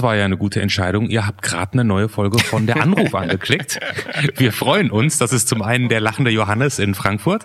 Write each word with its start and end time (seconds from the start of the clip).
Das 0.00 0.06
war 0.06 0.16
ja 0.16 0.24
eine 0.24 0.38
gute 0.38 0.62
Entscheidung. 0.62 1.10
Ihr 1.10 1.26
habt 1.26 1.42
gerade 1.42 1.74
eine 1.74 1.84
neue 1.84 2.08
Folge 2.08 2.38
von 2.38 2.66
der 2.66 2.80
Anruf 2.80 3.14
angeklickt. 3.14 3.78
Wir 4.34 4.50
freuen 4.50 4.90
uns. 4.90 5.18
Das 5.18 5.30
ist 5.30 5.46
zum 5.46 5.60
einen 5.60 5.90
der 5.90 6.00
lachende 6.00 6.30
Johannes 6.30 6.78
in 6.78 6.94
Frankfurt. 6.94 7.44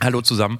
Hallo 0.00 0.20
zusammen. 0.20 0.58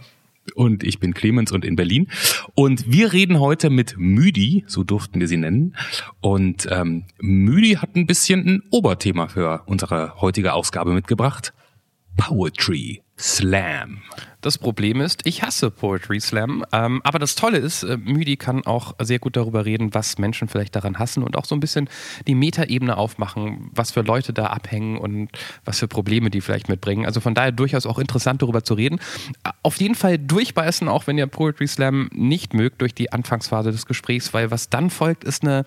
Und 0.54 0.84
ich 0.84 1.00
bin 1.00 1.12
Clemens 1.12 1.50
und 1.50 1.64
in 1.64 1.74
Berlin. 1.74 2.06
Und 2.54 2.84
wir 2.92 3.12
reden 3.12 3.40
heute 3.40 3.68
mit 3.68 3.96
Müdi, 3.98 4.62
so 4.68 4.84
durften 4.84 5.18
wir 5.18 5.26
sie 5.26 5.36
nennen. 5.36 5.74
Und 6.20 6.68
ähm, 6.70 7.06
Müdi 7.18 7.78
hat 7.80 7.96
ein 7.96 8.06
bisschen 8.06 8.46
ein 8.46 8.62
Oberthema 8.70 9.26
für 9.26 9.64
unsere 9.66 10.20
heutige 10.20 10.52
Ausgabe 10.52 10.92
mitgebracht. 10.92 11.52
Poetry 12.16 13.02
Slam. 13.18 14.02
Das 14.40 14.58
Problem 14.58 15.00
ist, 15.00 15.22
ich 15.24 15.42
hasse 15.42 15.70
Poetry 15.70 16.20
Slam, 16.20 16.64
ähm, 16.72 17.00
aber 17.04 17.18
das 17.18 17.36
Tolle 17.36 17.58
ist, 17.58 17.84
äh, 17.84 17.96
Müdi 17.96 18.36
kann 18.36 18.66
auch 18.66 18.94
sehr 19.00 19.18
gut 19.18 19.36
darüber 19.36 19.64
reden, 19.64 19.94
was 19.94 20.18
Menschen 20.18 20.48
vielleicht 20.48 20.74
daran 20.74 20.98
hassen 20.98 21.22
und 21.22 21.36
auch 21.36 21.44
so 21.44 21.54
ein 21.54 21.60
bisschen 21.60 21.88
die 22.26 22.34
Metaebene 22.34 22.96
aufmachen, 22.96 23.70
was 23.72 23.92
für 23.92 24.02
Leute 24.02 24.32
da 24.32 24.46
abhängen 24.46 24.98
und 24.98 25.30
was 25.64 25.78
für 25.78 25.88
Probleme 25.88 26.28
die 26.28 26.40
vielleicht 26.40 26.68
mitbringen. 26.68 27.06
Also 27.06 27.20
von 27.20 27.34
daher 27.34 27.52
durchaus 27.52 27.86
auch 27.86 27.98
interessant 27.98 28.42
darüber 28.42 28.64
zu 28.64 28.74
reden. 28.74 28.98
Auf 29.62 29.76
jeden 29.76 29.94
Fall 29.94 30.18
durchbeißen, 30.18 30.88
auch 30.88 31.06
wenn 31.06 31.16
ihr 31.16 31.28
Poetry 31.28 31.68
Slam 31.68 32.10
nicht 32.12 32.52
mögt, 32.52 32.80
durch 32.80 32.94
die 32.94 33.12
Anfangsphase 33.12 33.70
des 33.70 33.86
Gesprächs, 33.86 34.34
weil 34.34 34.50
was 34.50 34.68
dann 34.68 34.90
folgt, 34.90 35.24
ist 35.24 35.44
eine 35.44 35.64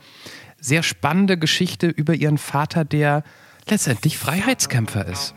sehr 0.60 0.84
spannende 0.84 1.38
Geschichte 1.38 1.88
über 1.88 2.14
ihren 2.14 2.38
Vater, 2.38 2.84
der 2.84 3.24
letztendlich 3.70 4.18
Freiheitskämpfer 4.18 5.06
ist. 5.06 5.34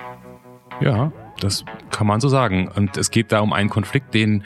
Ja, 0.81 1.13
das 1.43 1.65
kann 1.91 2.07
man 2.07 2.21
so 2.21 2.29
sagen. 2.29 2.69
Und 2.69 2.97
es 2.97 3.11
geht 3.11 3.33
da 3.33 3.41
um 3.41 3.53
einen 3.53 3.71
Konflikt, 3.71 4.15
den 4.15 4.45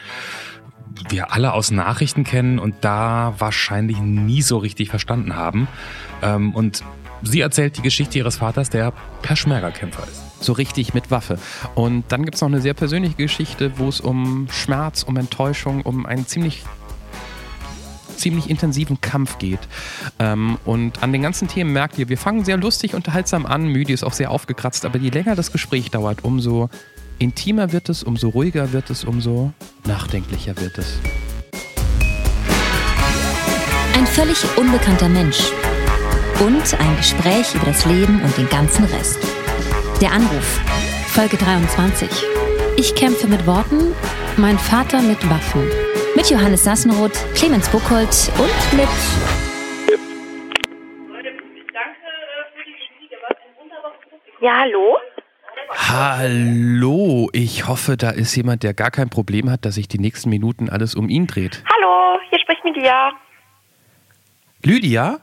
wir 1.09 1.33
alle 1.33 1.52
aus 1.52 1.71
Nachrichten 1.71 2.25
kennen 2.25 2.59
und 2.59 2.77
da 2.83 3.35
wahrscheinlich 3.39 3.98
nie 3.98 4.43
so 4.43 4.59
richtig 4.59 4.91
verstanden 4.91 5.37
haben. 5.37 5.69
Ähm, 6.23 6.55
und 6.55 6.85
sie 7.23 7.41
erzählt 7.41 7.77
die 7.77 7.83
Geschichte 7.83 8.19
ihres 8.19 8.37
Vaters, 8.37 8.71
der 8.71 8.93
Peschmerga-Kämpfer 9.23 10.05
ist. 10.05 10.23
So 10.43 10.52
richtig 10.52 10.95
mit 10.95 11.10
Waffe. 11.10 11.38
Und 11.74 12.05
dann 12.09 12.24
gibt 12.24 12.37
es 12.37 12.41
noch 12.41 12.49
eine 12.49 12.60
sehr 12.60 12.74
persönliche 12.74 13.16
Geschichte, 13.16 13.79
wo 13.79 13.88
es 13.88 14.01
um 14.01 14.46
Schmerz, 14.51 15.02
um 15.02 15.16
Enttäuschung, 15.16 15.83
um 15.83 16.07
einen 16.07 16.27
ziemlich 16.27 16.65
ziemlich 18.16 18.49
intensiven 18.49 19.01
Kampf 19.01 19.38
geht. 19.38 19.59
Ähm, 20.18 20.57
und 20.65 21.02
an 21.02 21.13
den 21.13 21.23
ganzen 21.23 21.49
Themen 21.49 21.73
merkt 21.73 21.99
ihr, 21.99 22.09
wir 22.09 22.16
fangen 22.16 22.45
sehr 22.45 22.57
lustig, 22.57 22.95
unterhaltsam 22.95 23.45
an. 23.45 23.66
Müdi 23.66 23.93
ist 23.93 24.05
auch 24.05 24.13
sehr 24.13 24.30
aufgekratzt, 24.30 24.85
aber 24.85 24.99
je 24.99 25.11
länger 25.11 25.35
das 25.35 25.52
Gespräch 25.52 25.90
dauert, 25.90 26.24
umso 26.24 26.71
intimer 27.18 27.73
wird 27.73 27.88
es, 27.88 28.02
umso 28.02 28.29
ruhiger 28.29 28.73
wird 28.73 28.90
es, 28.90 29.04
umso 29.04 29.52
nachdenklicher 29.87 30.57
wird 30.60 30.79
es. 30.79 30.98
Ein 33.96 34.06
völlig 34.06 34.38
unbekannter 34.56 35.09
Mensch. 35.09 35.51
Und 36.40 36.80
ein 36.80 36.96
Gespräch 36.96 37.54
über 37.54 37.66
das 37.66 37.87
Leben 37.87 38.21
und 38.23 38.37
den 38.37 38.48
ganzen 38.48 38.84
Rest. 38.87 39.18
Der 40.01 40.12
Anruf. 40.12 40.60
Folge 41.09 41.37
23. 41.37 42.09
Ich 42.76 42.95
kämpfe 42.96 43.28
mit 43.28 43.46
Worten, 43.46 43.95
mein 44.37 44.59
Vater 44.59 45.01
mit 45.01 45.18
Waffen. 45.30 45.62
Mit 46.16 46.28
Johannes 46.28 46.65
Sassenroth, 46.65 47.16
Clemens 47.34 47.68
Buchholz 47.68 48.30
und 48.37 48.78
mit. 48.78 48.88
Ja, 54.40 54.59
hallo? 54.59 54.99
Hallo, 55.70 57.29
ich 57.32 57.66
hoffe, 57.66 57.96
da 57.96 58.10
ist 58.10 58.34
jemand, 58.37 58.62
der 58.62 58.74
gar 58.74 58.90
kein 58.90 59.10
Problem 59.10 59.51
hat, 59.51 59.65
dass 59.65 59.76
sich 59.76 59.88
die 59.88 59.98
nächsten 59.98 60.30
Minuten 60.30 60.68
alles 60.68 60.95
um 60.95 61.09
ihn 61.09 61.26
dreht. 61.26 61.62
Hallo, 61.73 62.18
hier 62.30 62.38
spricht 62.38 62.65
Media. 62.65 63.12
Lydia? 64.62 65.19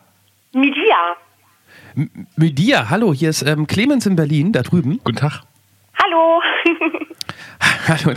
Media. 0.54 1.16
M 1.96 2.10
Media, 2.36 2.90
hallo, 2.90 3.14
hier 3.14 3.30
ist 3.30 3.42
ähm, 3.42 3.68
Clemens 3.68 4.06
in 4.06 4.16
Berlin, 4.16 4.52
da 4.52 4.62
drüben. 4.62 5.00
Guten 5.04 5.18
Tag. 5.18 5.42
Hallo. 6.02 6.42
Hallo, 7.88 8.14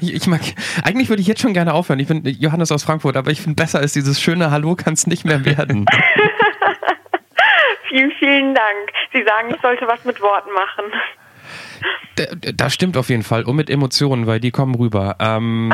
ich 0.00 0.26
mag, 0.26 0.40
eigentlich 0.84 1.08
würde 1.08 1.20
ich 1.20 1.26
jetzt 1.26 1.40
schon 1.40 1.54
gerne 1.54 1.72
aufhören. 1.72 1.98
Ich 1.98 2.08
bin 2.08 2.22
Johannes 2.24 2.70
aus 2.70 2.84
Frankfurt, 2.84 3.16
aber 3.16 3.30
ich 3.30 3.40
finde 3.40 3.56
besser 3.56 3.78
als 3.78 3.92
dieses 3.92 4.20
schöne 4.20 4.50
Hallo 4.50 4.74
kann 4.74 4.92
es 4.92 5.06
nicht 5.06 5.24
mehr 5.24 5.44
werden. 5.44 5.86
vielen, 7.88 8.12
vielen 8.12 8.54
Dank. 8.54 8.92
Sie 9.12 9.24
sagen, 9.24 9.54
ich 9.54 9.60
sollte 9.60 9.86
was 9.86 10.04
mit 10.04 10.20
Worten 10.20 10.52
machen. 10.52 10.84
Das 12.54 12.72
stimmt 12.72 12.96
auf 12.96 13.10
jeden 13.10 13.22
Fall. 13.22 13.44
Und 13.44 13.56
mit 13.56 13.68
Emotionen, 13.68 14.26
weil 14.26 14.40
die 14.40 14.50
kommen 14.50 14.74
rüber. 14.74 15.16
Ähm, 15.20 15.72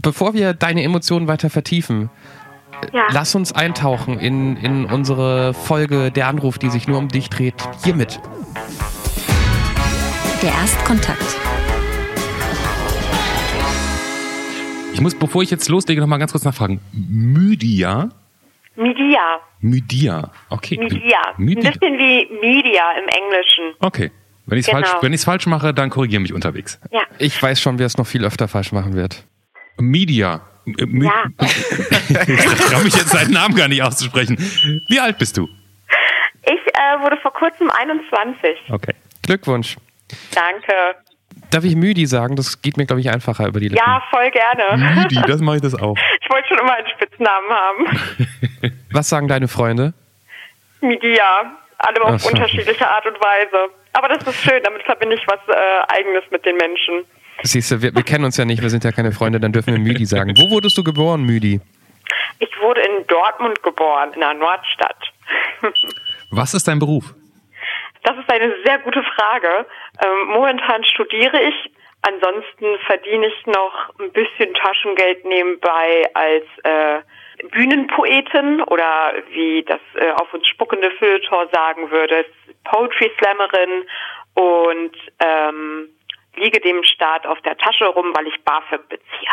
bevor 0.00 0.34
wir 0.34 0.54
deine 0.54 0.84
Emotionen 0.84 1.26
weiter 1.26 1.50
vertiefen, 1.50 2.10
ja. 2.92 3.06
lass 3.10 3.34
uns 3.34 3.52
eintauchen 3.52 4.20
in, 4.20 4.56
in 4.56 4.84
unsere 4.84 5.52
Folge 5.52 6.12
Der 6.12 6.28
Anruf, 6.28 6.58
die 6.58 6.70
sich 6.70 6.86
nur 6.86 6.98
um 6.98 7.08
dich 7.08 7.28
dreht. 7.28 7.54
Hiermit. 7.84 8.20
Der 10.42 10.50
Erstkontakt. 10.50 11.36
Ich 14.92 15.00
muss, 15.00 15.14
bevor 15.14 15.42
ich 15.42 15.50
jetzt 15.50 15.68
loslege, 15.68 16.00
noch 16.00 16.08
mal 16.08 16.18
ganz 16.18 16.32
kurz 16.32 16.44
nachfragen. 16.44 16.80
Mydia? 16.92 18.10
Media. 18.76 19.40
Media, 19.60 20.30
okay. 20.50 20.78
Media. 20.78 21.18
Media. 21.36 21.70
Ein 21.70 21.72
bisschen 21.72 21.98
wie 21.98 22.28
Media 22.40 22.92
im 22.92 23.08
Englischen. 23.08 23.74
Okay. 23.80 24.10
Wenn 24.46 24.58
ich 24.58 24.66
es 24.66 24.72
genau. 24.72 24.86
falsch, 25.00 25.24
falsch 25.24 25.46
mache, 25.46 25.74
dann 25.74 25.90
korrigiere 25.90 26.22
mich 26.22 26.32
unterwegs. 26.32 26.80
Ja. 26.90 27.02
Ich 27.18 27.40
weiß 27.42 27.60
schon, 27.60 27.78
wer 27.78 27.86
es 27.86 27.96
noch 27.96 28.06
viel 28.06 28.24
öfter 28.24 28.46
falsch 28.46 28.72
machen 28.72 28.94
wird. 28.94 29.24
Media. 29.78 30.40
Äh, 30.66 30.86
ja. 31.02 31.24
ich 31.38 32.60
traue 32.70 32.84
mich 32.84 32.94
jetzt 32.94 33.10
seinen 33.10 33.32
Namen 33.32 33.54
gar 33.56 33.68
nicht 33.68 33.82
auszusprechen. 33.82 34.36
Wie 34.88 35.00
alt 35.00 35.18
bist 35.18 35.36
du? 35.36 35.48
Ich 36.44 36.74
äh, 36.74 37.02
wurde 37.02 37.16
vor 37.18 37.32
kurzem 37.32 37.70
21. 37.70 38.70
Okay. 38.70 38.94
Glückwunsch. 39.22 39.76
Danke. 40.32 40.72
Darf 41.50 41.64
ich 41.64 41.76
Müdi 41.76 42.06
sagen? 42.06 42.36
Das 42.36 42.62
geht 42.62 42.76
mir, 42.76 42.86
glaube 42.86 43.00
ich, 43.00 43.10
einfacher 43.10 43.46
über 43.46 43.60
die 43.60 43.68
Lippen. 43.68 43.84
Ja, 43.84 44.02
voll 44.10 44.30
gerne. 44.30 44.94
Müdi, 44.94 45.20
das 45.26 45.40
mache 45.40 45.56
ich 45.56 45.62
das 45.62 45.74
auch. 45.74 45.96
Ich 46.20 46.30
wollte 46.30 46.48
schon 46.48 46.58
immer 46.58 46.74
einen 46.74 46.88
Spitznamen 46.88 47.50
haben. 47.50 48.72
Was 48.90 49.08
sagen 49.08 49.28
deine 49.28 49.46
Freunde? 49.46 49.94
Media. 50.80 51.56
Alle 51.78 52.00
auf 52.02 52.20
so. 52.20 52.30
unterschiedliche 52.30 52.88
Art 52.88 53.06
und 53.06 53.14
Weise. 53.14 53.70
Aber 53.96 54.08
das 54.08 54.26
ist 54.26 54.42
schön, 54.42 54.62
damit 54.62 54.82
verbinde 54.82 55.16
ich 55.16 55.26
was 55.26 55.40
äh, 55.48 55.54
Eigenes 55.88 56.22
mit 56.30 56.44
den 56.44 56.58
Menschen. 56.58 57.06
Siehst 57.42 57.70
du, 57.70 57.80
wir, 57.80 57.94
wir, 57.94 58.02
kennen 58.02 58.26
uns 58.26 58.36
ja 58.36 58.44
nicht, 58.44 58.60
wir 58.60 58.68
sind 58.68 58.84
ja 58.84 58.92
keine 58.92 59.10
Freunde, 59.10 59.40
dann 59.40 59.52
dürfen 59.52 59.72
wir 59.72 59.80
Müdi 59.80 60.04
sagen. 60.04 60.34
Wo 60.36 60.50
wurdest 60.50 60.76
du 60.76 60.84
geboren, 60.84 61.24
Müdi? 61.24 61.60
Ich 62.38 62.50
wurde 62.60 62.82
in 62.82 63.06
Dortmund 63.06 63.62
geboren, 63.62 64.12
in 64.12 64.20
der 64.20 64.34
Nordstadt. 64.34 65.02
Was 66.30 66.52
ist 66.52 66.68
dein 66.68 66.78
Beruf? 66.78 67.14
Das 68.02 68.18
ist 68.18 68.30
eine 68.30 68.52
sehr 68.66 68.78
gute 68.80 69.02
Frage. 69.02 69.66
Ähm, 70.04 70.28
momentan 70.28 70.84
studiere 70.84 71.40
ich. 71.40 71.70
Ansonsten 72.02 72.66
verdiene 72.84 73.28
ich 73.28 73.46
noch 73.46 73.98
ein 73.98 74.12
bisschen 74.12 74.52
Taschengeld 74.54 75.24
nebenbei 75.24 76.04
als 76.12 76.44
äh, 76.64 77.00
Bühnenpoetin 77.50 78.62
oder 78.62 79.14
wie 79.30 79.64
das 79.64 79.80
äh, 79.94 80.10
auf 80.12 80.32
uns 80.34 80.46
spuckende 80.46 80.90
Feuilleton 80.92 81.48
sagen 81.50 81.90
würde, 81.90 82.26
Poetry 82.70 83.10
Slammerin 83.18 83.86
und 84.34 84.96
ähm, 85.20 85.88
liege 86.36 86.60
dem 86.60 86.82
Staat 86.84 87.26
auf 87.26 87.40
der 87.42 87.56
Tasche 87.56 87.86
rum, 87.86 88.12
weil 88.14 88.26
ich 88.26 88.42
BAföG 88.44 88.88
beziehe. 88.88 89.30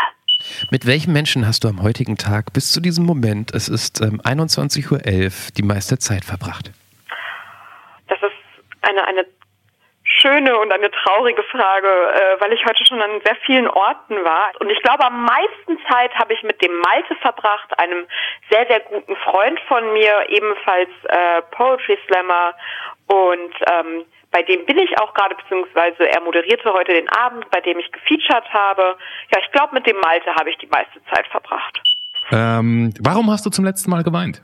Mit 0.71 0.85
welchen 0.85 1.13
Menschen 1.13 1.47
hast 1.47 1.63
du 1.63 1.67
am 1.67 1.81
heutigen 1.81 2.17
Tag 2.17 2.53
bis 2.53 2.72
zu 2.72 2.81
diesem 2.81 3.05
Moment, 3.05 3.53
es 3.53 3.69
ist 3.69 4.01
ähm, 4.01 4.22
21.11 4.22 4.91
Uhr, 4.91 5.53
die 5.57 5.63
meiste 5.63 5.97
Zeit 5.99 6.25
verbracht? 6.25 6.72
Das 8.07 8.22
ist 8.22 8.33
eine, 8.81 9.05
eine 9.05 9.25
schöne 10.23 10.57
und 10.57 10.72
eine 10.72 10.89
traurige 10.89 11.44
Frage, 11.44 11.88
äh, 11.88 12.41
weil 12.41 12.53
ich 12.53 12.66
heute 12.66 12.85
schon 12.88 13.01
an 13.01 13.19
sehr 13.25 13.35
vielen 13.45 13.67
Orten 13.67 14.16
war. 14.23 14.51
Und 14.59 14.69
ich 14.69 14.81
glaube, 14.81 15.06
am 15.06 15.25
meisten 15.25 15.78
Zeit 15.91 16.16
habe 16.16 16.34
ich 16.34 16.41
mit 16.44 16.61
dem 16.61 16.73
Malte 16.79 17.16
verbracht, 17.22 17.78
einem 17.78 18.06
sehr, 18.50 18.66
sehr 18.67 18.79
guten 18.79 19.16
Freund 19.17 19.59
von 19.67 19.91
mir, 19.94 20.29
ebenfalls 20.29 20.89
äh, 21.03 21.41
Poetry 21.52 21.97
Slammer. 22.08 22.53
Und 23.08 23.53
ähm, 23.72 24.05
bei 24.31 24.41
dem 24.41 24.66
bin 24.66 24.79
ich 24.79 24.97
auch 24.97 25.14
gerade, 25.14 25.35
beziehungsweise 25.35 26.09
er 26.09 26.22
moderierte 26.22 26.73
heute 26.73 26.93
den 26.93 27.09
Abend, 27.09 27.49
bei 27.52 27.61
dem 27.61 27.78
ich 27.78 27.91
gefeatured 27.91 28.49
habe. 28.52 28.96
Ja, 29.31 29.40
ich 29.43 29.52
glaube, 29.52 29.75
mit 29.75 29.85
dem 29.85 29.97
Malte 29.97 30.34
habe 30.34 30.49
ich 30.49 30.58
die 30.58 30.67
meiste 30.67 31.03
Zeit 31.14 31.28
verbracht. 31.28 31.81
Ähm, 32.31 32.93
warum 33.02 33.29
hast 33.29 33.46
du 33.46 33.49
zum 33.49 33.66
letzten 33.66 33.91
Mal 33.91 34.03
geweint? 34.03 34.41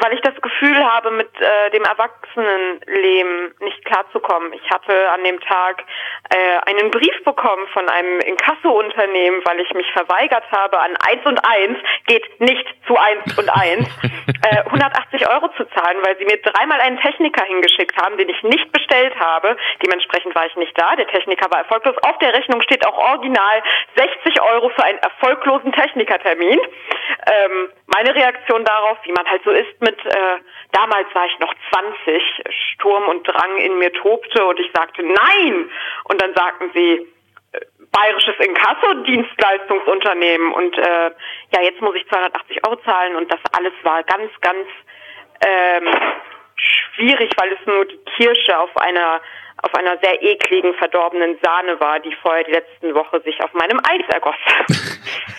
Weil 0.00 0.14
ich 0.14 0.20
das 0.20 0.34
Gefühl 0.40 0.84
habe, 0.84 1.10
mit 1.10 1.28
äh, 1.40 1.70
dem 1.70 1.82
Erwachsenenleben 1.84 3.54
nicht 3.60 3.84
klarzukommen. 3.84 4.52
Ich 4.52 4.70
hatte 4.70 5.10
an 5.10 5.22
dem 5.24 5.40
Tag 5.40 5.84
äh, 6.30 6.70
einen 6.70 6.90
Brief 6.90 7.24
bekommen 7.24 7.66
von 7.72 7.88
einem 7.88 8.20
Inkasso-Unternehmen, 8.20 9.42
weil 9.44 9.60
ich 9.60 9.72
mich 9.74 9.90
verweigert 9.92 10.44
habe, 10.50 10.78
an 10.80 10.96
eins 11.06 11.24
und 11.24 11.38
eins 11.38 11.78
geht 12.06 12.40
nicht 12.40 12.66
zu 12.86 12.96
eins 12.96 13.38
und 13.38 13.48
eins 13.48 13.88
äh, 14.50 14.64
180 14.66 15.28
Euro 15.28 15.48
zu 15.56 15.64
zahlen, 15.70 15.98
weil 16.02 16.16
sie 16.18 16.24
mir 16.24 16.40
dreimal 16.42 16.80
einen 16.80 16.98
Techniker 16.98 17.44
hingeschickt 17.44 17.96
haben, 18.00 18.16
den 18.16 18.28
ich 18.28 18.42
nicht 18.42 18.72
bestellt 18.72 19.14
habe. 19.18 19.56
Dementsprechend 19.82 20.34
war 20.34 20.46
ich 20.46 20.56
nicht 20.56 20.78
da. 20.78 20.96
Der 20.96 21.06
Techniker 21.08 21.50
war 21.50 21.60
erfolglos. 21.60 21.96
Auf 22.02 22.18
der 22.18 22.34
Rechnung 22.34 22.60
steht 22.62 22.86
auch 22.86 22.96
original 22.96 23.62
60 23.96 24.42
Euro 24.42 24.70
für 24.70 24.84
einen 24.84 24.98
erfolglosen 24.98 25.72
Technikertermin. 25.72 26.60
Ähm, 27.26 27.68
meine 27.86 28.14
Reaktion 28.14 28.64
darauf, 28.64 28.98
wie 29.04 29.12
man 29.12 29.26
halt 29.28 29.42
so 29.44 29.50
ist 29.50 29.80
mit, 29.84 30.04
äh, 30.04 30.38
damals 30.72 31.06
war 31.14 31.26
ich 31.26 31.38
noch 31.38 31.54
20, 31.72 32.20
Sturm 32.72 33.06
und 33.08 33.22
Drang 33.28 33.56
in 33.58 33.78
mir 33.78 33.92
tobte 33.92 34.44
und 34.44 34.58
ich 34.58 34.72
sagte 34.74 35.02
nein. 35.02 35.70
Und 36.04 36.20
dann 36.20 36.34
sagten 36.34 36.72
sie, 36.74 37.06
äh, 37.52 37.60
bayerisches 37.92 38.34
Inkasso-Dienstleistungsunternehmen 38.40 40.52
und 40.52 40.76
äh, 40.76 41.12
ja, 41.54 41.62
jetzt 41.62 41.80
muss 41.80 41.94
ich 41.94 42.04
280 42.08 42.66
Euro 42.66 42.74
zahlen 42.82 43.14
und 43.16 43.32
das 43.32 43.38
alles 43.52 43.72
war 43.82 44.02
ganz, 44.02 44.32
ganz 44.40 44.66
ähm, 45.46 45.88
schwierig, 46.56 47.30
weil 47.36 47.52
es 47.52 47.64
nur 47.66 47.84
die 47.84 48.00
Kirsche 48.16 48.58
auf 48.58 48.76
einer 48.76 49.20
auf 49.62 49.72
einer 49.76 49.96
sehr 50.02 50.20
ekligen, 50.22 50.74
verdorbenen 50.74 51.38
Sahne 51.42 51.80
war, 51.80 52.00
die 52.00 52.14
vorher 52.20 52.44
die 52.44 52.52
letzten 52.52 52.94
Woche 52.94 53.22
sich 53.22 53.42
auf 53.42 53.54
meinem 53.54 53.80
Eis 53.88 54.02
ergoss. 54.12 54.36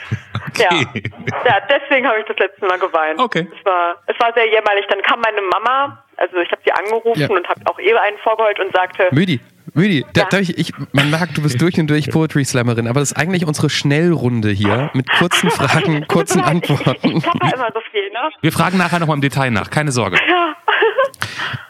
okay. 0.48 0.66
ja. 0.96 1.42
ja, 1.46 1.60
deswegen 1.70 2.08
habe 2.08 2.20
ich 2.20 2.26
das 2.26 2.38
letzte 2.38 2.66
Mal 2.66 2.80
geweint. 2.80 3.20
Okay. 3.20 3.48
Es 3.58 3.66
war, 3.66 3.96
es 4.08 4.20
war 4.20 4.34
sehr 4.34 4.46
jämmerlich. 4.46 4.86
Dann 4.90 5.02
kam 5.02 5.22
meine 5.22 5.42
Mama, 5.42 6.04
also 6.18 6.38
ich 6.38 6.52
habe 6.52 6.62
sie 6.66 6.72
angerufen 6.72 7.20
ja. 7.20 7.30
und 7.30 7.48
habe 7.48 7.62
auch 7.66 7.80
ihr 7.80 8.02
einen 8.02 8.18
vorgeheult 8.20 8.60
und 8.60 8.74
sagte... 8.74 9.10
Müdi, 9.12 9.40
Müdi, 9.74 10.06
ja. 10.16 10.26
da, 10.30 10.40
ich, 10.40 10.58
ich, 10.58 10.72
man 10.94 11.10
merkt, 11.10 11.38
du 11.38 11.42
bist 11.42 11.62
durch 11.62 11.80
und 11.80 11.90
durch 11.90 12.10
Poetry 12.10 12.46
Slammerin, 12.46 12.88
aber 12.88 13.02
das 13.02 13.12
ist 13.12 13.18
eigentlich 13.18 13.46
unsere 13.46 13.70
Schnellrunde 13.70 14.50
hier 14.50 14.90
mit 14.94 15.10
kurzen 15.10 15.50
Fragen, 15.52 16.08
kurzen 16.08 16.42
Antworten. 16.42 17.18
Ich, 17.18 17.26
ich, 17.26 17.26
ich 17.26 17.54
immer 17.54 17.70
so 17.74 17.82
viel, 17.92 18.10
ne? 18.12 18.30
Wir 18.42 18.52
fragen 18.52 18.78
nachher 18.78 19.00
nochmal 19.00 19.18
im 19.18 19.22
Detail 19.22 19.52
nach, 19.52 19.70
keine 19.70 19.92
Sorge. 19.92 20.18
Ja. 20.28 20.56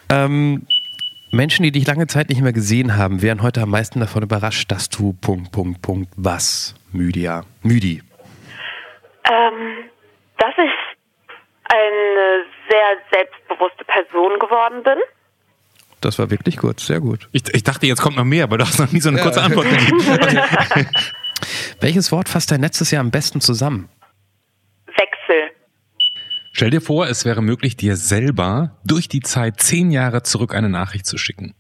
ähm, 0.26 0.68
Menschen, 1.32 1.64
die 1.64 1.72
dich 1.72 1.88
lange 1.88 2.08
Zeit 2.08 2.30
nicht 2.30 2.42
mehr 2.42 2.54
gesehen 2.54 2.96
haben, 2.96 3.22
wären 3.22 3.42
heute 3.42 3.62
am 3.62 3.70
meisten 3.70 4.00
davon 4.00 4.24
überrascht, 4.24 4.72
dass 4.72 4.88
du 4.90 5.14
Punkt, 5.14 5.52
Punkt, 5.52 5.82
Punkt, 5.82 6.10
was, 6.16 6.76
Müdia, 6.92 7.44
Müdi? 7.62 8.02
Ähm, 9.32 9.90
dass 10.38 10.54
ich 10.58 10.72
eine 11.64 12.46
sehr 12.70 12.98
selbstbewusste 13.12 13.86
Person 13.86 14.40
geworden 14.40 14.84
bin. 14.84 14.98
Das 16.02 16.20
war 16.20 16.30
wirklich 16.30 16.58
kurz, 16.58 16.86
sehr 16.86 17.00
gut. 17.00 17.28
Ich, 17.32 17.44
ich 17.54 17.64
dachte, 17.64 17.88
jetzt 17.88 18.02
kommt 18.02 18.18
noch 18.18 18.26
mehr, 18.26 18.44
aber 18.44 18.58
du 18.60 18.66
hast 18.66 18.80
noch 18.80 18.92
nie 18.92 19.00
so 19.00 19.10
eine 19.10 19.18
ja. 19.18 19.24
kurze 19.24 19.42
Antwort 19.42 19.68
gegeben. 19.68 20.00
Welches 21.80 22.12
Wort 22.12 22.30
fasst 22.30 22.52
dein 22.52 22.62
letztes 22.62 22.92
Jahr 22.92 23.02
am 23.02 23.12
besten 23.12 23.42
zusammen? 23.42 23.90
Wechsel. 24.88 25.52
Stell 26.52 26.70
dir 26.70 26.82
vor, 26.82 27.08
es 27.08 27.26
wäre 27.26 27.42
möglich, 27.42 27.76
dir 27.76 27.96
selber 27.96 28.78
durch 28.86 29.08
die 29.10 29.22
Zeit 29.22 29.60
zehn 29.60 29.92
Jahre 29.92 30.24
zurück 30.24 30.54
eine 30.54 30.70
Nachricht 30.70 31.06
zu 31.06 31.18
schicken. 31.18 31.56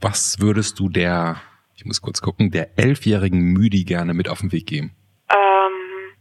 Was 0.00 0.40
würdest 0.40 0.78
du 0.78 0.88
der, 0.88 1.40
ich 1.74 1.84
muss 1.84 2.00
kurz 2.00 2.20
gucken, 2.20 2.50
der 2.50 2.78
elfjährigen 2.78 3.40
Müdi 3.40 3.84
gerne 3.84 4.14
mit 4.14 4.28
auf 4.28 4.40
den 4.40 4.52
Weg 4.52 4.66
geben? 4.66 4.94
Ähm, 5.30 6.14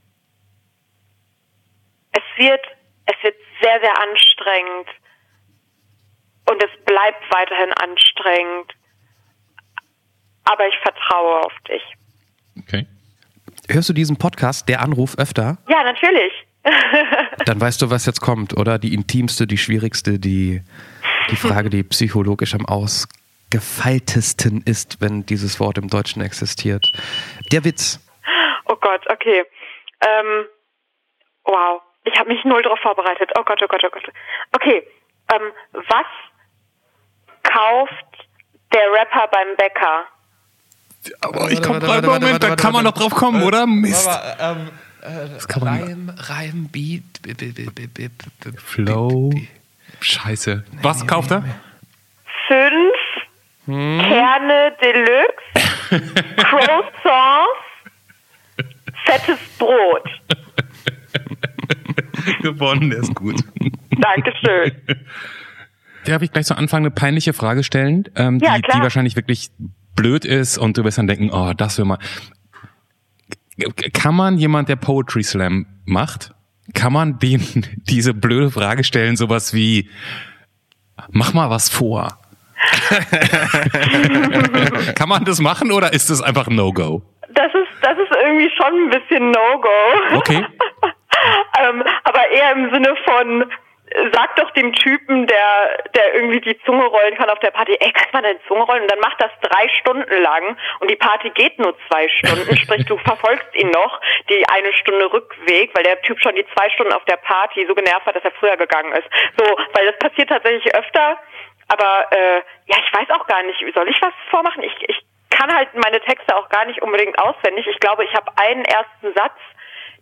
es 2.12 2.24
wird, 2.38 2.62
es 3.06 3.16
wird 3.24 3.36
sehr, 3.62 3.80
sehr 3.82 4.02
anstrengend 4.02 4.90
und 6.50 6.64
es 6.64 6.70
bleibt 6.86 7.24
weiterhin 7.32 7.74
anstrengend, 7.74 8.74
aber 10.46 10.68
ich 10.68 10.78
vertraue 10.82 11.42
auf 11.46 11.54
dich. 11.68 11.84
Okay. 12.60 12.88
Hörst 13.70 13.90
du 13.90 13.94
diesen 13.94 14.18
Podcast, 14.18 14.70
der 14.70 14.82
Anruf, 14.82 15.18
öfter? 15.18 15.58
Ja, 15.68 15.84
natürlich. 15.84 16.34
Dann 17.46 17.60
weißt 17.60 17.82
du, 17.82 17.90
was 17.90 18.06
jetzt 18.06 18.22
kommt, 18.22 18.56
oder? 18.58 18.80
Die 18.80 18.94
intimste, 18.94 19.48
die 19.48 19.58
schwierigste, 19.58 20.20
die, 20.20 20.62
die 21.30 21.36
Frage, 21.36 21.70
die 21.70 21.84
psychologisch 21.84 22.54
am 22.54 22.66
ausgefeiltesten 22.66 24.62
ist, 24.66 25.02
wenn 25.02 25.26
dieses 25.26 25.60
Wort 25.60 25.78
im 25.78 25.90
Deutschen 25.90 26.22
existiert. 26.22 26.86
Der 27.52 27.66
Witz. 27.66 28.00
Oh 28.66 28.76
Gott, 28.76 29.02
okay. 29.10 29.44
Ähm, 30.02 30.46
wow, 31.46 31.82
ich 32.08 32.20
habe 32.20 32.34
mich 32.34 32.44
null 32.46 32.62
darauf 32.62 32.80
vorbereitet. 32.80 33.32
Oh 33.38 33.44
Gott, 33.44 33.62
oh 33.64 33.68
Gott, 33.68 33.84
oh 33.84 33.90
Gott. 33.90 34.04
Okay, 34.54 34.88
ähm, 35.34 35.52
was 35.74 36.06
kauft 37.44 38.28
der 38.74 38.92
Rapper 38.92 39.28
beim 39.32 39.56
Bäcker? 39.58 40.06
Aber 41.22 41.52
ich 41.52 41.62
komme 41.62 41.80
gerade, 41.80 42.08
Moment, 42.08 42.44
da 42.44 42.56
kann 42.56 42.74
man 42.74 42.84
noch 42.84 42.94
drauf 42.94 43.14
kommen, 43.14 43.44
oder? 43.44 43.66
Mist. 43.66 44.10
Ähm, 44.40 44.70
das 45.02 45.48
kann 45.48 45.64
man 45.64 45.82
Reim, 45.82 46.16
Reim, 46.18 46.70
Beat, 46.72 47.04
Flow. 48.58 49.32
Scheiße. 50.02 50.64
Was 50.82 51.08
kauft 51.08 51.32
er? 51.32 51.44
Fünf 52.48 52.94
hm. 53.68 54.00
Kerne 54.00 54.74
Deluxe, 54.82 56.14
Croissants, 56.38 57.50
fettes 59.06 59.40
Brot. 59.58 60.10
Gewonnen, 62.42 62.90
der 62.90 63.00
ist 63.00 63.16
gut. 63.16 63.44
Dankeschön. 63.92 64.72
Darf 66.06 66.22
ich 66.22 66.32
gleich 66.32 66.46
zu 66.46 66.58
Anfang 66.58 66.80
eine 66.80 66.92
peinliche 66.92 67.34
Frage 67.34 67.64
stellen, 67.64 68.06
ähm, 68.16 68.40
ja, 68.40 68.56
die, 68.56 68.62
die 68.62 68.82
wahrscheinlich 68.82 69.16
wirklich 69.16 69.50
blöd 69.96 70.26
ist 70.26 70.58
und 70.58 70.78
du 70.78 70.84
wirst 70.84 70.98
dann 70.98 71.08
denken, 71.08 71.30
oh, 71.32 71.54
das 71.54 71.78
will 71.78 71.86
mal 71.86 72.00
kann 73.94 74.16
man 74.16 74.38
jemand, 74.38 74.70
der 74.70 74.76
Poetry 74.76 75.24
Slam 75.24 75.66
macht, 75.86 76.32
kann 76.74 76.94
man 76.94 77.20
dem 77.20 77.42
diese 77.90 78.14
blöde 78.14 78.52
Frage 78.52 78.84
stellen, 78.84 79.16
sowas 79.16 79.54
wie, 79.54 79.90
mach 81.10 81.34
mal 81.34 81.50
was 81.50 81.70
vor. 81.70 82.20
kann 84.96 85.08
man 85.08 85.24
das 85.24 85.40
machen 85.40 85.72
oder 85.72 85.94
ist 85.94 86.10
das 86.10 86.22
einfach 86.22 86.48
No-Go? 86.48 87.04
Das 87.30 87.54
ist, 87.54 87.68
das 87.82 87.98
ist 87.98 88.12
irgendwie 88.24 88.50
schon 88.56 88.74
ein 88.74 88.90
bisschen 88.90 89.32
No-Go. 89.32 90.18
Okay. 90.18 90.46
ähm, 91.60 91.84
aber 92.04 92.30
eher 92.30 92.52
im 92.52 92.74
Sinne 92.74 92.96
von, 93.06 93.52
sag 94.14 94.36
doch 94.36 94.52
dem 94.52 94.74
Typen, 94.74 95.28
der, 95.28 95.84
der 95.96 96.16
irgendwie 96.16 96.42
die 96.42 96.60
Zunge 96.64 96.86
rollen 96.86 97.16
kann 97.16 97.30
auf 97.30 97.40
der 97.40 97.52
Party, 97.52 97.78
ey, 97.80 97.92
kannst 97.92 98.14
du 98.14 98.18
mal 98.18 98.24
deine 98.24 98.40
Zunge 98.48 98.64
rollen? 98.64 98.82
Und 98.84 98.92
dann 98.92 99.00
macht 99.00 99.22
das 99.22 99.32
drei 99.42 99.68
Stunden 99.80 100.22
lang 100.22 100.58
und 100.80 100.92
die 100.92 100.96
Party 100.96 101.30
geht 101.32 101.58
nur 101.60 101.76
zwei 101.88 102.08
Stunden, 102.10 102.58
sprich 102.58 102.86
du 102.86 102.98
verfolgst 102.98 103.56
ihn 103.56 103.70
noch 103.70 104.02
die 104.30 104.46
eine 104.50 104.74
Stunde 104.74 105.12
Rückweg, 105.12 105.72
weil 105.76 105.84
der 105.84 106.02
Typ 106.02 106.20
schon 106.22 106.36
die 106.36 106.46
zwei 106.56 106.70
Stunden 106.72 106.94
auf 106.94 107.06
der 107.06 107.18
Party 107.18 107.66
so 107.68 107.76
genervt 107.76 108.06
hat, 108.06 108.16
dass 108.16 108.24
er 108.24 108.32
früher 108.32 108.58
gegangen 108.58 108.92
ist. 108.94 109.08
So, 109.38 109.46
weil 109.74 109.86
das 109.86 109.98
passiert 110.00 110.30
tatsächlich 110.30 110.74
öfter, 110.76 111.18
aber 111.70 112.08
äh, 112.12 112.42
ja, 112.66 112.78
ich 112.84 112.94
weiß 112.94 113.10
auch 113.12 113.28
gar 113.28 113.44
nicht, 113.44 113.60
soll 113.74 113.90
ich 113.90 114.02
was 114.02 114.14
vormachen? 114.30 114.64
Ich, 114.64 114.74
ich 114.88 114.98
kann 115.30 115.54
halt 115.54 115.70
meine 115.74 116.00
Texte 116.02 116.36
auch 116.36 116.50
gar 116.50 116.66
nicht 116.66 116.82
unbedingt 116.82 117.20
auswendig. 117.20 117.68
Ich 117.68 117.80
glaube, 117.80 118.06
ich 118.06 118.14
habe 118.14 118.32
einen 118.38 118.64
ersten 118.66 119.14
Satz, 119.14 119.38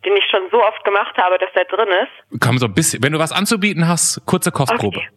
den 0.05 0.15
ich 0.15 0.23
schon 0.29 0.41
so 0.51 0.63
oft 0.63 0.83
gemacht 0.83 1.17
habe, 1.17 1.37
dass 1.37 1.51
der 1.53 1.65
drin 1.65 1.89
ist. 1.89 2.41
Komm, 2.41 2.57
so 2.57 2.65
ein 2.67 2.73
bisschen, 2.73 3.03
wenn 3.03 3.13
du 3.13 3.19
was 3.19 3.31
anzubieten 3.31 3.87
hast, 3.87 4.21
kurze 4.25 4.51
Kostprobe. 4.51 4.97
Okay. 4.97 5.09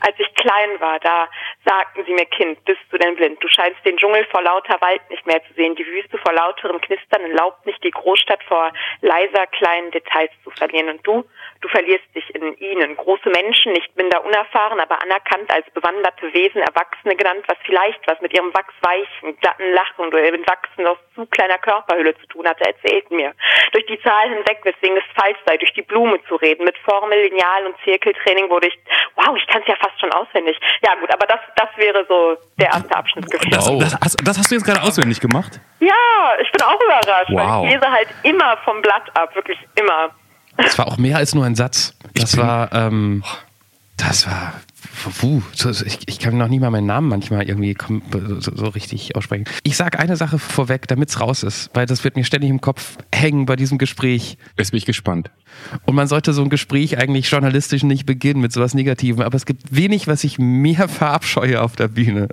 Als 0.00 0.14
ich 0.18 0.32
klein 0.34 0.80
war, 0.80 0.98
da 1.00 1.28
sagten 1.64 2.04
sie 2.04 2.12
mir, 2.12 2.26
Kind, 2.26 2.64
bist 2.64 2.80
du 2.90 2.98
denn 2.98 3.16
blind? 3.16 3.42
Du 3.42 3.48
scheinst 3.48 3.84
den 3.84 3.96
Dschungel 3.96 4.24
vor 4.26 4.42
lauter 4.42 4.80
Wald 4.80 5.02
nicht 5.10 5.26
mehr 5.26 5.42
zu 5.44 5.52
sehen, 5.54 5.74
die 5.74 5.86
Wüste 5.86 6.18
vor 6.18 6.32
lauterem 6.32 6.80
Knistern 6.80 7.22
erlaubt 7.22 7.66
nicht 7.66 7.82
die 7.82 7.90
Großstadt 7.90 8.42
vor 8.44 8.72
leiser 9.00 9.46
kleinen 9.48 9.90
Details 9.90 10.30
zu 10.44 10.50
verlieren. 10.50 10.90
Und 10.90 11.06
du, 11.06 11.24
Du 11.60 11.68
verlierst 11.68 12.04
dich 12.14 12.32
in 12.34 12.56
ihnen. 12.58 12.96
Große 12.96 13.28
Menschen, 13.30 13.72
nicht 13.72 13.96
minder 13.96 14.24
unerfahren, 14.24 14.78
aber 14.78 15.02
anerkannt 15.02 15.52
als 15.52 15.68
bewanderte 15.70 16.32
Wesen, 16.32 16.62
Erwachsene 16.62 17.16
genannt, 17.16 17.44
was 17.48 17.58
vielleicht 17.64 17.98
was 18.06 18.20
mit 18.20 18.32
ihrem 18.32 18.54
wachsweichen, 18.54 19.36
glatten 19.40 19.72
Lachen 19.72 20.06
oder 20.06 20.22
ihrem 20.22 20.46
Wachsen 20.46 20.86
aus 20.86 20.98
zu 21.16 21.26
kleiner 21.26 21.58
Körperhülle 21.58 22.16
zu 22.18 22.26
tun 22.28 22.46
hatte, 22.46 22.64
erzählten 22.64 23.16
mir. 23.16 23.34
Durch 23.72 23.86
die 23.86 24.00
Zahl 24.02 24.28
hinweg, 24.28 24.60
weswegen 24.62 24.96
es 24.98 25.20
falsch 25.20 25.38
sei, 25.46 25.56
durch 25.56 25.72
die 25.72 25.82
Blume 25.82 26.22
zu 26.28 26.36
reden. 26.36 26.64
Mit 26.64 26.78
Formel, 26.78 27.20
Lineal 27.22 27.66
und 27.66 27.76
Zirkeltraining 27.82 28.48
wurde 28.50 28.68
ich, 28.68 28.78
wow, 29.16 29.36
ich 29.36 29.46
kann 29.48 29.62
es 29.62 29.68
ja 29.68 29.76
fast 29.76 29.87
schon 29.98 30.12
auswendig. 30.12 30.56
Ja 30.82 30.94
gut, 31.00 31.12
aber 31.12 31.26
das, 31.26 31.40
das 31.56 31.68
wäre 31.76 32.04
so 32.08 32.36
der 32.58 32.68
erste 32.68 32.94
Abschnitt 32.94 33.30
gewesen. 33.30 33.50
Das, 33.50 33.98
das, 34.00 34.16
das 34.22 34.38
hast 34.38 34.50
du 34.50 34.54
jetzt 34.54 34.64
gerade 34.64 34.82
auswendig 34.82 35.20
gemacht? 35.20 35.60
Ja, 35.80 35.94
ich 36.40 36.50
bin 36.52 36.62
auch 36.62 36.80
überrascht. 36.80 37.30
Wow. 37.30 37.64
ich 37.64 37.72
lese 37.72 37.90
halt 37.90 38.08
immer 38.22 38.56
vom 38.64 38.80
Blatt 38.82 39.04
ab, 39.14 39.34
wirklich 39.34 39.58
immer. 39.74 40.10
Das 40.56 40.78
war 40.78 40.88
auch 40.88 40.96
mehr 40.98 41.16
als 41.16 41.34
nur 41.34 41.44
ein 41.44 41.54
Satz. 41.54 41.94
Das 42.14 42.36
war, 42.36 42.72
ähm, 42.72 43.22
das 43.96 44.26
war, 44.26 44.54
puh, 45.20 45.42
ich, 45.52 45.98
ich, 46.06 46.18
kann 46.18 46.36
noch 46.36 46.48
nie 46.48 46.58
mal 46.58 46.70
meinen 46.70 46.86
Namen 46.86 47.08
manchmal 47.08 47.48
irgendwie 47.48 47.76
so, 48.10 48.54
so 48.54 48.68
richtig 48.68 49.14
aussprechen. 49.16 49.44
Ich 49.62 49.76
sage 49.76 49.98
eine 49.98 50.16
Sache 50.16 50.38
vorweg, 50.38 50.86
damit 50.88 51.08
es 51.08 51.20
raus 51.20 51.42
ist, 51.42 51.70
weil 51.74 51.86
das 51.86 52.04
wird 52.04 52.16
mir 52.16 52.24
ständig 52.24 52.50
im 52.50 52.60
Kopf 52.60 52.96
hängen 53.14 53.46
bei 53.46 53.56
diesem 53.56 53.78
Gespräch. 53.78 54.38
Jetzt 54.56 54.70
bin 54.70 54.78
ich 54.78 54.86
gespannt. 54.86 55.30
Und 55.86 55.94
man 55.94 56.06
sollte 56.06 56.32
so 56.32 56.42
ein 56.42 56.50
Gespräch 56.50 56.98
eigentlich 56.98 57.30
journalistisch 57.30 57.82
nicht 57.82 58.06
beginnen 58.06 58.40
mit 58.40 58.52
sowas 58.52 58.74
Negativem, 58.74 59.22
aber 59.22 59.36
es 59.36 59.46
gibt 59.46 59.74
wenig, 59.74 60.06
was 60.08 60.24
ich 60.24 60.38
mehr 60.38 60.88
verabscheue 60.88 61.62
auf 61.62 61.76
der 61.76 61.88
Bühne. 61.88 62.28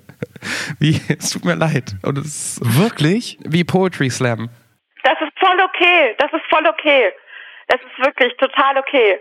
Wie, 0.80 1.00
es 1.18 1.32
tut 1.32 1.46
mir 1.46 1.56
leid. 1.56 1.96
Und 2.04 2.18
es 2.18 2.60
Wirklich? 2.64 3.38
Wie 3.44 3.64
Poetry 3.64 4.10
Slam. 4.10 4.50
Das 5.04 5.18
ist 5.22 5.38
voll 5.40 5.58
okay. 5.64 6.16
Das 6.18 6.32
ist 6.34 6.46
voll 6.50 6.66
okay. 6.68 7.12
Das 7.68 7.80
ist 7.82 8.06
wirklich 8.06 8.34
total 8.38 8.78
okay. 8.78 9.20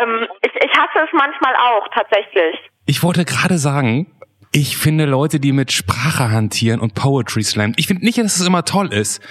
Ähm, 0.00 0.26
ich, 0.42 0.52
ich 0.54 0.72
hasse 0.78 1.04
es 1.04 1.10
manchmal 1.12 1.54
auch, 1.56 1.88
tatsächlich. 1.94 2.56
Ich 2.86 3.02
wollte 3.02 3.24
gerade 3.24 3.58
sagen, 3.58 4.06
ich 4.52 4.76
finde 4.76 5.04
Leute, 5.04 5.40
die 5.40 5.52
mit 5.52 5.72
Sprache 5.72 6.30
hantieren 6.30 6.80
und 6.80 6.94
Poetry 6.94 7.42
Slam, 7.42 7.74
ich 7.76 7.86
finde 7.86 8.04
nicht, 8.04 8.18
dass 8.18 8.38
es 8.38 8.46
immer 8.46 8.64
toll 8.64 8.92
ist, 8.92 9.22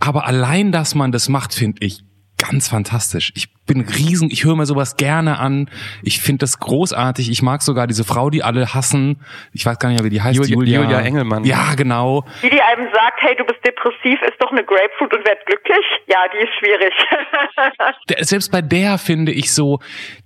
aber 0.00 0.26
allein, 0.26 0.72
dass 0.72 0.94
man 0.94 1.12
das 1.12 1.28
macht, 1.28 1.54
finde 1.54 1.84
ich 1.84 2.02
ganz 2.42 2.68
fantastisch. 2.68 3.32
Ich 3.36 3.46
bin 3.66 3.82
riesen, 3.82 4.28
ich 4.30 4.44
höre 4.44 4.56
mir 4.56 4.66
sowas 4.66 4.96
gerne 4.96 5.38
an. 5.38 5.70
Ich 6.02 6.20
finde 6.20 6.40
das 6.40 6.58
großartig. 6.58 7.30
Ich 7.30 7.40
mag 7.40 7.62
sogar 7.62 7.86
diese 7.86 8.04
Frau, 8.04 8.30
die 8.30 8.42
alle 8.42 8.74
hassen. 8.74 9.24
Ich 9.52 9.64
weiß 9.64 9.78
gar 9.78 9.88
nicht 9.88 9.98
mehr, 10.00 10.04
wie 10.04 10.14
die 10.14 10.20
heißt. 10.20 10.36
Julia, 10.36 10.56
Julia, 10.56 10.80
Julia 10.82 11.00
Engelmann. 11.00 11.44
Ja, 11.44 11.74
genau. 11.76 12.24
Die, 12.42 12.50
die 12.50 12.60
einem 12.60 12.88
sagt, 12.92 13.22
hey, 13.22 13.36
du 13.36 13.44
bist 13.44 13.64
depressiv, 13.64 14.20
ist 14.22 14.40
doch 14.40 14.50
eine 14.50 14.64
Grapefruit 14.64 15.14
und 15.14 15.24
werd 15.26 15.46
glücklich. 15.46 15.86
Ja, 16.06 16.18
die 16.34 16.38
ist 16.38 16.54
schwierig. 16.58 16.92
Der, 18.08 18.24
selbst 18.24 18.50
bei 18.50 18.60
der 18.60 18.98
finde 18.98 19.30
ich 19.30 19.54
so, 19.54 19.78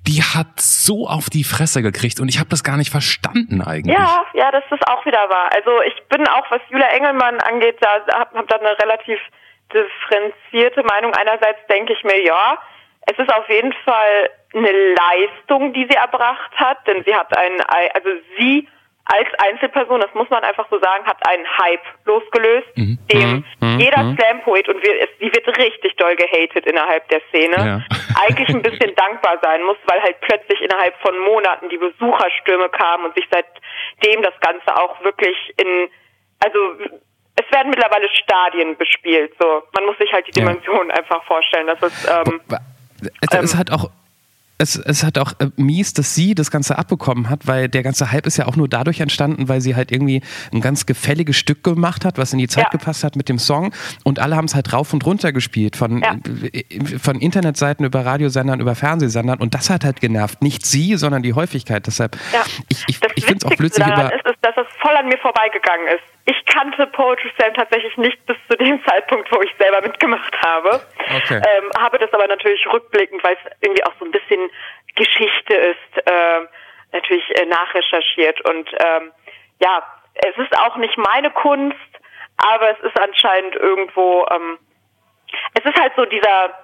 die 0.06 0.22
hat 0.22 0.58
so 0.60 1.06
auf 1.06 1.28
die 1.28 1.44
Fresse 1.44 1.82
gekriegt 1.82 2.20
und 2.20 2.28
ich 2.28 2.38
habe 2.38 2.48
das 2.48 2.64
gar 2.64 2.76
nicht 2.76 2.90
verstanden 2.90 3.60
eigentlich. 3.60 3.96
Ja, 3.96 4.24
ja, 4.32 4.50
das 4.50 4.64
ist 4.70 4.88
auch 4.88 5.04
wieder 5.04 5.28
wahr. 5.28 5.50
Also 5.54 5.70
ich 5.86 5.94
bin 6.08 6.26
auch, 6.28 6.50
was 6.50 6.60
Julia 6.70 6.88
Engelmann 6.88 7.38
angeht, 7.40 7.76
da 7.80 7.88
habe 8.18 8.38
hab 8.38 8.48
da 8.48 8.56
eine 8.56 8.78
relativ 8.80 9.18
differenzierte 9.72 10.82
Meinung. 10.82 11.12
Einerseits 11.14 11.66
denke 11.68 11.92
ich 11.92 12.04
mir, 12.04 12.22
ja, 12.22 12.58
es 13.06 13.18
ist 13.18 13.32
auf 13.32 13.48
jeden 13.48 13.72
Fall 13.84 14.30
eine 14.54 14.70
Leistung, 14.70 15.72
die 15.72 15.86
sie 15.88 15.96
erbracht 15.96 16.52
hat, 16.56 16.86
denn 16.86 17.04
sie 17.04 17.14
hat 17.14 17.36
einen, 17.36 17.60
also 17.60 18.10
sie 18.38 18.68
als 19.06 19.28
Einzelperson, 19.38 20.00
das 20.00 20.12
muss 20.14 20.28
man 20.30 20.42
einfach 20.42 20.66
so 20.68 20.80
sagen, 20.80 21.06
hat 21.06 21.18
einen 21.28 21.46
Hype 21.58 21.84
losgelöst, 22.06 22.66
mhm. 22.74 22.98
dem 23.12 23.44
mhm. 23.60 23.78
jeder 23.78 24.02
mhm. 24.02 24.16
Slam-Poet, 24.16 24.68
und 24.68 24.82
wir, 24.82 25.00
es, 25.00 25.08
sie 25.20 25.32
wird 25.32 25.46
richtig 25.58 25.96
doll 25.96 26.16
gehatet 26.16 26.66
innerhalb 26.66 27.08
der 27.08 27.20
Szene, 27.28 27.56
ja. 27.56 27.80
eigentlich 28.20 28.48
ein 28.48 28.62
bisschen 28.62 28.94
dankbar 28.96 29.38
sein 29.42 29.62
muss, 29.62 29.76
weil 29.86 30.02
halt 30.02 30.20
plötzlich 30.22 30.60
innerhalb 30.60 30.96
von 31.02 31.16
Monaten 31.20 31.68
die 31.68 31.78
Besucherstürme 31.78 32.68
kamen 32.70 33.04
und 33.04 33.14
sich 33.14 33.28
seitdem 33.30 34.22
das 34.22 34.34
Ganze 34.40 34.76
auch 34.76 35.00
wirklich 35.04 35.36
in, 35.56 35.88
also 36.44 36.58
es 37.36 37.50
werden 37.52 37.70
mittlerweile 37.70 38.08
Stadien 38.08 38.76
bespielt, 38.76 39.32
so. 39.38 39.62
Man 39.74 39.86
muss 39.86 39.98
sich 39.98 40.12
halt 40.12 40.26
die 40.26 40.32
Dimensionen 40.32 40.88
ja. 40.88 40.96
einfach 40.96 41.22
vorstellen, 41.24 41.66
dass 41.66 41.82
es, 41.82 42.08
ähm, 42.08 42.40
es 43.20 43.52
ähm, 43.52 43.58
hat 43.58 43.70
auch 43.70 43.90
es, 44.58 44.76
es 44.76 45.04
hat 45.04 45.18
auch 45.18 45.32
äh, 45.38 45.48
mies, 45.56 45.92
dass 45.92 46.14
sie 46.14 46.34
das 46.34 46.50
Ganze 46.50 46.78
abbekommen 46.78 47.28
hat, 47.28 47.46
weil 47.46 47.68
der 47.68 47.82
ganze 47.82 48.10
Hype 48.10 48.26
ist 48.26 48.38
ja 48.38 48.46
auch 48.46 48.56
nur 48.56 48.68
dadurch 48.68 49.00
entstanden, 49.00 49.48
weil 49.48 49.60
sie 49.60 49.76
halt 49.76 49.92
irgendwie 49.92 50.22
ein 50.52 50.60
ganz 50.60 50.86
gefälliges 50.86 51.36
Stück 51.36 51.62
gemacht 51.62 52.04
hat, 52.04 52.16
was 52.16 52.32
in 52.32 52.38
die 52.38 52.48
Zeit 52.48 52.64
ja. 52.64 52.70
gepasst 52.70 53.04
hat 53.04 53.16
mit 53.16 53.28
dem 53.28 53.38
Song. 53.38 53.72
Und 54.04 54.18
alle 54.18 54.36
haben 54.36 54.46
es 54.46 54.54
halt 54.54 54.72
rauf 54.72 54.92
und 54.92 55.04
runter 55.04 55.32
gespielt, 55.32 55.76
von, 55.76 56.02
ja. 56.02 56.16
Äh, 56.52 56.98
von 56.98 57.20
Internetseiten 57.20 57.84
über 57.84 58.04
Radiosendern, 58.04 58.60
über 58.60 58.74
Fernsehsendern. 58.74 59.38
Und 59.38 59.54
das 59.54 59.68
hat 59.68 59.84
halt 59.84 60.00
genervt. 60.00 60.40
Nicht 60.40 60.64
sie, 60.64 60.96
sondern 60.96 61.22
die 61.22 61.34
Häufigkeit. 61.34 61.86
Deshalb, 61.86 62.16
ja. 62.32 62.42
ich, 62.68 62.84
ich, 62.88 62.98
ich 63.14 63.26
finde 63.26 63.46
es 63.46 63.52
auch 63.52 63.56
plötzlich 63.56 63.86
über. 63.86 64.14
Ist, 64.14 64.26
ist, 64.26 64.38
dass 64.40 64.54
es 64.56 64.65
voll 64.86 64.96
an 64.96 65.08
mir 65.08 65.18
vorbeigegangen 65.18 65.88
ist. 65.88 66.04
Ich 66.26 66.44
kannte 66.46 66.86
Poetry 66.86 67.30
Slam 67.36 67.54
tatsächlich 67.54 67.96
nicht 67.96 68.24
bis 68.26 68.36
zu 68.48 68.56
dem 68.56 68.84
Zeitpunkt, 68.86 69.30
wo 69.32 69.40
ich 69.42 69.50
selber 69.58 69.80
mitgemacht 69.80 70.34
habe. 70.42 70.80
Okay. 71.16 71.42
Ähm, 71.44 71.70
habe 71.78 71.98
das 71.98 72.12
aber 72.12 72.26
natürlich 72.28 72.64
rückblickend, 72.72 73.22
weil 73.24 73.34
es 73.34 73.52
irgendwie 73.60 73.84
auch 73.84 73.92
so 73.98 74.04
ein 74.04 74.12
bisschen 74.12 74.48
Geschichte 74.94 75.54
ist, 75.54 76.06
äh, 76.06 76.40
natürlich 76.92 77.24
äh, 77.36 77.46
nachrecherchiert. 77.46 78.40
Und 78.48 78.70
ähm, 78.78 79.12
ja, 79.60 79.82
es 80.14 80.36
ist 80.36 80.56
auch 80.58 80.76
nicht 80.76 80.96
meine 80.98 81.30
Kunst, 81.30 81.76
aber 82.36 82.70
es 82.70 82.80
ist 82.80 83.00
anscheinend 83.00 83.56
irgendwo, 83.56 84.26
ähm, 84.30 84.58
es 85.54 85.64
ist 85.64 85.80
halt 85.80 85.92
so 85.96 86.04
dieser, 86.04 86.54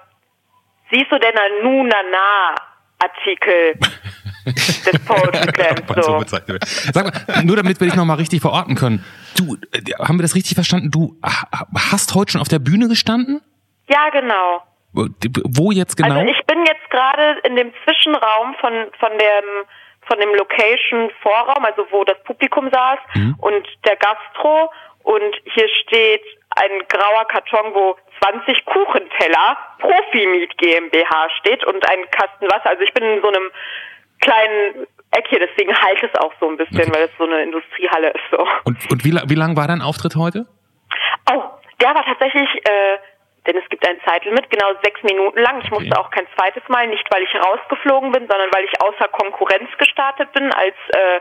siehst 0.91 1.11
du 1.11 1.19
denn 1.19 1.35
Nunana 1.61 2.55
Artikel 2.99 3.73
des 4.45 5.05
Poetry 5.05 5.53
Slams. 5.53 6.05
So. 6.05 6.91
Sag 6.91 7.27
mal, 7.27 7.43
nur 7.43 7.55
damit 7.55 7.79
wir 7.79 7.87
dich 7.87 7.95
nochmal 7.95 8.17
richtig 8.17 8.41
verorten 8.41 8.75
können. 8.75 9.03
Du, 9.37 9.55
äh, 9.71 9.81
haben 9.99 10.17
wir 10.17 10.23
das 10.23 10.35
richtig 10.35 10.55
verstanden? 10.55 10.91
Du 10.91 11.17
hast 11.21 12.13
heute 12.15 12.33
schon 12.33 12.41
auf 12.41 12.47
der 12.47 12.59
Bühne 12.59 12.87
gestanden? 12.87 13.41
Ja, 13.87 14.09
genau. 14.09 14.63
Wo 14.93 15.71
jetzt 15.71 15.97
genau? 15.97 16.19
Also 16.19 16.31
ich 16.31 16.45
bin 16.45 16.59
jetzt 16.65 16.89
gerade 16.91 17.39
in 17.43 17.55
dem 17.55 17.71
Zwischenraum 17.83 18.55
von, 18.61 18.73
von 18.99 19.11
dem 19.17 19.65
von 20.07 20.19
dem 20.19 20.35
Location 20.35 21.09
Vorraum, 21.21 21.63
also 21.63 21.87
wo 21.91 22.03
das 22.03 22.21
Publikum 22.23 22.69
saß 22.69 22.99
mhm. 23.15 23.35
und 23.39 23.65
der 23.85 23.95
Gastro 23.95 24.69
und 25.03 25.35
hier 25.45 25.67
steht 25.81 26.23
ein 26.55 26.85
grauer 26.87 27.25
Karton, 27.25 27.73
wo 27.73 27.95
20 28.21 28.65
Kuchenteller 28.65 29.57
Profi-Meet 29.79 30.57
GmbH 30.57 31.29
steht 31.39 31.65
und 31.65 31.87
ein 31.89 32.09
Kasten 32.11 32.45
Wasser. 32.45 32.69
Also 32.69 32.83
ich 32.83 32.93
bin 32.93 33.03
in 33.03 33.21
so 33.21 33.27
einem 33.27 33.49
kleinen 34.23 34.87
Eck 35.11 35.27
hier, 35.29 35.39
deswegen 35.39 35.75
halt 35.75 36.01
es 36.01 36.19
auch 36.19 36.33
so 36.39 36.49
ein 36.49 36.57
bisschen, 36.57 36.93
weil 36.93 37.03
es 37.03 37.11
so 37.17 37.25
eine 37.25 37.43
Industriehalle 37.43 38.09
ist. 38.09 38.23
So. 38.31 38.47
Und, 38.65 38.77
und 38.91 39.05
wie, 39.05 39.11
wie 39.11 39.35
lang 39.35 39.55
war 39.55 39.67
dein 39.67 39.81
Auftritt 39.81 40.15
heute? 40.15 40.47
Oh, 41.31 41.43
der 41.79 41.93
war 41.93 42.03
tatsächlich 42.05 42.49
äh, 42.65 42.97
denn 43.45 43.57
es 43.57 43.67
gibt 43.69 43.87
ein 43.87 43.99
Zeitlimit, 44.05 44.49
genau 44.49 44.73
sechs 44.83 45.01
Minuten 45.03 45.39
lang. 45.39 45.61
Ich 45.63 45.69
musste 45.69 45.99
auch 45.99 46.09
kein 46.11 46.27
zweites 46.35 46.63
Mal, 46.69 46.87
nicht 46.87 47.05
weil 47.13 47.23
ich 47.23 47.35
rausgeflogen 47.35 48.11
bin, 48.11 48.27
sondern 48.27 48.49
weil 48.53 48.63
ich 48.65 48.81
außer 48.81 49.07
Konkurrenz 49.09 49.69
gestartet 49.77 50.31
bin 50.31 50.51
als 50.53 50.75
äh, 50.89 51.19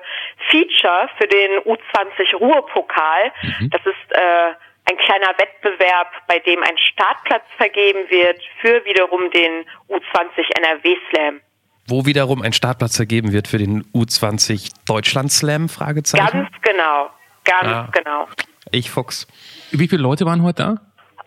Feature 0.50 1.09
für 1.18 1.26
den 1.26 1.59
U20 1.62 2.37
Ruhrpokal. 2.37 3.32
Mhm. 3.42 3.71
Das 3.71 3.80
ist 3.85 4.12
äh, 4.12 4.54
ein 4.90 4.99
kleiner 4.99 5.35
Wettbewerb, 5.38 6.12
bei 6.28 6.38
dem 6.38 6.62
ein 6.62 6.78
Startplatz 6.78 7.44
vergeben 7.56 8.09
wird 8.09 8.40
für 8.61 8.85
wiederum 8.85 9.30
den 9.30 9.64
U20 9.88 10.59
NRW 10.59 10.97
Slam. 11.11 11.40
Wo 11.86 12.06
wiederum 12.06 12.42
ein 12.42 12.52
Startplatz 12.52 12.96
vergeben 12.96 13.32
wird 13.32 13.48
für 13.48 13.58
den 13.58 13.84
U20 13.92 14.70
Deutschland 14.86 15.32
Slam? 15.32 15.68
Fragezeichen. 15.68 16.24
Ganz 16.24 16.50
genau, 16.62 17.10
ganz 17.44 17.66
ah. 17.66 17.88
genau. 17.92 18.28
Ich 18.70 18.90
Fuchs. 18.90 19.26
Wie 19.70 19.88
viele 19.88 20.02
Leute 20.02 20.24
waren 20.24 20.42
heute 20.42 20.62
da? 20.62 20.68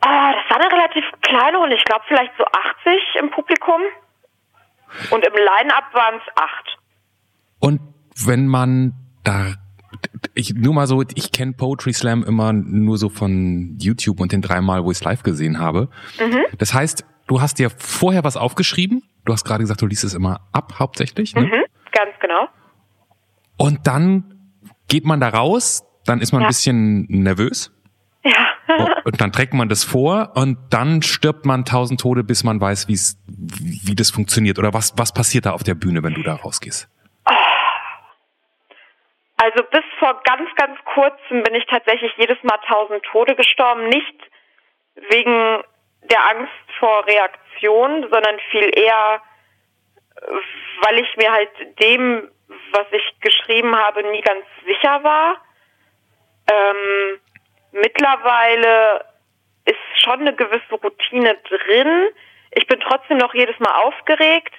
Ah, 0.01 0.33
das 0.33 0.50
war 0.50 0.59
eine 0.59 0.71
relativ 0.71 1.03
kleine 1.21 1.57
Runde. 1.57 1.75
Ich 1.75 1.83
glaube 1.83 2.03
vielleicht 2.07 2.31
so 2.38 2.45
80 2.45 3.21
im 3.21 3.31
Publikum. 3.31 3.81
Und 5.09 5.25
im 5.25 5.33
Line-Up 5.33 5.93
waren 5.93 6.15
es 6.15 6.38
acht. 6.38 6.77
Und 7.59 7.81
wenn 8.15 8.47
man 8.47 8.93
da 9.24 9.55
ich 10.33 10.53
nur 10.53 10.74
mal 10.74 10.88
so, 10.88 11.03
ich 11.15 11.31
kenne 11.31 11.53
Poetry 11.53 11.93
Slam 11.93 12.24
immer 12.24 12.53
nur 12.53 12.97
so 12.97 13.09
von 13.09 13.77
YouTube 13.79 14.19
und 14.19 14.31
den 14.31 14.41
dreimal, 14.41 14.83
wo 14.83 14.91
ich 14.91 14.97
es 14.97 15.03
live 15.03 15.24
gesehen 15.24 15.59
habe. 15.59 15.89
Mhm. 16.19 16.43
Das 16.57 16.74
heißt, 16.74 17.05
du 17.27 17.41
hast 17.41 17.60
dir 17.60 17.70
vorher 17.70 18.24
was 18.24 18.38
aufgeschrieben. 18.38 19.03
Du 19.25 19.34
hast 19.34 19.44
gerade 19.44 19.63
gesagt, 19.63 19.82
du 19.82 19.88
liest 19.88 20.03
es 20.03 20.13
immer 20.13 20.48
ab, 20.51 20.74
hauptsächlich. 20.79 21.36
Ne? 21.36 21.41
Mhm, 21.41 21.63
ganz 21.91 22.12
genau. 22.20 22.48
Und 23.58 23.88
dann 23.88 24.53
geht 24.88 25.05
man 25.05 25.20
da 25.20 25.29
raus, 25.29 25.84
dann 26.05 26.22
ist 26.22 26.32
man 26.32 26.41
ja. 26.41 26.48
ein 26.48 26.50
bisschen 26.50 27.05
nervös. 27.10 27.72
Ja. 28.24 29.01
und 29.03 29.22
dann 29.22 29.32
trägt 29.32 29.53
man 29.53 29.70
das 29.70 29.84
vor 29.84 30.32
und 30.36 30.58
dann 30.72 31.03
stirbt 31.03 31.46
man 31.46 31.63
tausend 31.63 32.01
Tode, 32.01 32.24
bis 32.24 32.44
man 32.44 32.60
weiß, 32.60 32.88
wie's, 32.88 33.22
wie 33.27 33.96
das 33.96 34.10
funktioniert. 34.10 34.58
Oder 34.58 34.74
was, 34.74 34.98
was 34.98 35.13
passiert 35.13 35.46
da 35.46 35.51
auf 35.51 35.62
der 35.62 35.75
Bühne, 35.75 36.01
wenn 36.01 36.15
du 36.15 36.24
da 36.24 36.34
rausgehst? 36.36 36.89
Also 39.38 39.63
bis 39.70 39.84
vor 40.00 40.22
ganz, 40.24 40.50
ganz 40.55 40.79
kurzem 40.94 41.44
bin 41.44 41.53
ich 41.53 41.65
tatsächlich 41.67 42.12
jedes 42.17 42.41
Mal 42.44 42.58
tausend 42.67 43.03
Tode 43.12 43.36
gestorben. 43.36 43.89
Nicht 43.89 44.15
wegen 45.10 45.62
der 46.10 46.25
Angst 46.29 46.64
vor 46.79 47.05
Reaktion, 47.08 48.01
sondern 48.12 48.39
viel 48.51 48.77
eher, 48.77 49.22
weil 50.82 51.00
ich 51.00 51.17
mir 51.17 51.32
halt 51.32 51.50
dem, 51.79 52.29
was 52.72 52.86
ich 52.91 53.20
geschrieben 53.22 53.75
habe, 53.75 54.03
nie 54.03 54.22
ganz 54.22 54.46
sicher 54.65 55.03
war. 55.03 55.41
Ähm, 56.51 57.20
mittlerweile 57.72 59.05
ist 59.65 60.03
schon 60.03 60.22
eine 60.22 60.36
gewisse 60.36 60.75
Routine 60.75 61.38
drin. 61.50 62.10
Ich 62.51 62.67
bin 62.67 62.79
trotzdem 62.79 63.17
noch 63.17 63.34
jedes 63.34 63.60
Mal 63.60 63.74
aufgeregt. 63.82 64.53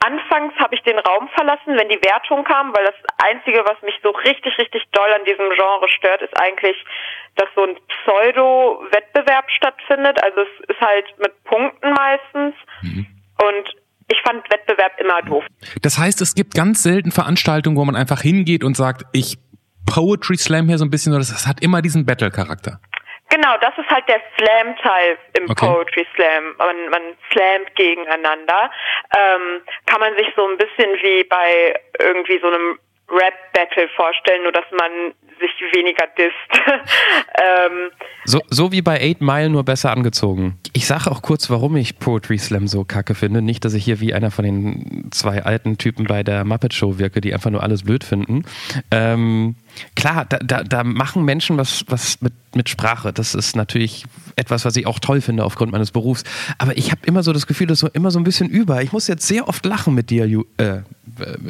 Anfangs 0.00 0.54
habe 0.58 0.74
ich 0.74 0.82
den 0.82 0.98
Raum 0.98 1.28
verlassen, 1.34 1.76
wenn 1.76 1.88
die 1.88 2.00
Wertung 2.02 2.44
kam, 2.44 2.72
weil 2.74 2.84
das 2.84 2.94
Einzige, 3.18 3.64
was 3.66 3.80
mich 3.82 3.94
so 4.02 4.10
richtig, 4.10 4.56
richtig 4.58 4.84
doll 4.92 5.12
an 5.12 5.24
diesem 5.24 5.50
Genre 5.50 5.88
stört, 5.88 6.22
ist 6.22 6.40
eigentlich, 6.40 6.76
dass 7.34 7.48
so 7.56 7.64
ein 7.64 7.76
Pseudo-Wettbewerb 8.04 9.50
stattfindet. 9.50 10.22
Also 10.22 10.42
es 10.42 10.68
ist 10.68 10.80
halt 10.80 11.06
mit 11.18 11.44
Punkten 11.44 11.92
meistens. 11.92 12.54
Mhm. 12.82 13.06
Und 13.42 13.76
ich 14.10 14.20
fand 14.22 14.48
Wettbewerb 14.50 14.98
immer 15.00 15.20
doof. 15.22 15.44
Das 15.82 15.98
heißt, 15.98 16.20
es 16.20 16.34
gibt 16.34 16.54
ganz 16.54 16.82
selten 16.82 17.10
Veranstaltungen, 17.10 17.76
wo 17.76 17.84
man 17.84 17.96
einfach 17.96 18.20
hingeht 18.20 18.64
und 18.64 18.76
sagt, 18.76 19.02
ich 19.12 19.36
Poetry 19.86 20.36
Slam 20.36 20.68
hier 20.68 20.78
so 20.78 20.84
ein 20.84 20.90
bisschen, 20.90 21.12
so, 21.12 21.18
das 21.18 21.46
hat 21.46 21.62
immer 21.62 21.80
diesen 21.82 22.04
Battle-Charakter. 22.04 22.80
Genau, 23.30 23.56
das 23.60 23.76
ist 23.76 23.90
halt 23.90 24.08
der 24.08 24.20
Slam-Teil 24.38 25.18
im 25.38 25.50
okay. 25.50 25.66
Poetry 25.66 26.06
Slam. 26.14 26.54
Man, 26.56 26.88
man 26.90 27.02
slammt 27.30 27.74
gegeneinander. 27.76 28.70
Ähm, 29.16 29.60
kann 29.86 30.00
man 30.00 30.16
sich 30.16 30.28
so 30.34 30.46
ein 30.46 30.56
bisschen 30.56 30.90
wie 31.02 31.24
bei 31.24 31.78
irgendwie 31.98 32.38
so 32.40 32.48
einem 32.48 32.78
Rap-Battle 33.10 33.88
vorstellen, 33.96 34.42
nur 34.42 34.52
dass 34.52 34.64
man 34.70 35.14
sich 35.40 35.50
weniger 35.72 36.06
disst. 36.18 36.34
ähm, 37.42 37.90
so, 38.24 38.40
so 38.48 38.72
wie 38.72 38.82
bei 38.82 39.00
Eight 39.00 39.20
Mile, 39.20 39.48
nur 39.48 39.64
besser 39.64 39.92
angezogen. 39.92 40.58
Ich 40.72 40.86
sage 40.86 41.10
auch 41.10 41.22
kurz, 41.22 41.48
warum 41.48 41.76
ich 41.76 41.98
Poetry 41.98 42.38
Slam 42.38 42.66
so 42.66 42.84
kacke 42.84 43.14
finde. 43.14 43.40
Nicht, 43.40 43.64
dass 43.64 43.74
ich 43.74 43.84
hier 43.84 44.00
wie 44.00 44.12
einer 44.12 44.30
von 44.30 44.44
den 44.44 45.08
zwei 45.10 45.42
alten 45.42 45.78
Typen 45.78 46.06
bei 46.06 46.22
der 46.22 46.44
Muppet 46.44 46.74
Show 46.74 46.98
wirke, 46.98 47.20
die 47.20 47.32
einfach 47.32 47.50
nur 47.50 47.62
alles 47.62 47.84
blöd 47.84 48.04
finden. 48.04 48.44
Ähm, 48.90 49.56
klar, 49.94 50.24
da, 50.26 50.38
da, 50.38 50.62
da 50.62 50.84
machen 50.84 51.24
Menschen 51.24 51.56
was, 51.56 51.84
was 51.88 52.20
mit, 52.20 52.32
mit 52.54 52.68
Sprache. 52.68 53.12
Das 53.12 53.34
ist 53.34 53.56
natürlich 53.56 54.04
etwas, 54.36 54.64
was 54.64 54.76
ich 54.76 54.86
auch 54.86 54.98
toll 54.98 55.20
finde 55.20 55.44
aufgrund 55.44 55.72
meines 55.72 55.90
Berufs. 55.90 56.24
Aber 56.58 56.76
ich 56.76 56.90
habe 56.90 57.00
immer 57.06 57.22
so 57.22 57.32
das 57.32 57.46
Gefühl, 57.46 57.66
das 57.66 57.78
ist 57.78 57.80
so 57.80 57.88
immer 57.88 58.10
so 58.10 58.18
ein 58.18 58.24
bisschen 58.24 58.48
über. 58.48 58.82
Ich 58.82 58.92
muss 58.92 59.06
jetzt 59.08 59.26
sehr 59.26 59.48
oft 59.48 59.64
lachen 59.64 59.94
mit 59.94 60.10
dir, 60.10 60.26
Ju 60.26 60.44
äh, 60.58 60.78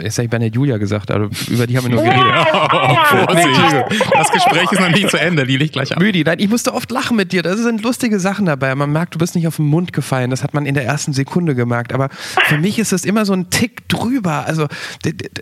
jetzt 0.03 0.19
habe 0.19 0.25
ich 0.25 0.31
bei 0.31 0.39
der 0.39 0.49
Julia 0.49 0.79
gesagt, 0.79 1.11
aber 1.11 1.31
über 1.49 1.67
die 1.67 1.77
haben 1.77 1.85
wir 1.85 1.95
nur 1.95 2.03
geredet. 2.03 2.25
Oh, 2.71 4.17
das 4.17 4.31
Gespräch 4.33 4.73
ist 4.73 4.81
noch 4.81 4.91
nicht 4.91 5.11
zu 5.11 5.19
Ende, 5.19 5.47
die 5.47 5.57
liegt 5.57 5.73
gleich 5.73 5.93
ab. 5.93 6.01
Müdi, 6.01 6.25
nein, 6.25 6.39
ich 6.39 6.49
musste 6.49 6.75
oft 6.75 6.91
lachen 6.91 7.17
mit 7.17 7.33
dir. 7.33 7.43
Da 7.43 7.57
sind 7.57 7.83
lustige 7.83 8.21
Sachen 8.21 8.47
dabei. 8.47 8.75
Man 8.75 8.91
merkt, 8.91 9.15
du 9.15 9.19
bist 9.19 9.35
nicht 9.35 9.47
auf 9.47 9.57
den 9.57 9.67
Mund 9.67 9.93
gefallen. 9.93 10.31
Das 10.31 10.43
hat 10.43 10.55
man 10.55 10.67
in 10.67 10.75
der 10.75 10.85
ersten 10.85 11.13
Sekunde 11.13 11.55
gemerkt. 11.55 11.93
Aber 11.93 12.09
für 12.11 12.59
mich 12.59 12.79
ist 12.79 12.93
es 12.93 13.05
immer 13.05 13.25
so 13.25 13.33
ein 13.33 13.51
Tick 13.51 13.89
drüber. 13.89 14.47
Also, 14.47 14.67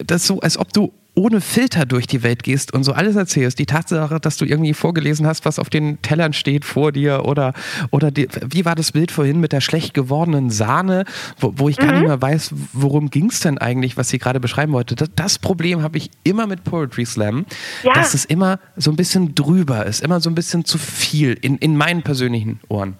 das 0.04 0.22
ist 0.22 0.26
so, 0.26 0.40
als 0.40 0.58
ob 0.58 0.72
du 0.72 0.92
ohne 1.16 1.40
Filter 1.40 1.86
durch 1.86 2.06
die 2.06 2.22
Welt 2.22 2.42
gehst 2.42 2.74
und 2.74 2.84
so 2.84 2.92
alles 2.92 3.16
erzählst. 3.16 3.58
Die 3.58 3.66
Tatsache, 3.66 4.20
dass 4.20 4.36
du 4.36 4.44
irgendwie 4.44 4.74
vorgelesen 4.74 5.26
hast, 5.26 5.46
was 5.46 5.58
auf 5.58 5.70
den 5.70 6.00
Tellern 6.02 6.34
steht 6.34 6.64
vor 6.64 6.92
dir 6.92 7.24
oder, 7.24 7.54
oder 7.90 8.10
die, 8.10 8.28
wie 8.46 8.66
war 8.66 8.74
das 8.74 8.92
Bild 8.92 9.10
vorhin 9.10 9.40
mit 9.40 9.52
der 9.52 9.62
schlecht 9.62 9.94
gewordenen 9.94 10.50
Sahne, 10.50 11.04
wo, 11.38 11.54
wo 11.56 11.68
ich 11.70 11.78
mhm. 11.78 11.82
gar 11.82 11.92
nicht 11.92 12.06
mehr 12.06 12.20
weiß, 12.20 12.54
worum 12.74 13.08
ging 13.08 13.30
es 13.30 13.40
denn 13.40 13.56
eigentlich, 13.56 13.96
was 13.96 14.10
sie 14.10 14.18
gerade 14.18 14.40
beschreiben 14.40 14.72
wollte. 14.72 14.94
Das, 14.94 15.08
das 15.16 15.38
Problem 15.38 15.82
habe 15.82 15.96
ich 15.96 16.10
immer 16.22 16.46
mit 16.46 16.64
Poetry 16.64 17.06
Slam, 17.06 17.46
ja. 17.82 17.94
dass 17.94 18.12
es 18.12 18.26
immer 18.26 18.60
so 18.76 18.90
ein 18.90 18.96
bisschen 18.96 19.34
drüber 19.34 19.86
ist, 19.86 20.04
immer 20.04 20.20
so 20.20 20.28
ein 20.28 20.34
bisschen 20.34 20.66
zu 20.66 20.76
viel 20.76 21.32
in, 21.40 21.56
in 21.56 21.78
meinen 21.78 22.02
persönlichen 22.02 22.60
Ohren. 22.68 22.98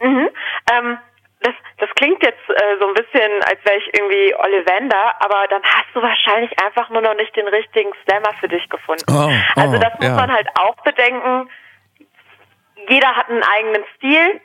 Mhm. 0.00 0.28
Ähm 0.72 0.96
klingt 1.96 2.22
jetzt 2.22 2.48
äh, 2.48 2.78
so 2.78 2.86
ein 2.86 2.94
bisschen, 2.94 3.42
als 3.42 3.58
wäre 3.64 3.78
ich 3.78 3.86
irgendwie 3.98 4.34
Ollivander, 4.36 5.14
aber 5.20 5.46
dann 5.48 5.62
hast 5.64 5.88
du 5.94 6.02
wahrscheinlich 6.02 6.52
einfach 6.62 6.88
nur 6.90 7.02
noch 7.02 7.14
nicht 7.14 7.34
den 7.34 7.48
richtigen 7.48 7.90
Slammer 8.04 8.32
für 8.38 8.48
dich 8.48 8.68
gefunden. 8.68 9.04
Oh, 9.08 9.28
oh, 9.28 9.60
also 9.60 9.78
das 9.78 9.94
muss 9.94 10.08
ja. 10.08 10.14
man 10.14 10.30
halt 10.30 10.48
auch 10.60 10.76
bedenken. 10.84 11.50
Jeder 12.88 13.16
hat 13.16 13.28
einen 13.28 13.42
eigenen 13.42 13.84
Stil. 13.96 14.40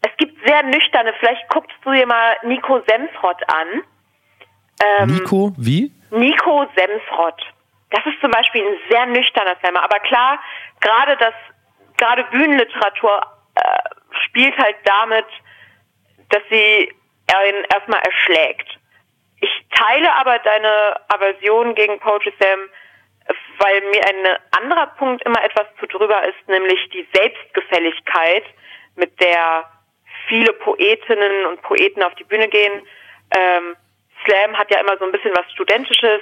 Es 0.00 0.16
gibt 0.16 0.46
sehr 0.46 0.62
nüchterne, 0.62 1.12
vielleicht 1.18 1.48
guckst 1.48 1.76
du 1.84 1.92
dir 1.92 2.06
mal 2.06 2.36
Nico 2.42 2.80
Semsrott 2.88 3.42
an. 3.48 3.82
Ähm, 4.98 5.14
Nico, 5.14 5.52
wie? 5.58 5.92
Nico 6.10 6.66
Semsrott. 6.74 7.40
Das 7.90 8.04
ist 8.06 8.20
zum 8.20 8.30
Beispiel 8.30 8.62
ein 8.62 8.78
sehr 8.90 9.06
nüchterner 9.06 9.56
Slammer. 9.60 9.84
Aber 9.84 9.98
klar, 10.00 10.38
gerade 10.80 11.16
das, 11.18 11.34
gerade 11.98 12.24
Bühnenliteratur 12.30 13.22
äh, 13.54 13.78
spielt 14.24 14.56
halt 14.56 14.76
damit, 14.84 15.26
dass 16.32 16.42
sie 16.50 16.92
ihn 17.48 17.64
erstmal 17.72 18.00
erschlägt. 18.00 18.78
Ich 19.40 19.50
teile 19.74 20.12
aber 20.14 20.38
deine 20.38 21.00
Aversion 21.08 21.74
gegen 21.74 21.98
Poetry 21.98 22.32
Slam, 22.38 22.68
weil 23.58 23.80
mir 23.90 24.02
ein 24.06 24.38
anderer 24.60 24.86
Punkt 24.98 25.24
immer 25.24 25.42
etwas 25.42 25.66
zu 25.80 25.86
drüber 25.86 26.22
ist, 26.28 26.48
nämlich 26.48 26.78
die 26.90 27.06
Selbstgefälligkeit, 27.12 28.44
mit 28.96 29.18
der 29.20 29.68
viele 30.28 30.52
Poetinnen 30.52 31.46
und 31.46 31.62
Poeten 31.62 32.02
auf 32.02 32.14
die 32.14 32.24
Bühne 32.24 32.48
gehen. 32.48 32.82
Ähm, 33.36 33.76
Slam 34.24 34.56
hat 34.56 34.70
ja 34.70 34.80
immer 34.80 34.96
so 34.98 35.04
ein 35.04 35.12
bisschen 35.12 35.34
was 35.34 35.50
Studentisches. 35.52 36.20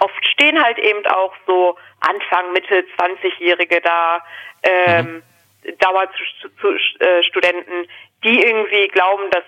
Oft 0.00 0.26
stehen 0.26 0.62
halt 0.62 0.78
eben 0.78 1.04
auch 1.06 1.34
so 1.46 1.76
Anfang, 2.00 2.52
Mitte 2.52 2.84
20-Jährige 2.98 3.80
da, 3.80 4.22
ähm, 4.62 5.22
mhm. 5.64 5.78
Dauerstudenten, 5.78 7.88
die 8.24 8.42
irgendwie 8.42 8.88
glauben, 8.88 9.30
dass 9.30 9.44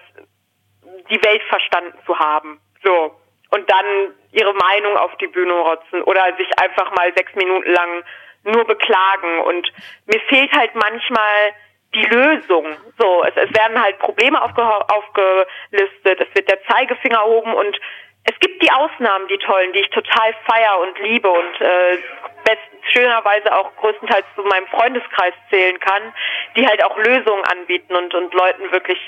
die 1.11 1.23
Welt 1.23 1.43
verstanden 1.49 1.99
zu 2.07 2.19
haben. 2.19 2.61
So. 2.85 3.15
Und 3.51 3.69
dann 3.71 4.15
ihre 4.33 4.55
Meinung 4.55 4.97
auf 4.97 5.17
die 5.17 5.27
Bühne 5.27 5.53
rotzen 5.53 6.03
oder 6.03 6.37
sich 6.37 6.49
einfach 6.61 6.95
mal 6.95 7.13
sechs 7.17 7.35
Minuten 7.35 7.71
lang 7.71 8.05
nur 8.45 8.65
beklagen. 8.65 9.41
Und 9.41 9.73
mir 10.07 10.21
fehlt 10.29 10.53
halt 10.53 10.75
manchmal 10.75 11.53
die 11.95 12.05
Lösung. 12.05 12.77
So, 12.99 13.25
es, 13.25 13.35
es 13.37 13.53
werden 13.55 13.83
halt 13.83 13.99
Probleme 13.99 14.41
aufge 14.41 14.63
aufgelistet, 14.63 16.21
es 16.21 16.35
wird 16.35 16.49
der 16.49 16.63
Zeigefinger 16.65 17.19
erhoben 17.19 17.53
und 17.55 17.81
es 18.25 18.39
gibt 18.41 18.63
die 18.63 18.71
Ausnahmen, 18.71 19.29
die 19.29 19.39
tollen, 19.39 19.73
die 19.73 19.81
ich 19.81 19.91
total 19.91 20.35
feier 20.47 20.79
und 20.81 20.99
liebe 20.99 21.29
und 21.29 21.61
äh, 21.61 21.99
best, 22.45 22.93
schönerweise 22.93 23.55
auch 23.55 23.75
größtenteils 23.77 24.27
zu 24.35 24.43
meinem 24.43 24.67
Freundeskreis 24.69 25.35
zählen 25.51 25.79
kann, 25.81 26.13
die 26.57 26.67
halt 26.67 26.83
auch 26.85 26.97
Lösungen 26.97 27.45
anbieten 27.45 27.95
und, 27.95 28.15
und 28.15 28.33
Leuten 28.35 28.71
wirklich 28.73 28.99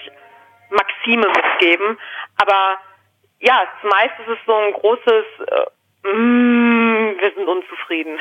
Maxime 0.71 1.27
mitgeben. 1.29 1.99
Aber 2.41 2.79
ja, 3.41 3.67
zumeist 3.81 4.15
ist 4.21 4.29
es 4.29 4.39
so 4.47 4.55
ein 4.55 4.73
großes 4.73 5.25
äh, 5.47 5.67
mm, 6.05 7.21
wir 7.21 7.33
sind 7.35 7.47
unzufrieden. 7.47 8.19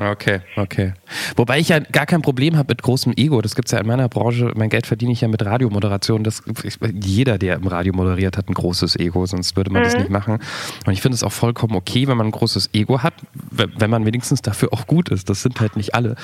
okay, 0.10 0.40
okay. 0.56 0.94
Wobei 1.36 1.58
ich 1.58 1.68
ja 1.68 1.78
gar 1.80 2.06
kein 2.06 2.22
Problem 2.22 2.56
habe 2.56 2.68
mit 2.70 2.82
großem 2.82 3.12
Ego. 3.16 3.40
Das 3.42 3.54
gibt 3.54 3.66
es 3.66 3.72
ja 3.72 3.80
in 3.80 3.86
meiner 3.86 4.08
Branche. 4.08 4.52
Mein 4.54 4.70
Geld 4.70 4.86
verdiene 4.86 5.12
ich 5.12 5.20
ja 5.20 5.28
mit 5.28 5.44
Radiomoderation. 5.44 6.24
Das, 6.24 6.42
jeder, 6.92 7.38
der 7.38 7.56
im 7.56 7.66
Radio 7.66 7.92
moderiert, 7.92 8.36
hat 8.36 8.48
ein 8.48 8.54
großes 8.54 8.96
Ego, 8.98 9.26
sonst 9.26 9.56
würde 9.56 9.70
man 9.70 9.82
mhm. 9.82 9.84
das 9.84 9.96
nicht 9.96 10.10
machen. 10.10 10.40
Und 10.86 10.92
ich 10.92 11.02
finde 11.02 11.14
es 11.14 11.24
auch 11.24 11.32
vollkommen 11.32 11.76
okay, 11.76 12.08
wenn 12.08 12.16
man 12.16 12.28
ein 12.28 12.32
großes 12.32 12.70
Ego 12.74 13.02
hat, 13.02 13.14
wenn 13.50 13.90
man 13.90 14.06
wenigstens 14.06 14.42
dafür 14.42 14.70
auch 14.72 14.86
gut 14.86 15.10
ist. 15.10 15.28
Das 15.28 15.42
sind 15.42 15.60
halt 15.60 15.76
nicht 15.76 15.94
alle. 15.94 16.16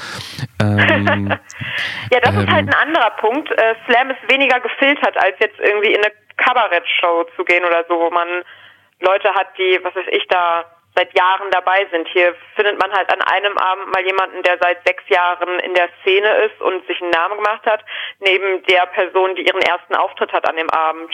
Ähm, 0.62 1.28
ja, 2.12 2.20
das 2.20 2.34
ähm, 2.34 2.40
ist 2.40 2.50
halt 2.50 2.68
ein 2.68 2.74
anderer 2.74 3.10
Punkt. 3.20 3.50
Äh, 3.52 3.74
Slam 3.86 4.10
ist 4.10 4.30
weniger 4.30 4.60
gefiltert, 4.60 5.16
als 5.16 5.36
jetzt 5.40 5.58
irgendwie 5.58 5.92
in 5.92 6.02
eine 6.02 6.12
Kabarettshow 6.36 7.26
zu 7.36 7.44
gehen 7.44 7.64
oder 7.64 7.84
so, 7.88 7.94
wo 7.94 8.10
man 8.10 8.28
Leute 9.00 9.28
hat, 9.34 9.48
die, 9.58 9.78
was 9.82 9.94
weiß 9.94 10.06
ich, 10.10 10.26
da 10.28 10.64
seit 10.96 11.16
Jahren 11.16 11.50
dabei 11.50 11.86
sind. 11.92 12.08
Hier 12.08 12.34
findet 12.56 12.80
man 12.80 12.90
halt 12.90 13.12
an 13.12 13.20
einem 13.20 13.56
Abend 13.58 13.92
mal 13.92 14.04
jemanden, 14.04 14.42
der 14.42 14.58
seit 14.60 14.82
sechs 14.86 15.04
Jahren 15.08 15.60
in 15.60 15.74
der 15.74 15.88
Szene 16.00 16.28
ist 16.46 16.60
und 16.60 16.86
sich 16.86 17.00
einen 17.00 17.10
Namen 17.10 17.36
gemacht 17.36 17.64
hat, 17.66 17.84
neben 18.20 18.62
der 18.64 18.86
Person, 18.86 19.36
die 19.36 19.46
ihren 19.46 19.60
ersten 19.60 19.94
Auftritt 19.94 20.32
hat 20.32 20.48
an 20.48 20.56
dem 20.56 20.70
Abend. 20.70 21.12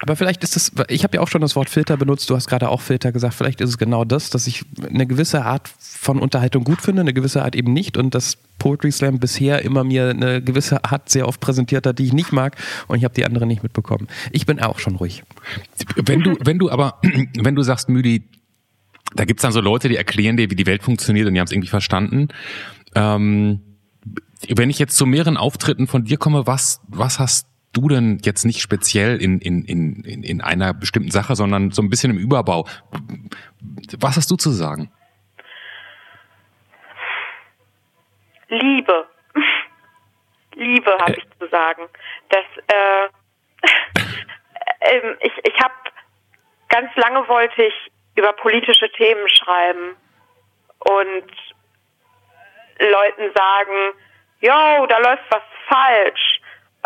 Aber 0.00 0.16
vielleicht 0.16 0.42
ist 0.44 0.56
es, 0.56 0.72
ich 0.88 1.02
habe 1.04 1.16
ja 1.16 1.22
auch 1.22 1.28
schon 1.28 1.40
das 1.40 1.56
Wort 1.56 1.68
Filter 1.68 1.96
benutzt, 1.96 2.30
du 2.30 2.36
hast 2.36 2.48
gerade 2.48 2.68
auch 2.68 2.80
Filter 2.80 3.12
gesagt, 3.12 3.34
vielleicht 3.34 3.60
ist 3.60 3.70
es 3.70 3.78
genau 3.78 4.04
das, 4.04 4.30
dass 4.30 4.46
ich 4.46 4.64
eine 4.88 5.06
gewisse 5.06 5.44
Art 5.44 5.68
von 5.78 6.20
Unterhaltung 6.20 6.64
gut 6.64 6.80
finde, 6.80 7.00
eine 7.00 7.12
gewisse 7.12 7.42
Art 7.42 7.56
eben 7.56 7.72
nicht 7.72 7.96
und 7.96 8.14
dass 8.14 8.36
Poetry 8.58 8.92
Slam 8.92 9.18
bisher 9.18 9.62
immer 9.62 9.84
mir 9.84 10.10
eine 10.10 10.42
gewisse 10.42 10.84
Art 10.84 11.08
sehr 11.08 11.26
oft 11.26 11.40
präsentiert 11.40 11.86
hat, 11.86 11.98
die 11.98 12.06
ich 12.06 12.12
nicht 12.12 12.32
mag 12.32 12.56
und 12.86 12.96
ich 12.96 13.04
habe 13.04 13.14
die 13.14 13.24
andere 13.24 13.46
nicht 13.46 13.62
mitbekommen. 13.62 14.08
Ich 14.32 14.46
bin 14.46 14.60
auch 14.60 14.78
schon 14.78 14.96
ruhig. 14.96 15.22
Wenn 15.96 16.22
du, 16.22 16.36
wenn 16.40 16.58
du 16.58 16.70
aber, 16.70 17.00
wenn 17.36 17.54
du 17.54 17.62
sagst, 17.62 17.88
Müdi, 17.88 18.22
da 19.18 19.24
gibt's 19.24 19.42
dann 19.42 19.50
so 19.50 19.60
Leute, 19.60 19.88
die 19.88 19.96
erklären 19.96 20.36
dir, 20.36 20.48
wie 20.48 20.54
die 20.54 20.66
Welt 20.66 20.84
funktioniert 20.84 21.26
und 21.26 21.34
die 21.34 21.40
haben 21.40 21.46
es 21.46 21.52
irgendwie 21.52 21.68
verstanden. 21.68 22.28
Ähm, 22.94 23.60
wenn 24.48 24.70
ich 24.70 24.78
jetzt 24.78 24.96
zu 24.96 25.06
mehreren 25.06 25.36
Auftritten 25.36 25.88
von 25.88 26.04
dir 26.04 26.18
komme, 26.18 26.46
was, 26.46 26.80
was 26.86 27.18
hast 27.18 27.48
du 27.72 27.88
denn 27.88 28.20
jetzt 28.22 28.44
nicht 28.44 28.60
speziell 28.60 29.20
in, 29.20 29.40
in, 29.40 29.64
in, 29.64 30.22
in 30.22 30.40
einer 30.40 30.72
bestimmten 30.72 31.10
Sache, 31.10 31.34
sondern 31.34 31.72
so 31.72 31.82
ein 31.82 31.90
bisschen 31.90 32.12
im 32.12 32.18
Überbau? 32.18 32.68
Was 33.98 34.16
hast 34.16 34.30
du 34.30 34.36
zu 34.36 34.50
sagen? 34.50 34.92
Liebe. 38.48 39.04
Liebe 40.54 40.90
habe 41.00 41.14
äh. 41.14 41.18
ich 41.18 41.38
zu 41.40 41.48
sagen. 41.48 41.82
Das, 42.28 42.44
äh, 42.68 43.08
äh, 44.96 45.16
ich, 45.22 45.32
ich 45.42 45.60
habe 45.60 45.74
ganz 46.68 46.94
lange 46.94 47.26
wollte 47.28 47.64
ich 47.64 47.74
über 48.18 48.32
politische 48.32 48.90
Themen 48.92 49.28
schreiben 49.28 49.96
und 50.80 51.32
Leuten 52.80 53.32
sagen, 53.34 53.92
yo, 54.40 54.86
da 54.86 54.98
läuft 54.98 55.24
was 55.30 55.42
falsch. 55.68 56.40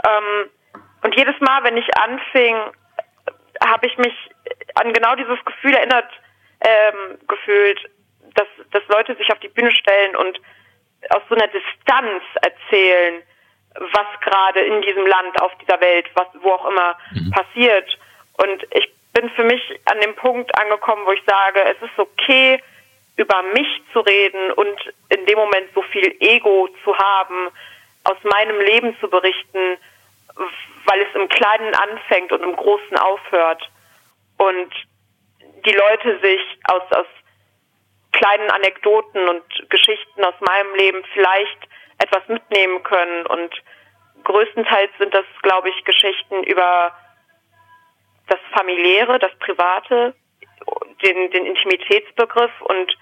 Ähm, 0.07 0.51
und 1.03 1.17
jedes 1.17 1.39
Mal, 1.41 1.65
wenn 1.65 1.77
ich 1.77 1.89
anfing, 1.97 2.57
habe 3.65 3.87
ich 3.87 3.97
mich 3.99 4.15
an 4.75 4.93
genau 4.93 5.15
dieses 5.15 5.43
Gefühl 5.45 5.75
erinnert 5.75 6.11
ähm, 6.61 7.19
gefühlt, 7.27 7.91
dass, 8.35 8.49
dass 8.71 8.83
Leute 8.89 9.17
sich 9.17 9.31
auf 9.33 9.39
die 9.41 9.49
Bühne 9.49 9.73
stellen 9.73 10.17
und 10.17 10.39
aus 11.11 11.23
so 11.29 11.35
einer 11.35 11.49
Distanz 11.49 12.23
erzählen, 12.41 13.23
was 13.75 14.21
gerade 14.21 14.61
in 14.61 14.83
diesem 14.83 15.07
Land, 15.07 15.41
auf 15.41 15.53
dieser 15.59 15.81
Welt, 15.81 16.07
was 16.15 16.27
wo 16.43 16.53
auch 16.53 16.69
immer 16.69 16.97
mhm. 17.13 17.31
passiert. 17.31 17.99
Und 18.35 18.63
ich 18.75 18.93
bin 19.13 19.31
für 19.31 19.45
mich 19.45 19.63
an 19.87 20.01
dem 20.01 20.15
Punkt 20.15 20.57
angekommen, 20.59 21.07
wo 21.07 21.13
ich 21.13 21.23
sage, 21.27 21.61
es 21.65 21.81
ist 21.83 21.99
okay, 21.99 22.61
über 23.17 23.43
mich 23.55 23.83
zu 23.93 24.01
reden 24.01 24.53
und 24.53 24.93
in 25.11 25.27
dem 25.27 25.39
Moment 25.39 25.69
so 25.75 25.83
viel 25.83 26.17
Ego 26.21 26.69
zu 26.83 26.97
haben, 26.97 27.49
aus 28.05 28.17
meinem 28.25 28.59
Leben 28.61 28.97
zu 29.01 29.09
berichten, 29.09 29.77
weil 30.87 31.01
es 31.03 31.15
im 31.15 31.29
Kleinen 31.29 31.75
anfängt 31.75 32.33
und 32.33 32.43
im 32.43 32.57
Großen 32.57 32.97
aufhört. 32.97 33.71
Und 34.39 34.73
die 35.65 35.73
Leute 35.73 36.19
sich 36.21 36.41
aus, 36.65 36.83
aus 36.93 37.07
kleinen 38.13 38.51
Anekdoten 38.51 39.29
und 39.29 39.71
Geschichten 39.71 40.25
aus 40.25 40.35
meinem 40.41 40.75
Leben 40.75 41.03
vielleicht 41.13 41.59
etwas 41.99 42.27
mitnehmen 42.29 42.83
können. 42.83 43.27
Und 43.27 43.55
größtenteils 44.25 44.91
sind 44.99 45.15
das, 45.15 45.27
glaube 45.43 45.69
ich, 45.69 45.85
Geschichten 45.85 46.43
über 46.45 46.93
das 48.29 48.39
Familiäre, 48.53 49.19
das 49.19 49.33
Private, 49.39 50.15
den, 51.03 51.31
den 51.31 51.47
Intimitätsbegriff 51.47 52.53
und 52.63 52.97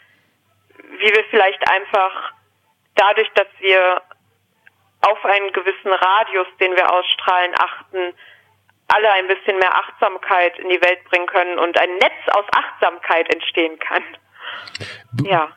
wie 0.99 1.15
wir 1.15 1.25
vielleicht 1.31 1.69
einfach 1.71 2.33
dadurch, 2.95 3.29
dass 3.35 3.49
wir 3.61 4.03
auf 5.03 5.25
einen 5.25 5.53
gewissen 5.53 5.93
Radius, 5.93 6.47
den 6.61 6.77
wir 6.77 6.93
ausstrahlen, 6.93 7.55
achten, 7.59 8.15
alle 8.89 9.13
ein 9.13 9.29
bisschen 9.29 9.59
mehr 9.59 9.75
Achtsamkeit 9.75 10.59
in 10.59 10.69
die 10.69 10.81
Welt 10.83 11.05
bringen 11.05 11.27
können 11.27 11.59
und 11.59 11.79
ein 11.79 11.95
Netz 11.95 12.29
aus 12.33 12.45
Achtsamkeit 12.55 13.33
entstehen 13.33 13.79
kann. 13.79 14.03
Ja. 15.23 15.53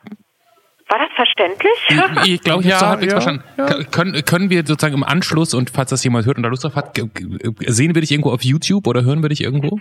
War 0.94 1.00
das 1.00 1.16
verständlich? 1.16 1.72
Ich, 1.88 2.34
ich 2.34 2.40
glaube, 2.42 2.62
ich 2.62 2.68
ja, 2.70 2.80
habe 2.80 3.02
so 3.02 3.06
ja, 3.08 3.10
verstanden. 3.10 3.42
Ja. 3.56 3.82
Können, 3.90 4.24
können 4.24 4.48
wir 4.48 4.62
sozusagen 4.64 4.94
im 4.94 5.02
Anschluss, 5.02 5.52
und 5.52 5.70
falls 5.74 5.90
das 5.90 6.04
jemand 6.04 6.24
hört 6.24 6.36
und 6.36 6.44
da 6.44 6.48
Lust 6.48 6.62
drauf 6.62 6.76
hat, 6.76 6.94
sehen 7.66 7.96
wir 7.96 8.00
dich 8.00 8.12
irgendwo 8.12 8.30
auf 8.30 8.42
YouTube 8.42 8.86
oder 8.86 9.02
hören 9.02 9.20
wir 9.20 9.28
dich 9.28 9.42
irgendwo? 9.42 9.80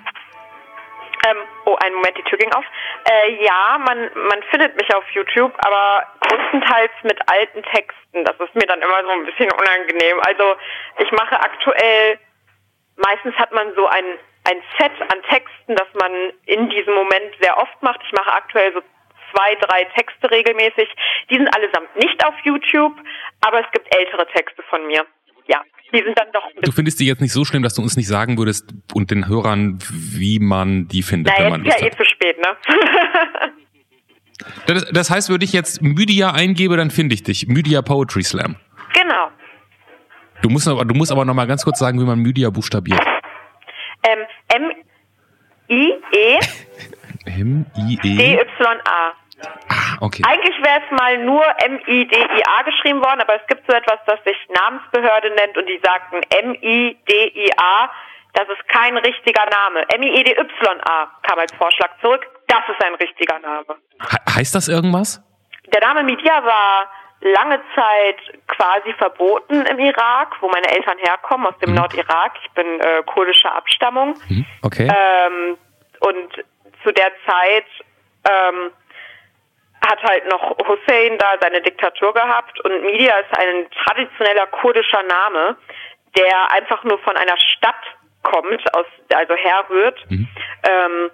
Ähm, 1.30 1.38
oh, 1.66 1.76
einen 1.86 1.94
Moment, 1.94 2.18
die 2.18 2.24
Tür 2.24 2.40
ging 2.40 2.52
auf. 2.54 2.66
Äh, 3.06 3.46
ja, 3.46 3.78
man, 3.78 4.10
man 4.28 4.42
findet 4.50 4.76
mich 4.76 4.90
auf 4.96 5.04
YouTube, 5.14 5.54
aber 5.64 6.02
größtenteils 6.22 6.92
mit 7.04 7.20
alten 7.30 7.62
Texten. 7.62 8.26
Das 8.26 8.34
ist 8.40 8.56
mir 8.56 8.66
dann 8.66 8.82
immer 8.82 9.04
so 9.04 9.10
ein 9.10 9.24
bisschen 9.26 9.52
unangenehm. 9.54 10.18
Also 10.26 10.56
ich 10.98 11.12
mache 11.12 11.40
aktuell 11.40 12.18
meistens 12.96 13.36
hat 13.36 13.52
man 13.52 13.74
so 13.76 13.88
ein, 13.88 14.06
ein 14.46 14.62
Set 14.78 14.92
an 15.02 15.22
Texten, 15.30 15.76
das 15.76 15.88
man 15.94 16.34
in 16.46 16.70
diesem 16.70 16.94
Moment 16.94 17.36
sehr 17.42 17.58
oft 17.58 17.82
macht. 17.82 18.02
Ich 18.06 18.12
mache 18.12 18.34
aktuell 18.34 18.74
so 18.74 18.82
zwei, 19.34 19.56
drei 19.56 19.84
Texte 19.96 20.30
regelmäßig. 20.30 20.88
Die 21.30 21.36
sind 21.36 21.48
allesamt 21.56 21.96
nicht 21.96 22.24
auf 22.26 22.34
YouTube, 22.44 22.94
aber 23.42 23.60
es 23.60 23.66
gibt 23.72 23.94
ältere 23.96 24.26
Texte 24.28 24.64
von 24.70 24.86
mir. 24.88 25.06
Ja, 25.48 25.62
die 25.92 26.02
sind 26.04 26.18
dann 26.18 26.28
doch. 26.32 26.44
Du 26.62 26.72
findest 26.72 27.00
die 27.00 27.06
jetzt 27.06 27.22
nicht 27.22 27.34
so 27.34 27.44
schlimm, 27.46 27.64
dass 27.64 27.74
du 27.74 27.82
uns 27.82 27.98
nicht 27.98 28.08
sagen 28.08 28.38
würdest 28.38 28.74
und 28.94 29.12
den 29.12 29.28
Hörern, 29.28 29.80
wie 29.92 30.40
man 30.40 30.88
die 30.88 31.04
findet, 31.04 31.34
Na, 31.38 31.44
wenn 31.44 31.52
man 31.52 31.64
Lust 31.64 31.76
ist 31.78 31.82
ja 31.82 31.88
eh 31.88 31.92
zu 31.92 32.06
spät, 32.06 32.38
ne? 32.38 32.58
das, 34.68 34.86
das 34.92 35.10
heißt, 35.10 35.30
würde 35.30 35.46
ich 35.46 35.54
jetzt 35.54 35.82
Mydia 35.82 36.32
eingebe, 36.32 36.78
dann 36.78 36.92
finde 36.92 37.16
ich 37.16 37.24
dich. 37.24 37.48
Mydia 37.48 37.82
Poetry 37.82 38.24
Slam. 38.24 38.56
Genau. 38.94 39.28
Du 40.42 40.50
musst 40.50 40.68
aber, 40.68 40.86
du 40.86 40.94
musst 40.94 41.12
aber 41.12 41.26
noch 41.26 41.34
mal 41.34 41.48
ganz 41.48 41.64
kurz 41.64 41.80
sagen, 41.80 42.00
wie 42.00 42.06
man 42.06 42.20
Mydia 42.20 42.50
buchstabiert. 42.50 43.02
Ähm, 44.04 44.72
M-I-E. 45.70 46.40
M-I-E. 47.40 47.98
D-Y-A. 48.18 49.14
Ah, 49.70 49.98
okay. 50.02 50.24
Eigentlich 50.26 50.56
wäre 50.64 50.82
es 50.86 50.92
mal 51.00 51.18
nur 51.20 51.44
M-I-D-I-A 51.64 52.62
geschrieben 52.64 53.04
worden, 53.04 53.22
aber 53.22 53.36
es 53.36 53.48
gibt 53.48 53.70
so 53.70 53.76
etwas, 53.76 54.00
das 54.06 54.24
sich 54.24 54.38
Namensbehörde 54.50 55.30
nennt 55.36 55.58
und 55.58 55.68
die 55.68 55.80
sagten 55.84 56.22
M-I-D-I-A. 56.30 57.92
Das 58.34 58.48
ist 58.50 58.68
kein 58.68 58.98
richtiger 58.98 59.46
Name. 59.46 59.88
M-I-E-D-Y-A 59.90 61.12
kam 61.22 61.40
als 61.40 61.54
Vorschlag 61.54 61.90
zurück. 62.02 62.26
Das 62.48 62.62
ist 62.68 62.84
ein 62.84 62.96
richtiger 62.96 63.40
Name. 63.40 63.78
He 64.10 64.18
heißt 64.36 64.56
das 64.56 64.68
irgendwas? 64.68 65.22
Der 65.74 65.82
Name 65.82 66.04
Midia 66.04 66.44
war 66.44 66.90
lange 67.22 67.62
Zeit 67.76 68.18
quasi 68.48 68.94
verboten 68.94 69.66
im 69.66 69.80
Irak, 69.80 70.36
wo 70.42 70.50
meine 70.50 70.68
Eltern 70.70 70.98
herkommen, 70.98 71.48
aus 71.48 71.58
dem 71.60 71.72
mhm. 71.72 71.78
Nordirak. 71.78 72.34
Ich 72.44 72.52
bin 72.52 72.80
äh, 72.80 73.04
kurdischer 73.06 73.56
Abstammung. 73.56 74.16
Mhm. 74.28 74.46
Okay. 74.62 74.88
Ähm, 74.88 75.58
und 76.02 76.44
zu 76.84 76.92
der 76.92 77.12
Zeit 77.26 77.66
ähm, 78.30 78.72
hat 79.86 80.02
halt 80.04 80.28
noch 80.30 80.58
Hussein 80.68 81.18
da 81.18 81.36
seine 81.42 81.62
Diktatur 81.62 82.14
gehabt 82.14 82.60
und 82.62 82.84
Midia 82.84 83.18
ist 83.20 83.38
ein 83.38 83.68
traditioneller 83.86 84.48
kurdischer 84.48 85.04
Name, 85.04 85.58
der 86.18 86.52
einfach 86.52 86.84
nur 86.84 87.00
von 87.00 87.16
einer 87.18 87.38
Stadt 87.38 87.84
kommt, 88.24 88.62
aus, 88.76 88.86
also 89.14 89.36
herrührt. 89.36 90.00
Mhm. 90.10 90.28
Ähm, 90.70 91.12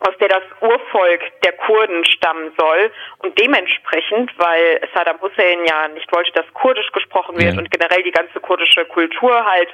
aus 0.00 0.16
der 0.20 0.28
das 0.28 0.42
Urvolk 0.60 1.22
der 1.42 1.52
Kurden 1.52 2.04
stammen 2.04 2.52
soll. 2.58 2.90
Und 3.18 3.38
dementsprechend, 3.38 4.32
weil 4.38 4.80
Saddam 4.94 5.20
Hussein 5.20 5.64
ja 5.66 5.88
nicht 5.88 6.12
wollte, 6.14 6.32
dass 6.32 6.46
Kurdisch 6.52 6.90
gesprochen 6.92 7.36
wird 7.36 7.54
ja. 7.54 7.58
und 7.58 7.70
generell 7.70 8.02
die 8.02 8.10
ganze 8.10 8.40
kurdische 8.40 8.84
Kultur 8.86 9.44
halt 9.44 9.68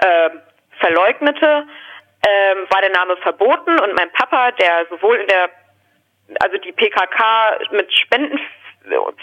äh, 0.00 0.30
verleugnete, 0.78 1.66
äh, 2.22 2.56
war 2.72 2.80
der 2.80 2.90
Name 2.90 3.16
verboten. 3.18 3.78
Und 3.78 3.94
mein 3.94 4.10
Papa, 4.12 4.50
der 4.52 4.86
sowohl 4.90 5.16
in 5.16 5.28
der, 5.28 5.50
also 6.40 6.56
die 6.58 6.72
PKK 6.72 7.58
mit 7.72 7.92
Spenden 7.92 8.38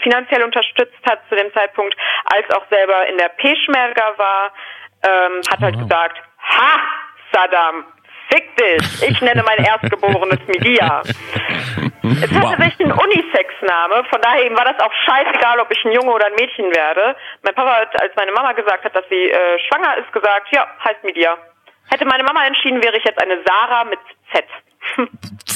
finanziell 0.02 0.42
unterstützt 0.42 0.98
hat 1.08 1.20
zu 1.28 1.34
dem 1.34 1.52
Zeitpunkt, 1.52 1.96
als 2.24 2.48
auch 2.54 2.64
selber 2.70 3.06
in 3.08 3.18
der 3.18 3.28
Peschmerga 3.28 4.14
war, 4.16 4.52
ähm, 5.04 5.40
hat 5.50 5.60
halt 5.60 5.78
gesagt, 5.78 6.18
ha, 6.38 6.80
Saddam, 7.32 7.84
Fick 8.30 8.56
dich! 8.56 9.02
Ich 9.02 9.20
nenne 9.22 9.42
mein 9.42 9.58
Erstgeborenes 9.64 10.46
Media. 10.48 11.00
Es 11.02 12.34
hatte 12.34 12.58
wow. 12.58 12.64
sich 12.64 12.80
ein 12.80 12.92
Unisex-Name, 12.92 14.04
von 14.10 14.20
daher 14.20 14.44
eben 14.44 14.56
war 14.56 14.64
das 14.64 14.78
auch 14.80 14.92
scheißegal, 15.06 15.60
ob 15.60 15.70
ich 15.72 15.82
ein 15.84 15.92
Junge 15.92 16.12
oder 16.12 16.26
ein 16.26 16.34
Mädchen 16.34 16.66
werde. 16.74 17.16
Mein 17.42 17.54
Papa 17.54 17.80
hat, 17.80 18.00
als 18.00 18.14
meine 18.16 18.32
Mama 18.32 18.52
gesagt 18.52 18.84
hat, 18.84 18.94
dass 18.94 19.04
sie 19.08 19.30
äh, 19.30 19.58
schwanger 19.68 19.96
ist, 19.98 20.12
gesagt, 20.12 20.48
ja, 20.52 20.66
heißt 20.84 21.02
Media. 21.04 21.36
Hätte 21.90 22.04
meine 22.04 22.22
Mama 22.22 22.46
entschieden, 22.46 22.82
wäre 22.82 22.96
ich 22.96 23.04
jetzt 23.04 23.20
eine 23.22 23.38
Sarah 23.46 23.84
mit 23.84 24.00
Z. 24.32 24.44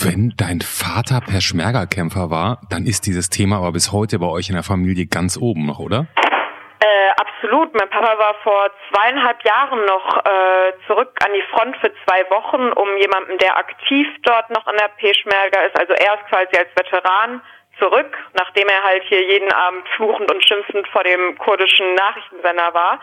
Wenn 0.05 0.35
dein 0.37 0.61
Vater 0.61 1.21
Peschmerga-Kämpfer 1.21 2.31
war, 2.31 2.61
dann 2.71 2.87
ist 2.87 3.07
dieses 3.07 3.29
Thema 3.29 3.59
aber 3.59 3.73
bis 3.73 3.93
heute 3.93 4.19
bei 4.19 4.27
euch 4.27 4.49
in 4.49 4.55
der 4.55 4.63
Familie 4.63 5.07
ganz 5.07 5.37
oben 5.37 5.67
noch, 5.67 5.81
oder? 5.81 6.07
Äh, 6.15 7.11
absolut. 7.17 7.75
Mein 7.75 7.91
Papa 7.91 8.19
war 8.19 8.35
vor 8.43 8.71
zweieinhalb 8.91 9.45
Jahren 9.45 9.85
noch 9.85 10.17
äh, 10.25 10.73
zurück 10.87 11.11
an 11.25 11.33
die 11.35 11.43
Front 11.51 11.77
für 11.79 11.93
zwei 12.05 12.23
Wochen, 12.31 12.73
um 12.73 12.89
jemanden, 12.99 13.39
der 13.39 13.57
aktiv 13.57 14.07
dort 14.23 14.51
noch 14.51 14.67
an 14.67 14.77
der 14.77 14.89
Peschmerga 14.97 15.61
ist, 15.63 15.79
also 15.79 15.93
er 15.93 16.15
ist 16.15 16.27
quasi 16.29 16.57
als 16.57 16.71
Veteran 16.77 17.43
zurück, 17.79 18.17
nachdem 18.35 18.69
er 18.69 18.83
halt 18.85 19.03
hier 19.09 19.23
jeden 19.27 19.53
Abend 19.53 19.87
fluchend 19.97 20.31
und 20.31 20.45
schimpfend 20.45 20.87
vor 20.89 21.05
dem 21.05 21.37
kurdischen 21.39 21.95
Nachrichtensender 21.95 22.75
war, 22.75 23.01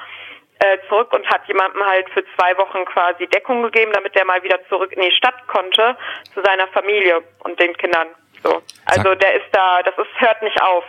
äh, 0.60 0.78
zurück 0.88 1.14
und 1.14 1.26
hat 1.28 1.48
jemandem 1.48 1.82
halt 1.84 2.10
für 2.10 2.24
zwei 2.36 2.58
Wochen 2.58 2.86
quasi 2.86 3.28
Deckung 3.28 3.64
gegeben, 3.64 3.92
damit 3.94 4.14
der 4.16 4.26
mal 4.26 4.44
wieder 4.44 4.60
zurück 4.68 4.92
in 4.92 5.02
die 5.02 5.12
Stadt 5.12 5.48
konnte, 5.48 5.98
zu 6.34 6.42
seiner 6.44 6.68
Familie 6.68 7.22
und 7.40 7.60
den 7.60 7.74
Kindern. 7.78 8.08
So. 8.44 8.62
Also 8.86 9.16
der 9.16 9.36
ist 9.36 9.48
da, 9.52 9.82
das 9.84 9.94
ist, 9.98 10.22
hört 10.22 10.42
nicht 10.42 10.62
auf. 10.62 10.84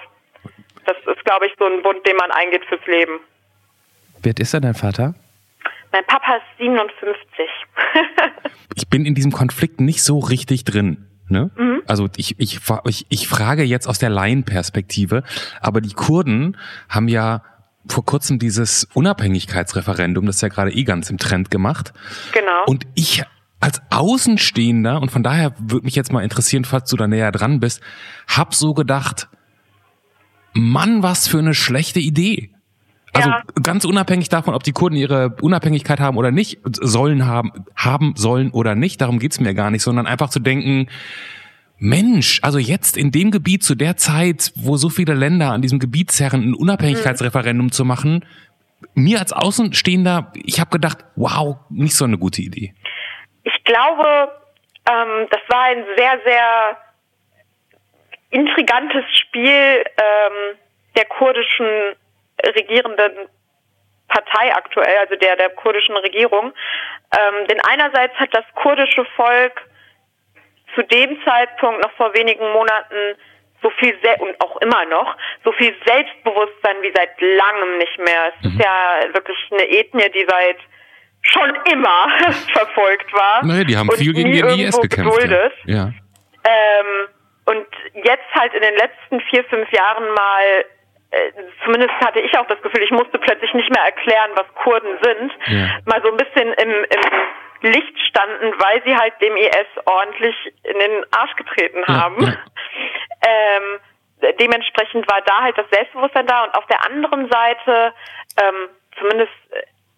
Das 0.86 0.96
ist, 1.06 1.24
glaube 1.24 1.46
ich, 1.46 1.52
so 1.58 1.66
ein 1.66 1.82
Bund, 1.82 2.04
den 2.06 2.16
man 2.16 2.30
eingeht 2.30 2.64
fürs 2.64 2.84
Leben. 2.86 3.20
Wie 4.22 4.30
alt 4.30 4.40
ist 4.40 4.54
er, 4.54 4.60
dein 4.60 4.74
Vater? 4.74 5.14
Mein 5.92 6.04
Papa 6.04 6.36
ist 6.36 6.58
57. 6.58 7.46
ich 8.74 8.88
bin 8.88 9.04
in 9.04 9.14
diesem 9.14 9.32
Konflikt 9.32 9.80
nicht 9.80 10.02
so 10.02 10.18
richtig 10.18 10.64
drin. 10.64 11.06
Ne? 11.28 11.50
Mhm. 11.56 11.82
Also 11.86 12.08
ich, 12.16 12.38
ich, 12.38 12.60
ich, 12.86 13.06
ich 13.08 13.28
frage 13.28 13.62
jetzt 13.62 13.86
aus 13.86 13.98
der 13.98 14.10
Laienperspektive, 14.10 15.22
aber 15.60 15.80
die 15.80 15.92
Kurden 15.92 16.56
haben 16.88 17.08
ja 17.08 17.42
vor 17.86 18.04
kurzem 18.04 18.38
dieses 18.38 18.86
Unabhängigkeitsreferendum, 18.94 20.26
das 20.26 20.36
ist 20.36 20.42
ja 20.42 20.48
gerade 20.48 20.72
eh 20.72 20.84
ganz 20.84 21.10
im 21.10 21.18
Trend 21.18 21.50
gemacht. 21.50 21.92
Genau. 22.32 22.64
Und 22.66 22.84
ich 22.94 23.22
als 23.60 23.82
Außenstehender, 23.90 25.00
und 25.00 25.10
von 25.10 25.22
daher 25.22 25.54
würde 25.58 25.84
mich 25.84 25.94
jetzt 25.94 26.12
mal 26.12 26.24
interessieren, 26.24 26.64
falls 26.64 26.88
du 26.88 26.96
da 26.96 27.06
näher 27.06 27.30
dran 27.30 27.60
bist, 27.60 27.82
hab 28.26 28.54
so 28.54 28.72
gedacht, 28.72 29.28
Mann, 30.52 31.02
was 31.02 31.28
für 31.28 31.38
eine 31.38 31.54
schlechte 31.54 32.00
Idee. 32.00 32.50
Also 33.12 33.28
ja. 33.28 33.42
ganz 33.62 33.84
unabhängig 33.84 34.28
davon, 34.28 34.54
ob 34.54 34.62
die 34.62 34.72
Kurden 34.72 34.96
ihre 34.96 35.36
Unabhängigkeit 35.40 36.00
haben 36.00 36.16
oder 36.16 36.30
nicht, 36.30 36.58
sollen 36.80 37.26
haben, 37.26 37.50
haben 37.76 38.14
sollen 38.16 38.50
oder 38.50 38.74
nicht, 38.74 39.00
darum 39.00 39.18
geht's 39.18 39.40
mir 39.40 39.52
gar 39.52 39.70
nicht, 39.70 39.82
sondern 39.82 40.06
einfach 40.06 40.30
zu 40.30 40.38
denken, 40.38 40.86
Mensch, 41.80 42.40
also 42.42 42.58
jetzt 42.58 42.96
in 42.96 43.10
dem 43.10 43.30
Gebiet 43.30 43.64
zu 43.64 43.74
der 43.74 43.96
Zeit, 43.96 44.52
wo 44.54 44.76
so 44.76 44.90
viele 44.90 45.14
Länder 45.14 45.50
an 45.50 45.62
diesem 45.62 45.78
Gebiet 45.78 46.10
zerren, 46.12 46.50
ein 46.50 46.54
Unabhängigkeitsreferendum 46.54 47.72
zu 47.72 47.86
machen, 47.86 48.26
mir 48.94 49.18
als 49.18 49.32
Außenstehender, 49.32 50.32
ich 50.34 50.60
habe 50.60 50.70
gedacht, 50.70 50.98
wow, 51.16 51.56
nicht 51.70 51.96
so 51.96 52.04
eine 52.04 52.18
gute 52.18 52.42
Idee. 52.42 52.74
Ich 53.44 53.64
glaube, 53.64 54.30
ähm, 54.88 55.26
das 55.30 55.40
war 55.48 55.64
ein 55.64 55.84
sehr, 55.96 56.20
sehr 56.24 56.76
intrigantes 58.30 59.04
Spiel 59.18 59.48
ähm, 59.50 60.58
der 60.96 61.06
kurdischen 61.06 61.66
regierenden 62.44 63.28
Partei 64.08 64.54
aktuell, 64.54 64.98
also 64.98 65.16
der 65.16 65.36
der 65.36 65.50
kurdischen 65.50 65.96
Regierung. 65.96 66.52
Ähm, 67.18 67.46
denn 67.48 67.60
einerseits 67.60 68.14
hat 68.16 68.34
das 68.34 68.44
kurdische 68.54 69.04
Volk 69.16 69.62
zu 70.74 70.82
dem 70.82 71.18
Zeitpunkt 71.24 71.82
noch 71.82 71.92
vor 71.92 72.14
wenigen 72.14 72.50
Monaten 72.52 73.16
so 73.62 73.70
viel 73.78 73.96
Se 74.02 74.16
und 74.20 74.40
auch 74.40 74.56
immer 74.58 74.84
noch 74.86 75.16
so 75.44 75.52
viel 75.52 75.74
Selbstbewusstsein 75.84 76.76
wie 76.80 76.92
seit 76.94 77.20
langem 77.20 77.78
nicht 77.78 77.98
mehr. 77.98 78.32
Es 78.34 78.44
mhm. 78.44 78.52
ist 78.52 78.64
ja 78.64 79.00
wirklich 79.12 79.38
eine 79.50 79.68
Ethnie, 79.68 80.10
die 80.10 80.26
seit 80.28 80.56
schon 81.22 81.54
immer 81.70 82.08
verfolgt 82.52 83.12
war. 83.12 83.44
Naja, 83.44 83.64
die 83.64 83.76
haben 83.76 83.90
viel 83.92 84.14
gegen 84.14 84.32
den 84.32 84.46
IS 84.60 84.80
gekämpft. 84.80 85.22
Ja. 85.66 85.74
ja. 85.74 85.92
Ähm, 86.44 87.08
und 87.44 87.66
jetzt 87.94 88.34
halt 88.34 88.54
in 88.54 88.62
den 88.62 88.76
letzten 88.76 89.20
vier, 89.28 89.44
fünf 89.44 89.70
Jahren 89.72 90.04
mal 90.14 90.64
äh, 91.10 91.32
zumindest 91.64 91.92
hatte 92.00 92.20
ich 92.20 92.36
auch 92.38 92.46
das 92.46 92.62
Gefühl, 92.62 92.82
ich 92.84 92.92
musste 92.92 93.18
plötzlich 93.18 93.52
nicht 93.52 93.68
mehr 93.70 93.84
erklären, 93.84 94.30
was 94.36 94.46
Kurden 94.62 94.96
sind, 95.02 95.32
ja. 95.46 95.80
mal 95.84 96.00
so 96.02 96.10
ein 96.10 96.16
bisschen 96.16 96.52
im, 96.52 96.70
im 96.70 97.00
Licht 97.62 97.98
standen, 98.08 98.52
weil 98.58 98.82
sie 98.84 98.96
halt 98.96 99.14
dem 99.20 99.36
IS 99.36 99.66
ordentlich 99.84 100.34
in 100.64 100.78
den 100.78 101.04
Arsch 101.12 101.34
getreten 101.36 101.84
haben. 101.86 102.22
Ja, 102.22 102.36
ähm, 103.26 103.80
dementsprechend 104.38 105.10
war 105.10 105.20
da 105.22 105.42
halt 105.42 105.58
das 105.58 105.68
Selbstbewusstsein 105.70 106.26
da 106.26 106.44
und 106.44 106.54
auf 106.54 106.66
der 106.66 106.84
anderen 106.86 107.30
Seite, 107.30 107.94
ähm, 108.40 108.68
zumindest 108.98 109.32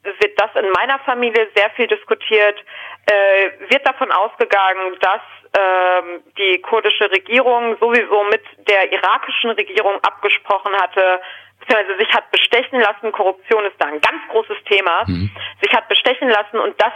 wird 0.02 0.40
das 0.40 0.50
in 0.56 0.68
meiner 0.72 0.98
Familie 1.00 1.48
sehr 1.54 1.70
viel 1.70 1.86
diskutiert, 1.86 2.58
äh, 3.06 3.70
wird 3.70 3.86
davon 3.86 4.10
ausgegangen, 4.10 4.96
dass 5.00 5.20
ähm, 5.56 6.22
die 6.38 6.60
kurdische 6.60 7.10
Regierung 7.10 7.76
sowieso 7.78 8.24
mit 8.24 8.42
der 8.68 8.92
irakischen 8.92 9.50
Regierung 9.50 10.02
abgesprochen 10.02 10.74
hatte, 10.74 11.20
beziehungsweise 11.60 11.98
sich 11.98 12.12
hat 12.12 12.30
bestechen 12.30 12.80
lassen, 12.80 13.12
Korruption 13.12 13.64
ist 13.66 13.76
da 13.78 13.86
ein 13.86 14.00
ganz 14.00 14.22
großes 14.30 14.56
Thema, 14.68 15.04
mhm. 15.06 15.30
sich 15.62 15.72
hat 15.72 15.88
bestechen 15.88 16.28
lassen 16.28 16.58
und 16.58 16.80
das 16.80 16.92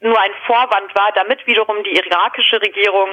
nur 0.00 0.18
ein 0.20 0.30
Vorwand 0.46 0.94
war, 0.94 1.10
damit 1.14 1.44
wiederum 1.46 1.82
die 1.82 1.96
irakische 1.96 2.60
Regierung, 2.62 3.10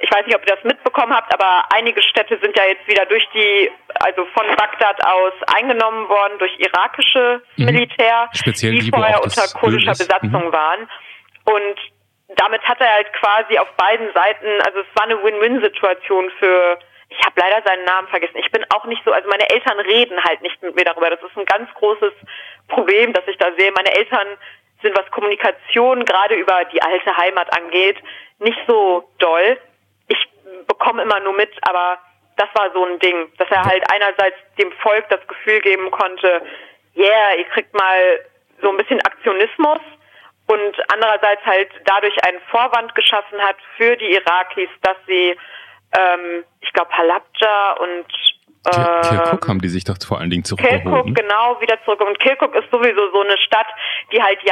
ich 0.00 0.10
weiß 0.10 0.26
nicht, 0.26 0.36
ob 0.36 0.42
ihr 0.42 0.54
das 0.54 0.64
mitbekommen 0.64 1.14
habt, 1.14 1.32
aber 1.32 1.64
einige 1.74 2.02
Städte 2.02 2.38
sind 2.42 2.56
ja 2.56 2.64
jetzt 2.64 2.86
wieder 2.86 3.06
durch 3.06 3.26
die, 3.32 3.70
also 4.00 4.26
von 4.34 4.44
Bagdad 4.54 5.02
aus 5.06 5.32
eingenommen 5.54 6.08
worden 6.08 6.38
durch 6.38 6.52
irakische 6.58 7.42
mhm. 7.56 7.64
Militär, 7.64 8.28
die, 8.44 8.78
die 8.80 8.90
vorher 8.90 9.22
unter 9.22 9.48
kurdischer 9.58 9.92
Besatzung 9.92 10.48
mhm. 10.48 10.52
waren. 10.52 10.88
Und 11.44 11.76
damit 12.36 12.62
hat 12.64 12.80
er 12.80 12.92
halt 12.92 13.12
quasi 13.14 13.58
auf 13.58 13.68
beiden 13.76 14.12
Seiten, 14.12 14.46
also 14.66 14.80
es 14.80 14.86
war 14.94 15.04
eine 15.04 15.22
Win-Win-Situation 15.22 16.30
für, 16.38 16.78
ich 17.08 17.24
habe 17.24 17.40
leider 17.40 17.62
seinen 17.64 17.84
Namen 17.84 18.08
vergessen. 18.08 18.36
Ich 18.36 18.50
bin 18.50 18.64
auch 18.74 18.84
nicht 18.84 19.02
so, 19.04 19.12
also 19.12 19.26
meine 19.30 19.48
Eltern 19.48 19.78
reden 19.78 20.22
halt 20.22 20.42
nicht 20.42 20.60
mit 20.62 20.74
mir 20.74 20.84
darüber. 20.84 21.08
Das 21.08 21.22
ist 21.22 21.36
ein 21.36 21.46
ganz 21.46 21.72
großes 21.74 22.12
Problem, 22.68 23.12
das 23.14 23.26
ich 23.26 23.38
da 23.38 23.52
sehe. 23.56 23.72
Meine 23.72 23.94
Eltern 23.94 24.26
sind, 24.86 24.98
was 24.98 25.10
Kommunikation 25.10 26.04
gerade 26.04 26.34
über 26.34 26.64
die 26.72 26.80
alte 26.80 27.16
Heimat 27.16 27.52
angeht, 27.56 27.96
nicht 28.38 28.58
so 28.66 29.08
doll. 29.18 29.58
Ich 30.08 30.28
bekomme 30.66 31.02
immer 31.02 31.20
nur 31.20 31.34
mit, 31.34 31.50
aber 31.62 31.98
das 32.36 32.48
war 32.54 32.70
so 32.72 32.84
ein 32.84 32.98
Ding, 32.98 33.28
dass 33.38 33.48
er 33.50 33.64
halt 33.64 33.82
einerseits 33.90 34.36
dem 34.58 34.70
Volk 34.82 35.08
das 35.08 35.26
Gefühl 35.26 35.60
geben 35.60 35.90
konnte, 35.90 36.42
yeah, 36.96 37.34
ihr 37.36 37.44
kriegt 37.44 37.74
mal 37.74 38.20
so 38.62 38.70
ein 38.70 38.76
bisschen 38.76 39.00
Aktionismus 39.00 39.80
und 40.46 40.92
andererseits 40.92 41.44
halt 41.44 41.70
dadurch 41.84 42.14
einen 42.24 42.40
Vorwand 42.50 42.94
geschaffen 42.94 43.38
hat 43.40 43.56
für 43.76 43.96
die 43.96 44.14
Irakis, 44.14 44.68
dass 44.82 44.96
sie, 45.06 45.36
ähm, 45.96 46.44
ich 46.60 46.72
glaube, 46.72 46.90
Halabja 46.92 47.72
und 47.72 48.06
äh, 48.66 49.08
Kirkuk 49.08 49.48
haben 49.48 49.60
die 49.60 49.68
sich 49.68 49.84
doch 49.84 49.96
vor 50.06 50.18
allen 50.18 50.30
Dingen 50.30 50.44
zurückgeholt. 50.44 50.82
Kirkuk, 50.82 51.14
genau, 51.14 51.60
wieder 51.60 51.78
zurück. 51.84 52.00
Und 52.00 52.18
Kirkuk 52.18 52.54
ist 52.54 52.70
sowieso 52.70 53.10
so 53.12 53.20
eine 53.22 53.38
Stadt, 53.38 53.66
die 54.12 54.22
halt 54.22 54.42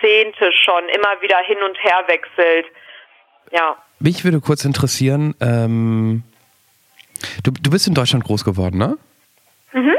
Jahrzehnte 0.00 0.52
schon 0.64 0.88
immer 0.88 1.20
wieder 1.20 1.38
hin 1.38 1.58
und 1.66 1.76
her 1.82 2.04
wechselt. 2.06 2.66
Ja. 3.52 3.76
Mich 3.98 4.24
würde 4.24 4.40
kurz 4.40 4.64
interessieren, 4.64 5.34
ähm, 5.40 6.22
du, 7.42 7.50
du 7.50 7.70
bist 7.70 7.86
in 7.86 7.94
Deutschland 7.94 8.24
groß 8.24 8.44
geworden, 8.44 8.78
ne? 8.78 8.98
Mhm. 9.72 9.96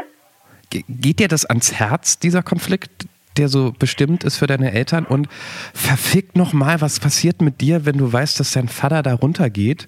Geht 0.69 1.19
dir 1.19 1.27
das 1.27 1.45
ans 1.45 1.73
Herz, 1.73 2.17
dieser 2.19 2.43
Konflikt, 2.43 2.89
der 3.37 3.47
so 3.47 3.73
bestimmt 3.77 4.23
ist 4.23 4.37
für 4.37 4.47
deine 4.47 4.71
Eltern 4.71 5.05
und 5.05 5.27
verfickt 5.73 6.35
nochmal, 6.35 6.81
was 6.81 6.99
passiert 6.99 7.41
mit 7.41 7.61
dir, 7.61 7.85
wenn 7.85 7.97
du 7.97 8.11
weißt, 8.11 8.39
dass 8.39 8.51
dein 8.51 8.67
Vater 8.67 9.03
da 9.03 9.13
runtergeht, 9.13 9.87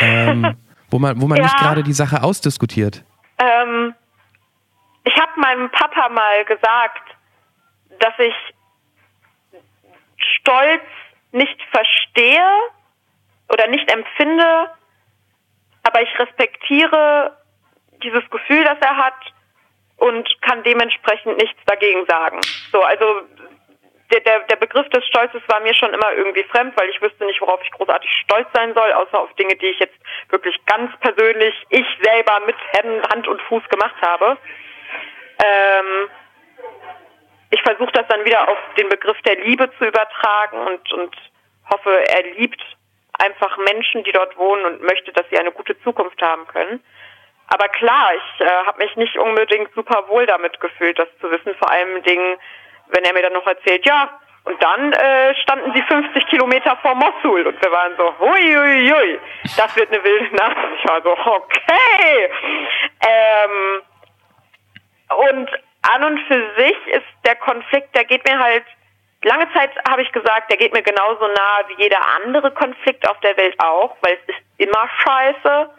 ähm, 0.00 0.56
wo 0.90 0.98
man, 0.98 1.20
wo 1.20 1.26
man 1.26 1.38
ja. 1.38 1.44
nicht 1.44 1.56
gerade 1.58 1.82
die 1.82 1.92
Sache 1.92 2.22
ausdiskutiert? 2.22 3.04
Ähm, 3.38 3.94
ich 5.04 5.14
habe 5.16 5.40
meinem 5.40 5.70
Papa 5.70 6.08
mal 6.08 6.44
gesagt, 6.44 7.16
dass 7.98 8.14
ich 8.18 8.34
Stolz 10.38 10.82
nicht 11.32 11.60
verstehe 11.70 12.46
oder 13.52 13.66
nicht 13.68 13.90
empfinde, 13.90 14.70
aber 15.82 16.02
ich 16.02 16.18
respektiere 16.18 17.36
dieses 18.02 18.28
Gefühl, 18.30 18.64
das 18.64 18.78
er 18.80 18.96
hat 18.96 19.32
und 19.96 20.28
kann 20.42 20.62
dementsprechend 20.62 21.36
nichts 21.38 21.58
dagegen 21.66 22.04
sagen. 22.06 22.40
So, 22.72 22.82
also 22.82 23.22
der, 24.12 24.20
der, 24.20 24.40
der 24.40 24.56
Begriff 24.56 24.88
des 24.90 25.06
Stolzes 25.06 25.42
war 25.46 25.60
mir 25.60 25.74
schon 25.74 25.92
immer 25.94 26.12
irgendwie 26.12 26.44
fremd, 26.44 26.76
weil 26.76 26.90
ich 26.90 27.00
wüsste 27.00 27.24
nicht, 27.24 27.40
worauf 27.40 27.62
ich 27.62 27.70
großartig 27.70 28.10
stolz 28.24 28.46
sein 28.52 28.74
soll, 28.74 28.92
außer 28.92 29.18
auf 29.18 29.32
Dinge, 29.34 29.56
die 29.56 29.66
ich 29.66 29.78
jetzt 29.78 29.96
wirklich 30.28 30.56
ganz 30.66 30.90
persönlich, 31.00 31.54
ich 31.70 31.86
selber 32.02 32.40
mit 32.46 32.56
Hand 33.10 33.26
und 33.26 33.40
Fuß 33.42 33.62
gemacht 33.68 33.96
habe. 34.02 34.36
Ähm, 35.42 36.08
ich 37.52 37.62
versuche 37.62 37.92
das 37.92 38.06
dann 38.08 38.24
wieder 38.24 38.48
auf 38.48 38.58
den 38.78 38.88
Begriff 38.88 39.20
der 39.22 39.36
Liebe 39.36 39.70
zu 39.78 39.84
übertragen 39.84 40.58
und, 40.66 40.92
und 40.92 41.14
hoffe, 41.70 41.90
er 42.08 42.22
liebt 42.32 42.60
einfach 43.18 43.58
Menschen, 43.58 44.02
die 44.04 44.12
dort 44.12 44.36
wohnen 44.38 44.64
und 44.64 44.82
möchte, 44.82 45.12
dass 45.12 45.28
sie 45.30 45.38
eine 45.38 45.52
gute 45.52 45.78
Zukunft 45.82 46.20
haben 46.22 46.46
können. 46.46 46.82
Aber 47.48 47.68
klar, 47.68 48.12
ich 48.14 48.40
äh, 48.40 48.48
habe 48.66 48.82
mich 48.82 48.96
nicht 48.96 49.18
unbedingt 49.18 49.70
super 49.74 50.08
wohl 50.08 50.24
damit 50.24 50.58
gefühlt, 50.60 50.98
das 50.98 51.08
zu 51.20 51.30
wissen. 51.30 51.54
Vor 51.56 51.70
allem 51.70 52.02
Dingen, 52.02 52.38
wenn 52.88 53.04
er 53.04 53.12
mir 53.12 53.22
dann 53.22 53.34
noch 53.34 53.46
erzählt, 53.46 53.84
ja, 53.84 54.18
und 54.44 54.60
dann 54.62 54.92
äh, 54.94 55.34
standen 55.42 55.74
sie 55.74 55.82
50 55.82 56.26
Kilometer 56.28 56.76
vor 56.78 56.94
Mosul 56.94 57.46
und 57.46 57.62
wir 57.62 57.70
waren 57.70 57.94
so, 57.98 58.18
hui, 58.18 59.20
das 59.58 59.76
wird 59.76 59.92
eine 59.92 60.02
wilde 60.02 60.34
Nacht. 60.36 60.56
Ich 60.78 60.88
war 60.88 61.02
so, 61.02 61.10
okay. 61.10 62.30
Ähm, 63.06 63.82
und 65.28 65.50
an 65.82 66.04
und 66.04 66.18
für 66.26 66.54
sich 66.56 66.76
ist 66.88 67.06
der 67.24 67.36
Konflikt, 67.36 67.94
der 67.94 68.04
geht 68.04 68.24
mir 68.26 68.38
halt, 68.38 68.64
lange 69.24 69.52
Zeit 69.52 69.70
habe 69.88 70.02
ich 70.02 70.12
gesagt, 70.12 70.50
der 70.50 70.56
geht 70.56 70.72
mir 70.72 70.82
genauso 70.82 71.26
nahe 71.26 71.64
wie 71.68 71.82
jeder 71.82 72.00
andere 72.24 72.50
Konflikt 72.52 73.08
auf 73.08 73.18
der 73.20 73.36
Welt 73.36 73.54
auch, 73.58 73.96
weil 74.02 74.18
es 74.26 74.34
ist 74.34 74.42
immer 74.58 74.88
scheiße 75.04 75.70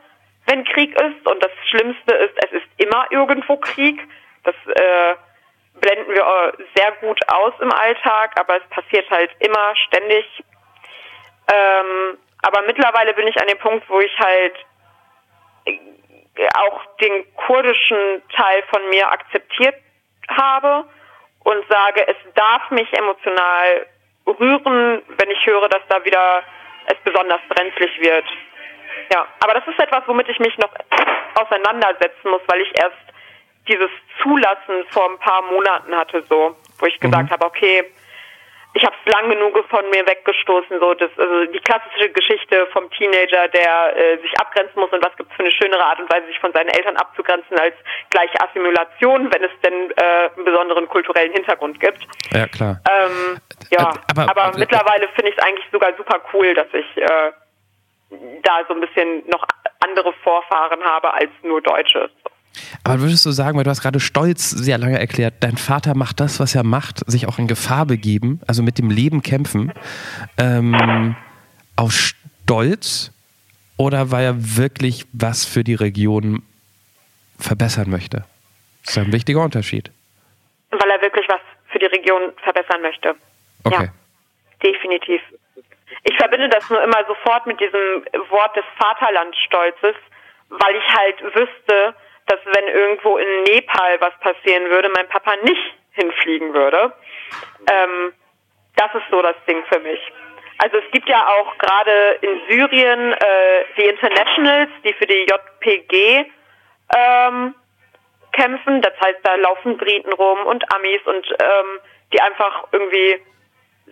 wenn 0.45 0.63
Krieg 0.65 0.93
ist. 0.99 1.25
Und 1.27 1.43
das 1.43 1.51
Schlimmste 1.69 2.13
ist, 2.15 2.33
es 2.45 2.51
ist 2.51 2.67
immer 2.77 3.05
irgendwo 3.11 3.57
Krieg. 3.57 3.99
Das 4.43 4.55
äh, 4.67 5.15
blenden 5.75 6.13
wir 6.13 6.23
äh, 6.23 6.63
sehr 6.75 6.91
gut 6.93 7.19
aus 7.31 7.53
im 7.59 7.71
Alltag, 7.71 8.39
aber 8.39 8.57
es 8.57 8.69
passiert 8.69 9.09
halt 9.09 9.31
immer 9.39 9.75
ständig. 9.75 10.25
Ähm, 11.53 12.17
aber 12.41 12.61
mittlerweile 12.63 13.13
bin 13.13 13.27
ich 13.27 13.39
an 13.39 13.47
dem 13.47 13.57
Punkt, 13.59 13.89
wo 13.89 13.99
ich 13.99 14.19
halt 14.19 14.55
äh, 15.65 15.79
auch 16.57 16.85
den 16.97 17.25
kurdischen 17.35 18.21
Teil 18.35 18.63
von 18.69 18.89
mir 18.89 19.09
akzeptiert 19.09 19.75
habe 20.29 20.85
und 21.43 21.67
sage, 21.69 22.07
es 22.07 22.15
darf 22.35 22.69
mich 22.71 22.91
emotional 22.93 23.85
rühren, 24.27 25.01
wenn 25.17 25.31
ich 25.31 25.45
höre, 25.45 25.67
dass 25.69 25.81
da 25.89 26.03
wieder 26.05 26.43
es 26.87 26.97
besonders 27.03 27.41
brenzlig 27.49 27.91
wird. 27.99 28.25
Ja, 29.11 29.25
aber 29.41 29.53
das 29.53 29.67
ist 29.67 29.79
etwas, 29.79 30.03
womit 30.07 30.29
ich 30.29 30.39
mich 30.39 30.57
noch 30.57 30.73
auseinandersetzen 31.35 32.29
muss, 32.29 32.41
weil 32.47 32.61
ich 32.61 32.71
erst 32.79 32.97
dieses 33.67 33.89
Zulassen 34.21 34.85
vor 34.89 35.09
ein 35.09 35.19
paar 35.19 35.41
Monaten 35.43 35.95
hatte, 35.95 36.23
so, 36.29 36.55
wo 36.79 36.85
ich 36.85 36.99
gesagt 36.99 37.29
mhm. 37.29 37.33
habe, 37.33 37.45
okay, 37.45 37.85
ich 38.75 38.83
habe 38.83 38.95
es 39.05 39.13
lang 39.13 39.29
genug 39.29 39.53
von 39.69 39.87
mir 39.91 40.05
weggestoßen, 40.07 40.79
so 40.79 40.93
das, 40.95 41.11
also 41.17 41.45
die 41.45 41.59
klassische 41.59 42.09
Geschichte 42.09 42.67
vom 42.73 42.89
Teenager, 42.91 43.47
der 43.49 43.95
äh, 43.95 44.17
sich 44.17 44.33
abgrenzen 44.39 44.79
muss 44.79 44.91
und 44.91 45.05
was 45.05 45.15
gibt 45.15 45.29
es 45.29 45.35
für 45.35 45.43
eine 45.43 45.51
schönere 45.51 45.83
Art 45.83 45.99
und 45.99 46.11
Weise, 46.11 46.25
sich 46.25 46.39
von 46.39 46.51
seinen 46.53 46.69
Eltern 46.69 46.97
abzugrenzen 46.97 47.57
als 47.59 47.75
gleiche 48.09 48.39
Assimilation, 48.41 49.31
wenn 49.31 49.43
es 49.43 49.51
denn 49.63 49.91
äh, 49.91 50.29
einen 50.35 50.45
besonderen 50.45 50.87
kulturellen 50.87 51.33
Hintergrund 51.33 51.79
gibt. 51.79 51.99
Ja 52.31 52.47
klar. 52.47 52.81
Ähm, 52.89 53.37
ja, 53.69 53.91
äh, 53.91 53.97
aber, 54.09 54.29
aber, 54.29 54.43
aber 54.43 54.57
mittlerweile 54.57 55.07
finde 55.09 55.31
ich 55.31 55.37
es 55.37 55.43
eigentlich 55.43 55.69
sogar 55.71 55.93
super 55.95 56.19
cool, 56.33 56.55
dass 56.55 56.67
ich 56.73 56.97
äh, 56.97 57.31
da 58.41 58.61
so 58.67 58.73
ein 58.73 58.81
bisschen 58.81 59.23
noch 59.27 59.45
andere 59.85 60.13
Vorfahren 60.23 60.83
habe 60.83 61.13
als 61.13 61.31
nur 61.43 61.61
Deutsche. 61.61 62.09
Aber 62.83 63.01
würdest 63.01 63.25
du 63.25 63.31
sagen, 63.31 63.57
weil 63.57 63.63
du 63.63 63.69
hast 63.69 63.81
gerade 63.81 63.99
Stolz 63.99 64.49
sehr 64.49 64.77
lange 64.77 64.99
erklärt, 64.99 65.35
dein 65.39 65.57
Vater 65.57 65.95
macht 65.95 66.19
das, 66.19 66.39
was 66.39 66.55
er 66.55 66.63
macht, 66.63 66.99
sich 67.09 67.27
auch 67.27 67.39
in 67.39 67.47
Gefahr 67.47 67.85
begeben, 67.85 68.41
also 68.47 68.61
mit 68.63 68.77
dem 68.77 68.89
Leben 68.89 69.23
kämpfen, 69.23 69.73
ähm, 70.37 71.15
aus 71.75 72.13
Stolz 72.45 73.11
oder 73.77 74.11
weil 74.11 74.25
er 74.25 74.57
wirklich 74.57 75.05
was 75.13 75.45
für 75.45 75.63
die 75.63 75.75
Region 75.75 76.43
verbessern 77.39 77.89
möchte? 77.89 78.25
Das 78.85 78.97
ist 78.97 79.03
ein 79.03 79.11
wichtiger 79.11 79.41
Unterschied. 79.41 79.91
Weil 80.69 80.89
er 80.89 81.01
wirklich 81.01 81.27
was 81.27 81.41
für 81.69 81.79
die 81.79 81.85
Region 81.85 82.33
verbessern 82.43 82.81
möchte. 82.81 83.15
Okay. 83.63 83.85
Ja, 83.85 83.93
definitiv. 84.61 85.21
Ich 86.03 86.15
verbinde 86.17 86.49
das 86.49 86.69
nur 86.69 86.83
immer 86.83 87.03
sofort 87.07 87.47
mit 87.47 87.59
diesem 87.59 88.05
Wort 88.29 88.55
des 88.55 88.65
Vaterlandsstolzes, 88.77 89.95
weil 90.49 90.75
ich 90.75 90.95
halt 90.95 91.35
wüsste, 91.35 91.95
dass 92.27 92.39
wenn 92.45 92.67
irgendwo 92.67 93.17
in 93.17 93.43
Nepal 93.43 93.99
was 93.99 94.13
passieren 94.19 94.69
würde, 94.69 94.89
mein 94.89 95.07
Papa 95.09 95.35
nicht 95.43 95.75
hinfliegen 95.91 96.53
würde. 96.53 96.93
Ähm, 97.71 98.13
das 98.75 98.93
ist 98.95 99.03
so 99.11 99.21
das 99.21 99.35
Ding 99.47 99.63
für 99.71 99.79
mich. 99.79 99.99
Also 100.59 100.77
es 100.77 100.91
gibt 100.91 101.09
ja 101.09 101.27
auch 101.27 101.57
gerade 101.57 102.19
in 102.21 102.41
Syrien 102.47 103.13
äh, 103.13 103.65
die 103.77 103.85
Internationals, 103.85 104.69
die 104.83 104.93
für 104.93 105.05
die 105.05 105.25
JPG 105.25 106.25
ähm, 106.95 107.55
kämpfen. 108.31 108.81
Das 108.81 108.93
heißt, 109.03 109.19
da 109.23 109.35
laufen 109.35 109.77
Briten 109.77 110.13
rum 110.13 110.45
und 110.45 110.63
Amis 110.73 111.01
und 111.05 111.27
ähm, 111.39 111.79
die 112.11 112.21
einfach 112.21 112.67
irgendwie 112.71 113.21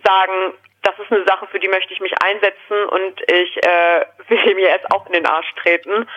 sagen, 0.04 0.54
das 0.82 0.98
ist 0.98 1.12
eine 1.12 1.24
Sache, 1.26 1.46
für 1.46 1.60
die 1.60 1.68
möchte 1.68 1.92
ich 1.92 2.00
mich 2.00 2.12
einsetzen 2.22 2.84
und 2.90 3.20
ich 3.30 3.56
äh, 3.64 4.06
will 4.28 4.54
mir 4.54 4.68
erst 4.68 4.90
auch 4.92 5.06
in 5.06 5.12
den 5.12 5.26
Arsch 5.26 5.52
treten. 5.56 6.08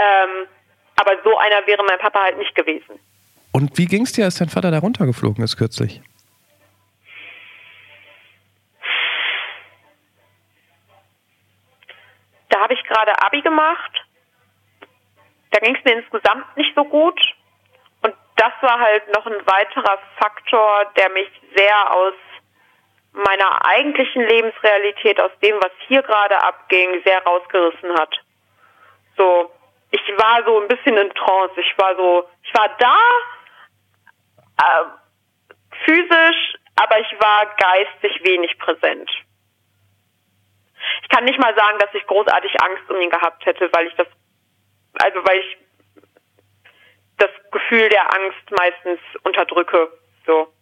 Ähm, 0.00 0.46
aber 1.00 1.16
so 1.24 1.36
einer 1.38 1.66
wäre 1.66 1.82
mein 1.84 1.98
Papa 1.98 2.22
halt 2.22 2.38
nicht 2.38 2.54
gewesen. 2.54 3.00
Und 3.52 3.76
wie 3.78 3.86
ging 3.86 4.02
es 4.02 4.12
dir, 4.12 4.24
als 4.26 4.36
dein 4.36 4.48
Vater 4.48 4.70
da 4.70 4.78
runtergeflogen 4.78 5.42
ist 5.42 5.56
kürzlich? 5.56 6.00
Da 12.50 12.60
habe 12.60 12.74
ich 12.74 12.82
gerade 12.84 13.12
Abi 13.24 13.40
gemacht. 13.40 14.04
Da 15.50 15.60
ging 15.60 15.74
es 15.74 15.84
mir 15.84 15.98
insgesamt 16.00 16.56
nicht 16.56 16.74
so 16.74 16.84
gut. 16.84 17.18
Und 18.02 18.14
das 18.36 18.52
war 18.60 18.78
halt 18.78 19.02
noch 19.14 19.26
ein 19.26 19.46
weiterer 19.46 19.98
Faktor, 20.18 20.84
der 20.96 21.08
mich 21.10 21.28
sehr 21.56 21.94
aus 21.94 22.14
meiner 23.12 23.64
eigentlichen 23.64 24.22
Lebensrealität, 24.22 25.20
aus 25.20 25.32
dem, 25.42 25.56
was 25.56 25.72
hier 25.88 26.02
gerade 26.02 26.40
abging, 26.42 27.02
sehr 27.04 27.22
rausgerissen 27.24 27.94
hat. 27.94 28.14
So, 29.16 29.50
ich 29.90 30.00
war 30.16 30.44
so 30.44 30.60
ein 30.60 30.68
bisschen 30.68 30.96
in 30.96 31.10
Trance. 31.10 31.60
Ich 31.60 31.76
war 31.76 31.96
so, 31.96 32.28
ich 32.42 32.54
war 32.54 32.68
da, 32.78 32.96
äh, 34.58 34.84
physisch, 35.84 36.54
aber 36.76 37.00
ich 37.00 37.12
war 37.20 37.46
geistig 37.56 38.24
wenig 38.24 38.58
präsent. 38.58 39.10
Ich 41.02 41.08
kann 41.08 41.24
nicht 41.24 41.38
mal 41.38 41.54
sagen, 41.54 41.78
dass 41.78 41.92
ich 41.94 42.06
großartig 42.06 42.52
Angst 42.62 42.88
um 42.88 43.00
ihn 43.00 43.10
gehabt 43.10 43.44
hätte, 43.44 43.68
weil 43.72 43.86
ich 43.86 43.94
das, 43.96 44.06
also 44.94 45.18
weil 45.24 45.38
ich 45.40 45.56
das 47.18 47.30
Gefühl 47.50 47.88
der 47.88 48.14
Angst 48.14 48.50
meistens 48.50 49.00
unterdrücke. 49.22 49.88
So, 50.26 50.52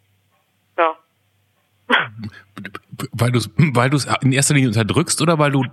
ja. 0.77 0.97
Weil 3.13 3.31
du 3.31 3.37
es 3.37 3.49
weil 3.57 3.91
in 4.21 4.33
erster 4.33 4.53
Linie 4.53 4.69
unterdrückst 4.69 5.21
oder 5.21 5.39
weil 5.39 5.51
du, 5.51 5.63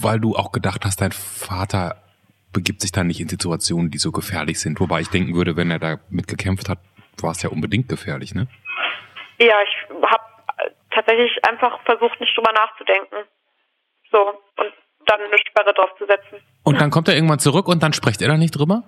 weil 0.00 0.20
du 0.20 0.34
auch 0.36 0.52
gedacht 0.52 0.84
hast, 0.84 1.00
dein 1.00 1.12
Vater 1.12 2.03
begibt 2.54 2.80
sich 2.80 2.92
dann 2.92 3.08
nicht 3.08 3.20
in 3.20 3.28
Situationen, 3.28 3.90
die 3.90 3.98
so 3.98 4.10
gefährlich 4.12 4.58
sind. 4.58 4.80
Wobei 4.80 5.00
ich 5.00 5.10
denken 5.10 5.34
würde, 5.34 5.56
wenn 5.56 5.70
er 5.70 5.78
da 5.78 5.98
mitgekämpft 6.08 6.70
hat, 6.70 6.78
war 7.20 7.32
es 7.32 7.42
ja 7.42 7.50
unbedingt 7.50 7.88
gefährlich, 7.90 8.34
ne? 8.34 8.46
Ja, 9.38 9.56
ich 9.62 10.08
habe 10.08 10.22
tatsächlich 10.90 11.44
einfach 11.44 11.82
versucht, 11.84 12.18
nicht 12.20 12.34
drüber 12.36 12.52
nachzudenken. 12.52 13.28
So, 14.10 14.18
und 14.56 14.72
dann 15.06 15.20
eine 15.20 15.38
Sperre 15.38 15.74
draufzusetzen. 15.74 16.38
Und 16.62 16.80
dann 16.80 16.90
kommt 16.90 17.08
er 17.08 17.14
irgendwann 17.14 17.40
zurück 17.40 17.68
und 17.68 17.82
dann 17.82 17.92
spricht 17.92 18.22
er 18.22 18.28
da 18.28 18.36
nicht 18.36 18.56
drüber? 18.56 18.84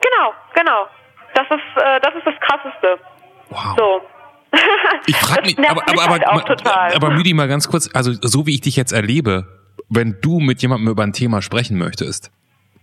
Genau, 0.00 0.32
genau. 0.54 0.86
Das 1.34 1.46
ist, 1.46 1.82
äh, 1.82 2.00
das 2.00 2.14
ist 2.14 2.26
das 2.26 2.34
Krasseste. 2.40 2.98
Wow. 3.50 3.76
So. 3.78 4.00
Ich 5.06 5.16
frage 5.16 5.42
mich, 5.42 5.58
aber, 5.58 5.82
aber, 5.88 6.02
aber, 6.02 6.44
halt 6.44 6.96
aber 6.96 7.10
Müdi, 7.10 7.34
mal 7.34 7.48
ganz 7.48 7.68
kurz, 7.68 7.90
also 7.92 8.12
so 8.12 8.46
wie 8.46 8.54
ich 8.54 8.60
dich 8.60 8.76
jetzt 8.76 8.92
erlebe, 8.92 9.46
wenn 9.88 10.20
du 10.22 10.38
mit 10.38 10.62
jemandem 10.62 10.88
über 10.88 11.02
ein 11.02 11.12
Thema 11.12 11.42
sprechen 11.42 11.76
möchtest, 11.76 12.30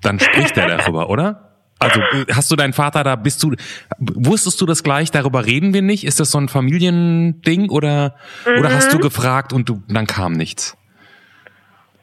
dann 0.01 0.19
spricht 0.19 0.57
er 0.57 0.67
darüber, 0.67 1.09
oder? 1.09 1.47
Also 1.79 1.99
hast 2.31 2.51
du 2.51 2.55
deinen 2.55 2.73
Vater 2.73 3.03
da, 3.03 3.15
bist 3.15 3.41
du, 3.41 3.55
wusstest 3.97 4.61
du 4.61 4.67
das 4.67 4.83
gleich, 4.83 5.09
darüber 5.09 5.45
reden 5.45 5.73
wir 5.73 5.81
nicht? 5.81 6.03
Ist 6.03 6.19
das 6.19 6.29
so 6.29 6.37
ein 6.37 6.47
Familiending 6.47 7.69
oder, 7.71 8.15
mhm. 8.45 8.59
oder 8.59 8.71
hast 8.71 8.93
du 8.93 8.97
Mhm. 8.97 9.01
gefragt 9.01 9.51
und 9.51 9.67
du, 9.67 9.81
dann 9.87 10.05
kam 10.05 10.33
nichts? 10.33 10.77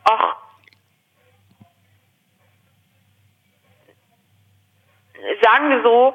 Ach. 0.05 0.35
Sagen 5.43 5.71
wir 5.71 5.83
so, 5.85 6.15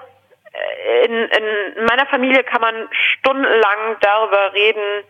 in, 1.06 1.14
in 1.14 1.86
meiner 1.86 2.06
Familie 2.08 2.44
kann 2.44 2.62
man 2.62 2.76
stundenlang 2.92 3.96
darüber 4.02 4.54
reden, 4.54 5.06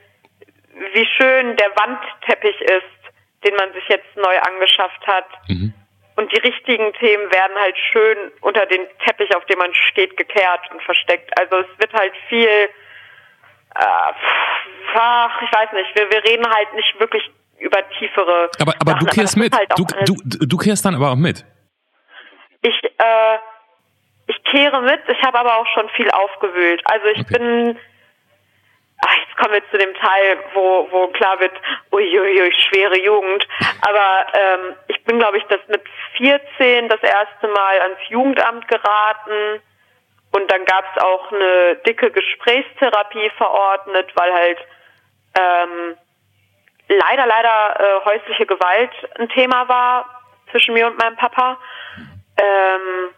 wie 0.93 1.05
schön 1.17 1.55
der 1.57 1.69
Wandteppich 1.75 2.59
ist, 2.61 3.13
den 3.43 3.55
man 3.55 3.73
sich 3.73 3.87
jetzt 3.89 4.15
neu 4.15 4.39
angeschafft 4.39 5.07
hat. 5.07 5.25
Mhm. 5.47 5.73
Und 6.15 6.31
die 6.31 6.39
richtigen 6.39 6.93
Themen 6.93 7.31
werden 7.31 7.55
halt 7.59 7.75
schön 7.91 8.31
unter 8.41 8.65
den 8.67 8.85
Teppich, 9.05 9.35
auf 9.35 9.45
dem 9.45 9.57
man 9.57 9.73
steht, 9.73 10.15
gekehrt 10.15 10.61
und 10.71 10.81
versteckt. 10.83 11.31
Also 11.39 11.57
es 11.57 11.79
wird 11.79 11.91
halt 11.93 12.13
viel, 12.29 12.47
äh, 12.47 12.69
ach, 14.93 15.41
ich 15.41 15.51
weiß 15.51 15.71
nicht, 15.73 15.89
wir, 15.97 16.09
wir 16.11 16.23
reden 16.23 16.47
halt 16.47 16.73
nicht 16.75 16.99
wirklich 16.99 17.29
über 17.59 17.79
tiefere. 17.97 18.49
Aber, 18.61 18.73
aber 18.79 18.91
Sachen, 18.91 19.05
du 19.07 19.11
kehrst 19.11 19.37
mit. 19.37 19.55
Halt 19.55 19.69
Du, 19.75 19.85
du, 20.05 20.45
du 20.45 20.57
kehrst 20.57 20.85
dann 20.85 20.95
aber 20.95 21.11
auch 21.11 21.15
mit. 21.15 21.43
Ich, 22.61 22.83
äh, 22.83 23.37
ich 24.27 24.43
kehre 24.43 24.81
mit, 24.81 25.01
ich 25.07 25.21
habe 25.23 25.39
aber 25.39 25.57
auch 25.57 25.67
schon 25.73 25.89
viel 25.89 26.09
aufgewühlt. 26.11 26.81
Also 26.85 27.07
ich 27.07 27.19
Okay. 27.21 27.37
bin, 27.37 27.79
ach, 29.05 29.17
jetzt 29.17 29.37
kommen 29.37 29.53
wir 29.53 29.69
zu 29.69 29.77
dem 29.77 29.93
Teil, 29.95 30.37
wo, 30.53 30.87
wo 30.91 31.07
klar 31.09 31.39
wird, 31.39 31.53
uiuiui, 31.91 32.51
schwere 32.67 32.99
Jugend. 32.99 33.47
Aber 33.81 34.25
ähm, 34.33 34.75
ich 34.87 35.03
bin, 35.03 35.19
glaube 35.19 35.37
ich, 35.37 35.43
das 35.45 35.59
mit 35.67 35.81
14 36.17 36.89
das 36.89 37.01
erste 37.01 37.47
Mal 37.47 37.81
ans 37.81 37.99
Jugendamt 38.09 38.67
geraten. 38.67 39.61
Und 40.31 40.51
dann 40.51 40.65
gab 40.65 40.85
es 40.95 41.03
auch 41.03 41.31
eine 41.31 41.75
dicke 41.87 42.09
Gesprächstherapie 42.11 43.29
verordnet, 43.37 44.11
weil 44.15 44.33
halt 44.33 44.57
ähm, 45.39 45.97
leider, 46.87 47.25
leider 47.25 47.79
äh, 47.79 48.05
häusliche 48.05 48.45
Gewalt 48.45 48.91
ein 49.19 49.29
Thema 49.29 49.67
war 49.67 50.23
zwischen 50.51 50.73
mir 50.73 50.87
und 50.87 50.97
meinem 50.97 51.15
Papa. 51.17 51.57
Ähm, 52.37 53.09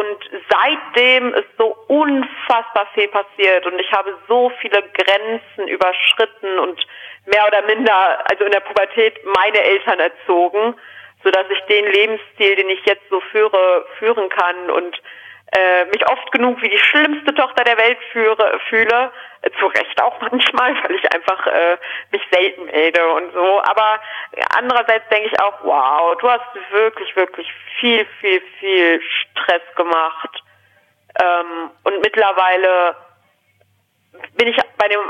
und 0.00 0.30
seitdem 0.48 1.34
ist 1.34 1.48
so 1.58 1.76
unfassbar 1.88 2.86
viel 2.94 3.08
passiert. 3.08 3.66
Und 3.66 3.78
ich 3.78 3.92
habe 3.92 4.16
so 4.28 4.50
viele 4.60 4.82
Grenzen 4.94 5.68
überschritten 5.68 6.58
und 6.58 6.80
mehr 7.26 7.46
oder 7.46 7.62
minder, 7.66 8.24
also 8.30 8.44
in 8.44 8.52
der 8.52 8.60
Pubertät, 8.60 9.14
meine 9.36 9.60
Eltern 9.60 10.00
erzogen, 10.00 10.74
sodass 11.22 11.44
ich 11.50 11.60
den 11.62 11.84
Lebensstil, 11.86 12.56
den 12.56 12.70
ich 12.70 12.84
jetzt 12.86 13.08
so 13.10 13.20
führe, 13.32 13.84
führen 13.98 14.28
kann. 14.30 14.70
Und 14.70 15.00
äh, 15.52 15.84
mich 15.86 16.08
oft 16.08 16.30
genug 16.32 16.62
wie 16.62 16.68
die 16.68 16.78
schlimmste 16.78 17.34
Tochter 17.34 17.64
der 17.64 17.76
Welt 17.76 17.98
führe, 18.12 18.60
fühle, 18.68 19.10
äh, 19.42 19.50
zu 19.58 19.66
Recht 19.66 20.00
auch 20.02 20.20
manchmal, 20.20 20.74
weil 20.82 20.94
ich 20.94 21.12
einfach 21.12 21.46
äh, 21.46 21.76
mich 22.12 22.22
selten 22.30 22.66
melde 22.66 23.06
und 23.14 23.32
so. 23.32 23.62
Aber 23.64 24.00
andererseits 24.56 25.08
denke 25.08 25.28
ich 25.28 25.40
auch, 25.40 25.54
wow, 25.62 26.16
du 26.18 26.30
hast 26.30 26.46
wirklich, 26.70 27.14
wirklich 27.16 27.48
viel, 27.80 28.06
viel, 28.20 28.40
viel 28.60 29.00
Stress 29.02 29.62
gemacht. 29.76 30.42
Ähm, 31.20 31.70
und 31.84 32.00
mittlerweile 32.00 32.96
bin 34.36 34.48
ich 34.48 34.56
bei 34.76 34.88
dem 34.88 35.00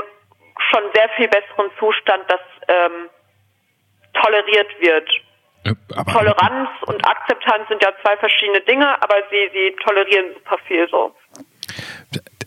schon 0.71 0.83
sehr 0.93 1.09
viel 1.09 1.27
besseren 1.27 1.71
Zustand, 1.77 2.23
dass 2.31 2.41
ähm, 2.67 3.09
toleriert 4.13 4.79
wird. 4.79 5.09
Ja, 5.63 5.73
Aber, 5.95 6.11
Toleranz 6.11 6.69
und 6.87 7.05
Akzeptanz 7.07 7.67
sind 7.69 7.81
ja 7.83 7.89
zwei 8.03 8.17
verschiedene 8.17 8.61
Dinge, 8.61 8.87
aber 9.01 9.15
sie, 9.29 9.49
sie 9.53 9.75
tolerieren 9.83 10.33
super 10.33 10.57
viel 10.67 10.87
so. 10.89 11.15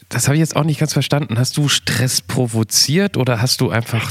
Das 0.08 0.26
habe 0.26 0.34
ich 0.36 0.40
jetzt 0.40 0.56
auch 0.56 0.64
nicht 0.64 0.80
ganz 0.80 0.92
verstanden. 0.92 1.38
Hast 1.38 1.56
du 1.56 1.68
Stress 1.68 2.22
provoziert 2.22 3.16
oder 3.16 3.40
hast 3.40 3.60
du 3.60 3.70
einfach 3.70 4.10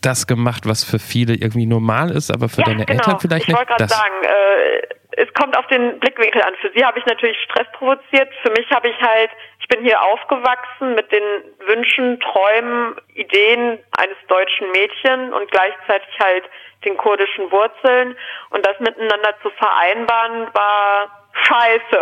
das 0.00 0.26
gemacht, 0.26 0.66
was 0.66 0.84
für 0.84 0.98
viele 0.98 1.34
irgendwie 1.34 1.66
normal 1.66 2.10
ist, 2.10 2.30
aber 2.30 2.48
für 2.48 2.62
deine 2.62 2.86
Eltern 2.88 3.18
vielleicht 3.18 3.20
genau. 3.20 3.36
ich 3.36 3.48
nicht? 3.48 3.56
wollte 3.56 3.72
gerade 3.72 3.88
sagen, 3.88 4.14
äh, 4.22 4.86
es 5.16 5.32
kommt 5.32 5.56
auf 5.56 5.66
den 5.68 5.98
Blickwinkel 5.98 6.42
an. 6.42 6.54
Für 6.60 6.70
sie 6.74 6.84
habe 6.84 6.98
ich 6.98 7.06
natürlich 7.06 7.36
Stress 7.44 7.66
provoziert. 7.72 8.28
Für 8.42 8.50
mich 8.50 8.70
habe 8.70 8.88
ich 8.88 9.00
halt, 9.00 9.30
ich 9.60 9.68
bin 9.68 9.82
hier 9.82 10.00
aufgewachsen 10.02 10.94
mit 10.94 11.10
den 11.10 11.22
Wünschen, 11.66 12.20
Träumen, 12.20 12.96
Ideen 13.14 13.78
eines 13.96 14.16
deutschen 14.28 14.70
Mädchen 14.72 15.32
und 15.32 15.50
gleichzeitig 15.50 16.20
halt 16.20 16.44
den 16.86 16.96
kurdischen 16.96 17.50
Wurzeln. 17.50 18.16
Und 18.50 18.64
das 18.64 18.78
miteinander 18.80 19.34
zu 19.42 19.50
vereinbaren 19.50 20.48
war 20.54 21.28
scheiße. 21.32 22.00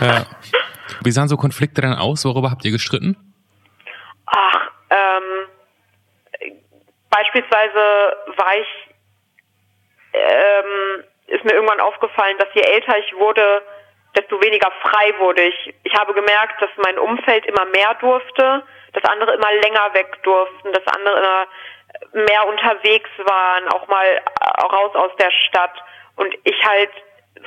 Ja. 0.00 0.26
wie 1.04 1.10
sahen 1.10 1.28
so 1.28 1.36
Konflikte 1.36 1.80
dann 1.80 1.94
aus? 1.94 2.24
Worüber 2.24 2.50
habt 2.50 2.64
ihr 2.64 2.70
gestritten? 2.70 3.16
Ach, 4.26 4.70
ähm, 4.90 5.48
beispielsweise 7.10 8.16
war 8.36 8.54
ich, 8.60 8.68
ähm, 10.12 11.04
ist 11.26 11.44
mir 11.44 11.54
irgendwann 11.54 11.80
aufgefallen, 11.80 12.38
dass 12.38 12.48
je 12.54 12.62
älter 12.62 12.96
ich 12.98 13.14
wurde, 13.16 13.62
desto 14.16 14.40
weniger 14.42 14.70
frei 14.82 15.12
wurde 15.18 15.42
ich. 15.42 15.74
Ich 15.84 15.94
habe 15.94 16.14
gemerkt, 16.14 16.60
dass 16.60 16.70
mein 16.84 16.98
Umfeld 16.98 17.46
immer 17.46 17.64
mehr 17.66 17.94
durfte, 18.00 18.62
dass 18.92 19.04
andere 19.04 19.34
immer 19.34 19.52
länger 19.62 19.94
weg 19.94 20.20
durften, 20.22 20.72
dass 20.72 20.86
andere 20.94 21.18
immer 21.18 21.46
mehr 22.12 22.46
unterwegs 22.48 23.10
waren, 23.18 23.68
auch 23.68 23.86
mal 23.88 24.22
raus 24.72 24.94
aus 24.94 25.12
der 25.18 25.30
Stadt 25.30 25.74
und 26.16 26.34
ich 26.44 26.64
halt 26.64 26.90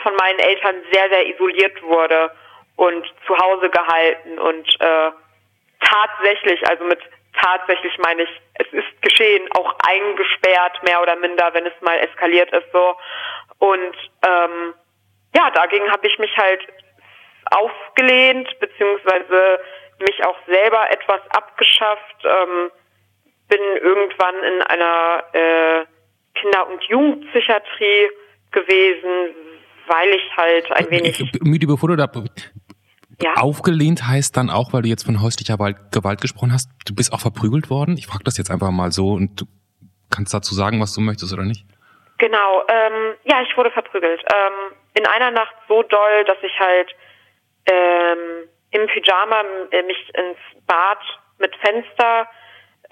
von 0.02 0.16
meinen 0.16 0.40
Eltern 0.40 0.76
sehr, 0.92 1.10
sehr 1.10 1.28
isoliert 1.28 1.82
wurde 1.84 2.32
und 2.76 3.06
zu 3.28 3.38
Hause 3.38 3.70
gehalten 3.70 4.40
und 4.40 4.68
äh, 4.80 5.12
tatsächlich, 5.82 6.68
also 6.68 6.84
mit 6.86 7.00
tatsächlich 7.42 7.98
meine 8.00 8.24
ich, 8.24 8.30
es 8.56 8.68
ist 8.72 9.02
geschehen, 9.02 9.48
auch 9.58 9.76
eingesperrt, 9.88 10.82
mehr 10.84 11.02
oder 11.02 11.16
minder, 11.16 11.54
wenn 11.54 11.66
es 11.66 11.74
mal 11.82 11.98
eskaliert 12.00 12.52
ist 12.52 12.72
so. 12.72 12.96
Und 13.60 13.96
ähm, 14.28 14.74
ja, 15.36 15.50
dagegen 15.52 15.92
habe 15.92 16.08
ich 16.08 16.18
mich 16.20 16.36
halt 16.38 16.62
aufgelehnt, 17.52 18.48
beziehungsweise 18.60 19.60
mich 20.00 20.26
auch 20.26 20.38
selber 20.48 20.92
etwas 20.92 21.22
abgeschafft. 21.32 22.24
Ähm, 22.24 22.72
bin 23.54 23.78
irgendwann 23.78 24.36
in 24.36 24.62
einer 24.64 25.24
äh, 25.34 25.86
Kinder- 26.34 26.68
und 26.68 26.84
Jugendpsychiatrie 26.84 28.10
gewesen, 28.52 29.36
weil 29.88 30.10
ich 30.10 30.38
halt 30.38 30.72
ein 30.72 30.90
wenig. 30.90 31.24
Müde, 31.42 31.68
bevor 31.68 31.90
du 31.90 31.96
da 31.96 32.10
ja? 33.22 33.34
aufgelehnt 33.36 34.08
heißt 34.08 34.36
dann 34.36 34.50
auch, 34.50 34.74
weil 34.74 34.82
du 34.82 34.90
jetzt 34.90 35.06
von 35.06 35.22
häuslicher 35.22 35.58
Gewalt 35.92 36.22
gesprochen 36.22 36.52
hast, 36.52 36.70
du 36.86 36.96
bist 36.96 37.14
auch 37.14 37.20
verprügelt 37.20 37.70
worden. 37.70 37.96
Ich 37.98 38.08
frage 38.08 38.24
das 38.24 38.38
jetzt 38.38 38.50
einfach 38.50 38.72
mal 38.72 38.92
so 38.92 39.12
und 39.12 39.42
du 39.42 39.46
kannst 40.10 40.34
dazu 40.34 40.56
sagen, 40.56 40.82
was 40.82 40.94
du 40.96 41.02
möchtest 41.02 41.32
oder 41.34 41.44
nicht. 41.44 41.66
Genau, 42.18 42.64
ähm, 42.68 43.16
ja, 43.24 43.42
ich 43.42 43.56
wurde 43.56 43.72
verprügelt. 43.72 44.22
Ähm, 44.22 44.76
in 44.96 45.06
einer 45.06 45.32
Nacht 45.32 45.56
so 45.68 45.84
doll, 45.84 46.24
dass 46.26 46.38
ich 46.42 46.60
halt 46.60 46.90
ähm, 47.66 48.50
im 48.72 48.88
Pyjama 48.88 49.42
äh, 49.72 49.84
mich 49.84 50.10
ins 50.16 50.66
Bad 50.66 51.00
mit 51.38 51.56
Fenster 51.58 52.28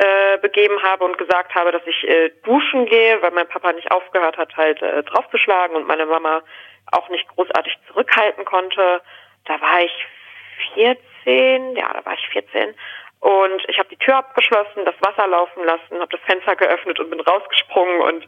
äh, 0.01 0.37
begeben 0.39 0.81
habe 0.81 1.05
und 1.05 1.17
gesagt 1.17 1.53
habe, 1.53 1.71
dass 1.71 1.85
ich 1.85 2.07
äh, 2.07 2.29
duschen 2.43 2.85
gehe, 2.85 3.21
weil 3.21 3.31
mein 3.31 3.47
Papa 3.47 3.71
nicht 3.73 3.91
aufgehört 3.91 4.37
hat, 4.37 4.55
halt 4.57 4.81
äh, 4.81 5.03
draufzuschlagen 5.03 5.75
und 5.75 5.87
meine 5.87 6.05
Mama 6.05 6.41
auch 6.91 7.07
nicht 7.09 7.27
großartig 7.27 7.77
zurückhalten 7.87 8.45
konnte. 8.45 9.01
Da 9.45 9.61
war 9.61 9.81
ich 9.81 10.05
14, 10.73 11.75
ja, 11.75 11.93
da 11.93 12.05
war 12.05 12.13
ich 12.13 12.27
14 12.29 12.73
und 13.21 13.63
ich 13.69 13.77
habe 13.77 13.89
die 13.89 13.97
Tür 13.97 14.17
abgeschlossen, 14.17 14.83
das 14.85 14.95
Wasser 15.01 15.27
laufen 15.27 15.63
lassen, 15.63 15.99
habe 15.99 16.17
das 16.17 16.21
Fenster 16.25 16.55
geöffnet 16.55 16.99
und 16.99 17.11
bin 17.11 17.19
rausgesprungen 17.19 18.01
und 18.01 18.27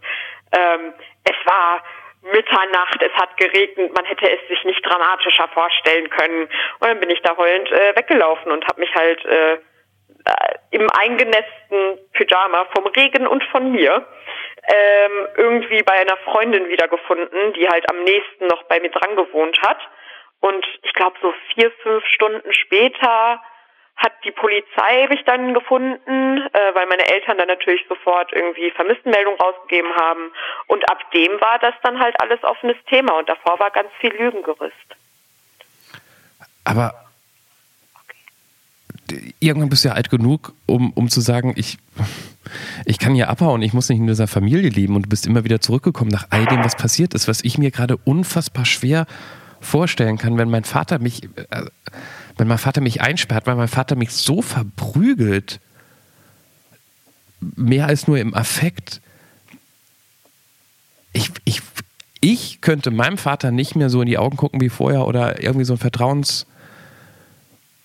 ähm, 0.55 0.93
es 1.23 1.35
war 1.45 1.83
Mitternacht, 2.21 3.01
es 3.01 3.11
hat 3.13 3.35
geregnet, 3.37 3.93
man 3.95 4.05
hätte 4.05 4.29
es 4.29 4.47
sich 4.47 4.63
nicht 4.63 4.85
dramatischer 4.85 5.47
vorstellen 5.49 6.09
können. 6.09 6.43
Und 6.79 6.87
dann 6.87 6.99
bin 6.99 7.09
ich 7.09 7.21
da 7.21 7.35
heulend 7.35 7.69
äh, 7.71 7.95
weggelaufen 7.95 8.51
und 8.51 8.65
habe 8.65 8.79
mich 8.79 8.93
halt 8.95 9.25
äh, 9.25 9.57
im 10.71 10.89
eingenässten 10.89 11.99
Pyjama 12.13 12.65
vom 12.73 12.87
Regen 12.87 13.27
und 13.27 13.43
von 13.45 13.71
mir 13.71 14.05
ähm, 14.67 15.27
irgendwie 15.35 15.83
bei 15.83 15.93
einer 15.93 16.17
Freundin 16.17 16.69
wiedergefunden, 16.69 17.53
die 17.53 17.67
halt 17.67 17.89
am 17.89 18.03
nächsten 18.03 18.47
noch 18.47 18.63
bei 18.63 18.79
mir 18.79 18.91
dran 18.91 19.15
gewohnt 19.15 19.59
hat. 19.61 19.79
Und 20.39 20.65
ich 20.83 20.93
glaube, 20.93 21.17
so 21.21 21.33
vier, 21.53 21.71
fünf 21.83 22.05
Stunden 22.05 22.53
später 22.53 23.41
hat 23.95 24.13
die 24.23 24.31
Polizei 24.31 25.07
mich 25.09 25.23
dann 25.25 25.53
gefunden, 25.53 26.37
äh, 26.51 26.75
weil 26.75 26.87
meine 26.87 27.05
Eltern 27.05 27.37
dann 27.37 27.47
natürlich 27.47 27.85
sofort 27.87 28.33
irgendwie 28.33 28.71
Vermisstenmeldung 28.71 29.35
rausgegeben 29.35 29.93
haben. 29.95 30.31
Und 30.67 30.89
ab 30.89 30.99
dem 31.11 31.39
war 31.39 31.59
das 31.59 31.75
dann 31.83 31.99
halt 31.99 32.19
alles 32.19 32.43
offenes 32.43 32.77
Thema 32.89 33.17
und 33.17 33.29
davor 33.29 33.59
war 33.59 33.69
ganz 33.71 33.89
viel 33.99 34.13
Lügengerüst. 34.13 34.73
Aber 36.65 37.02
irgendwann 39.39 39.69
bist 39.69 39.83
du 39.83 39.89
ja 39.89 39.95
alt 39.95 40.09
genug, 40.09 40.53
um, 40.65 40.91
um 40.91 41.09
zu 41.09 41.21
sagen, 41.21 41.53
ich, 41.55 41.77
ich 42.85 42.99
kann 42.99 43.15
hier 43.15 43.29
abhauen, 43.29 43.61
ich 43.61 43.73
muss 43.73 43.89
nicht 43.89 43.99
in 43.99 44.07
dieser 44.07 44.27
Familie 44.27 44.69
leben 44.69 44.95
und 44.95 45.03
du 45.03 45.09
bist 45.09 45.25
immer 45.25 45.43
wieder 45.43 45.61
zurückgekommen 45.61 46.11
nach 46.11 46.27
all 46.29 46.45
dem, 46.45 46.63
was 46.63 46.75
passiert 46.75 47.13
ist, 47.13 47.27
was 47.27 47.43
ich 47.43 47.57
mir 47.57 47.71
gerade 47.71 47.97
unfassbar 47.97 48.65
schwer 48.65 49.05
vorstellen 49.61 50.17
kann, 50.17 50.37
wenn 50.37 50.49
mein 50.49 50.63
Vater 50.63 50.99
mich, 50.99 51.23
äh, 51.23 51.65
wenn 52.37 52.47
mein 52.47 52.57
Vater 52.57 52.81
mich 52.81 53.01
einsperrt, 53.01 53.47
weil 53.47 53.55
mein 53.55 53.67
Vater 53.67 53.95
mich 53.95 54.11
so 54.11 54.41
verprügelt, 54.41 55.59
mehr 57.55 57.87
als 57.87 58.07
nur 58.07 58.19
im 58.19 58.33
Affekt. 58.33 59.01
Ich, 61.11 61.29
ich, 61.45 61.61
ich 62.21 62.61
könnte 62.61 62.91
meinem 62.91 63.17
Vater 63.17 63.51
nicht 63.51 63.75
mehr 63.75 63.89
so 63.89 64.01
in 64.01 64.07
die 64.07 64.17
Augen 64.17 64.37
gucken 64.37 64.61
wie 64.61 64.69
vorher 64.69 65.07
oder 65.07 65.41
irgendwie 65.43 65.65
so 65.65 65.73
ein 65.73 65.79
Vertrauens 65.79 66.45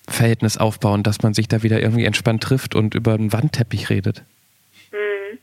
Verhältnis 0.09 0.57
aufbauen, 0.57 1.03
dass 1.03 1.21
man 1.21 1.33
sich 1.33 1.47
da 1.47 1.63
wieder 1.63 1.79
irgendwie 1.79 2.05
entspannt 2.05 2.43
trifft 2.43 2.75
und 2.75 2.95
über 2.95 3.13
einen 3.13 3.33
Wandteppich 3.33 3.89
redet? 3.89 4.23
Hm. 4.91 5.39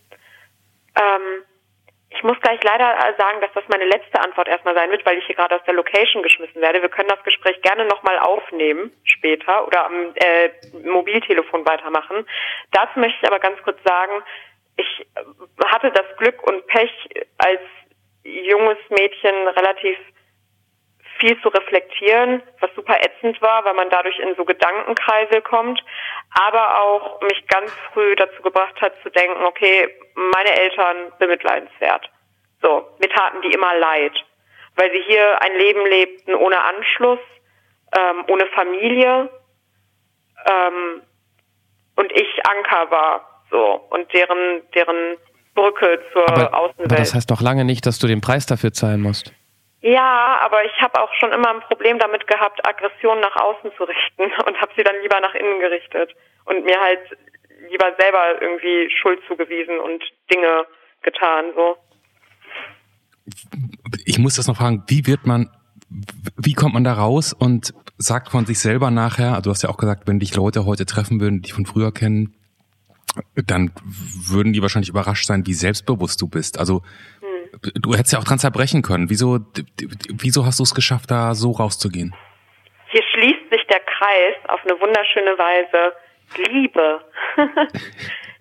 Ähm, 0.96 1.44
ich 2.10 2.22
muss 2.22 2.40
gleich 2.40 2.62
leider 2.62 2.96
sagen, 3.18 3.40
dass 3.40 3.52
das 3.54 3.64
meine 3.68 3.84
letzte 3.84 4.20
Antwort 4.20 4.48
erstmal 4.48 4.74
sein 4.74 4.90
wird, 4.90 5.04
weil 5.04 5.18
ich 5.18 5.26
hier 5.26 5.34
gerade 5.34 5.54
aus 5.54 5.64
der 5.66 5.74
Location 5.74 6.22
geschmissen 6.22 6.62
werde. 6.62 6.80
Wir 6.80 6.88
können 6.88 7.08
das 7.08 7.22
Gespräch 7.24 7.60
gerne 7.62 7.84
nochmal 7.84 8.18
aufnehmen 8.18 8.90
später 9.04 9.66
oder 9.66 9.84
am 9.86 10.14
äh, 10.14 10.50
Mobiltelefon 10.84 11.66
weitermachen. 11.66 12.26
Dazu 12.72 12.98
möchte 12.98 13.18
ich 13.20 13.28
aber 13.28 13.38
ganz 13.38 13.60
kurz 13.62 13.78
sagen, 13.84 14.22
ich 14.76 15.06
hatte 15.66 15.90
das 15.90 16.16
Glück 16.18 16.42
und 16.42 16.66
Pech 16.66 16.90
als 17.38 17.60
junges 18.24 18.78
Mädchen 18.90 19.48
relativ 19.48 19.96
viel 21.18 21.40
zu 21.40 21.48
reflektieren, 21.48 22.42
was 22.60 22.70
super 22.74 22.96
ätzend 23.00 23.40
war, 23.42 23.64
weil 23.64 23.74
man 23.74 23.90
dadurch 23.90 24.18
in 24.18 24.34
so 24.36 24.44
Gedankenkreise 24.44 25.40
kommt, 25.42 25.82
aber 26.30 26.80
auch 26.82 27.20
mich 27.22 27.46
ganz 27.48 27.70
früh 27.92 28.14
dazu 28.16 28.42
gebracht 28.42 28.80
hat 28.80 28.92
zu 29.02 29.10
denken, 29.10 29.42
okay, 29.44 29.88
meine 30.14 30.52
Eltern 30.60 31.12
bemitleidenswert. 31.18 32.10
So, 32.62 32.88
mir 32.98 33.08
taten 33.08 33.42
die 33.42 33.52
immer 33.52 33.76
leid, 33.78 34.12
weil 34.76 34.90
sie 34.92 35.02
hier 35.02 35.40
ein 35.42 35.56
Leben 35.58 35.86
lebten 35.86 36.34
ohne 36.34 36.62
Anschluss, 36.62 37.20
ähm, 37.96 38.24
ohne 38.28 38.46
Familie 38.46 39.30
ähm, 40.46 41.02
und 41.96 42.12
ich 42.12 42.28
Anker 42.46 42.90
war, 42.90 43.42
so 43.50 43.86
und 43.90 44.12
deren 44.12 44.62
deren 44.74 45.16
Brücke 45.54 46.00
zur 46.12 46.28
aber, 46.28 46.54
Außenwelt. 46.54 46.92
Aber 46.92 47.00
das 47.00 47.14
heißt 47.14 47.30
doch 47.30 47.40
lange 47.40 47.64
nicht, 47.64 47.86
dass 47.86 47.98
du 47.98 48.06
den 48.06 48.20
Preis 48.20 48.46
dafür 48.46 48.72
zahlen 48.72 49.00
musst. 49.00 49.32
Ja, 49.86 50.40
aber 50.42 50.64
ich 50.64 50.72
habe 50.82 51.00
auch 51.00 51.12
schon 51.14 51.30
immer 51.30 51.48
ein 51.48 51.60
Problem 51.60 52.00
damit 52.00 52.26
gehabt, 52.26 52.66
Aggression 52.66 53.20
nach 53.20 53.36
außen 53.36 53.70
zu 53.76 53.84
richten 53.84 54.24
und 54.46 54.60
habe 54.60 54.72
sie 54.76 54.82
dann 54.82 55.00
lieber 55.00 55.20
nach 55.20 55.34
innen 55.34 55.60
gerichtet 55.60 56.10
und 56.44 56.64
mir 56.64 56.80
halt 56.80 57.00
lieber 57.70 57.94
selber 57.96 58.42
irgendwie 58.42 58.90
Schuld 59.00 59.20
zugewiesen 59.28 59.78
und 59.78 60.02
Dinge 60.32 60.66
getan. 61.02 61.52
So. 61.54 61.76
Ich 64.04 64.18
muss 64.18 64.34
das 64.34 64.48
noch 64.48 64.56
fragen, 64.56 64.82
wie 64.88 65.06
wird 65.06 65.24
man, 65.24 65.50
wie 66.36 66.54
kommt 66.54 66.74
man 66.74 66.82
da 66.82 66.94
raus 66.94 67.32
und 67.32 67.72
sagt 67.96 68.30
von 68.30 68.44
sich 68.44 68.58
selber 68.58 68.90
nachher, 68.90 69.30
also 69.30 69.42
du 69.42 69.50
hast 69.50 69.62
ja 69.62 69.70
auch 69.70 69.78
gesagt, 69.78 70.08
wenn 70.08 70.18
dich 70.18 70.34
Leute 70.34 70.66
heute 70.66 70.84
treffen 70.84 71.20
würden, 71.20 71.42
die 71.42 71.52
von 71.52 71.64
früher 71.64 71.92
kennen, 71.92 72.34
dann 73.34 73.70
würden 73.84 74.52
die 74.52 74.62
wahrscheinlich 74.62 74.90
überrascht 74.90 75.26
sein, 75.26 75.46
wie 75.46 75.54
selbstbewusst 75.54 76.20
du 76.20 76.28
bist. 76.28 76.58
Also 76.58 76.82
du 77.62 77.94
hättest 77.94 78.12
ja 78.12 78.18
auch 78.18 78.24
dran 78.24 78.38
zerbrechen 78.38 78.82
können. 78.82 79.10
Wieso, 79.10 79.38
wieso 80.12 80.44
hast 80.44 80.58
du 80.58 80.62
es 80.62 80.74
geschafft, 80.74 81.10
da 81.10 81.34
so 81.34 81.52
rauszugehen? 81.52 82.14
Hier 82.88 83.02
schließt 83.12 83.50
sich 83.50 83.66
der 83.66 83.80
Kreis 83.80 84.34
auf 84.48 84.60
eine 84.64 84.80
wunderschöne 84.80 85.38
Weise. 85.38 85.92
Liebe. 86.50 87.00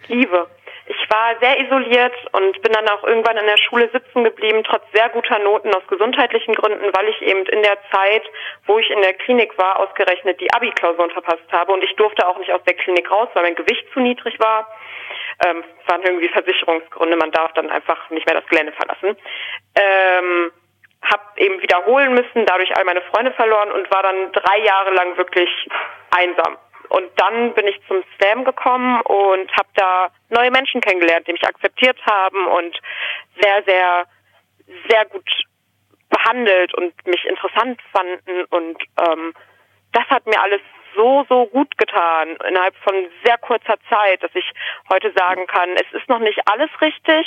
Liebe. 0.07 0.47
Ich 0.87 1.09
war 1.09 1.33
sehr 1.41 1.59
isoliert 1.59 2.13
und 2.31 2.61
bin 2.61 2.71
dann 2.71 2.87
auch 2.89 3.03
irgendwann 3.03 3.37
in 3.37 3.47
der 3.47 3.57
Schule 3.57 3.89
sitzen 3.91 4.23
geblieben, 4.23 4.63
trotz 4.63 4.83
sehr 4.93 5.09
guter 5.09 5.39
Noten 5.39 5.73
aus 5.73 5.81
gesundheitlichen 5.87 6.53
Gründen, 6.53 6.85
weil 6.93 7.07
ich 7.09 7.21
eben 7.23 7.43
in 7.47 7.63
der 7.63 7.77
Zeit, 7.91 8.21
wo 8.67 8.77
ich 8.77 8.91
in 8.91 9.01
der 9.01 9.13
Klinik 9.13 9.57
war, 9.57 9.79
ausgerechnet 9.79 10.39
die 10.39 10.53
Abi-Klausuren 10.53 11.09
verpasst 11.09 11.51
habe 11.51 11.73
und 11.73 11.83
ich 11.83 11.95
durfte 11.95 12.27
auch 12.27 12.37
nicht 12.37 12.51
aus 12.51 12.63
der 12.67 12.75
Klinik 12.75 13.09
raus, 13.09 13.29
weil 13.33 13.43
mein 13.43 13.55
Gewicht 13.55 13.83
zu 13.93 13.99
niedrig 13.99 14.39
war 14.39 14.67
ähm, 15.45 15.63
waren 15.87 16.03
irgendwie 16.03 16.29
Versicherungsgründe, 16.29 17.17
man 17.17 17.31
darf 17.31 17.53
dann 17.53 17.69
einfach 17.69 18.09
nicht 18.09 18.25
mehr 18.25 18.39
das 18.39 18.47
Gelände 18.47 18.73
verlassen. 18.73 19.17
Ähm, 19.75 20.51
hab 21.01 21.37
eben 21.37 21.61
wiederholen 21.61 22.13
müssen, 22.13 22.45
dadurch 22.45 22.75
all 22.75 22.85
meine 22.85 23.01
Freunde 23.01 23.31
verloren 23.33 23.71
und 23.71 23.89
war 23.91 24.03
dann 24.03 24.31
drei 24.31 24.59
Jahre 24.59 24.91
lang 24.91 25.17
wirklich 25.17 25.49
einsam. 26.15 26.57
Und 26.89 27.09
dann 27.17 27.53
bin 27.53 27.67
ich 27.67 27.79
zum 27.87 28.03
Slam 28.17 28.43
gekommen 28.43 29.01
und 29.01 29.51
habe 29.55 29.69
da 29.75 30.09
neue 30.29 30.51
Menschen 30.51 30.81
kennengelernt, 30.81 31.27
die 31.27 31.33
mich 31.33 31.45
akzeptiert 31.45 31.97
haben 32.05 32.47
und 32.47 32.79
sehr, 33.41 33.63
sehr, 33.63 34.05
sehr 34.89 35.05
gut 35.05 35.29
behandelt 36.09 36.73
und 36.75 36.93
mich 37.07 37.25
interessant 37.25 37.81
fanden. 37.91 38.45
Und 38.49 38.77
ähm, 39.07 39.33
das 39.91 40.05
hat 40.09 40.25
mir 40.25 40.39
alles 40.39 40.61
so, 40.95 41.25
so 41.29 41.45
gut 41.47 41.77
getan 41.77 42.37
innerhalb 42.49 42.75
von 42.77 42.93
sehr 43.25 43.37
kurzer 43.37 43.75
Zeit, 43.89 44.21
dass 44.23 44.31
ich 44.33 44.45
heute 44.89 45.11
sagen 45.15 45.45
kann, 45.47 45.69
es 45.75 45.99
ist 45.99 46.09
noch 46.09 46.19
nicht 46.19 46.39
alles 46.51 46.69
richtig, 46.81 47.25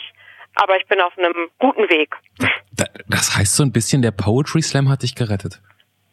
aber 0.54 0.76
ich 0.76 0.86
bin 0.86 1.00
auf 1.00 1.16
einem 1.18 1.50
guten 1.58 1.88
Weg. 1.88 2.14
Das 3.08 3.36
heißt 3.36 3.56
so 3.56 3.62
ein 3.62 3.72
bisschen, 3.72 4.02
der 4.02 4.10
Poetry 4.10 4.62
Slam 4.62 4.88
hat 4.88 5.02
dich 5.02 5.14
gerettet. 5.14 5.60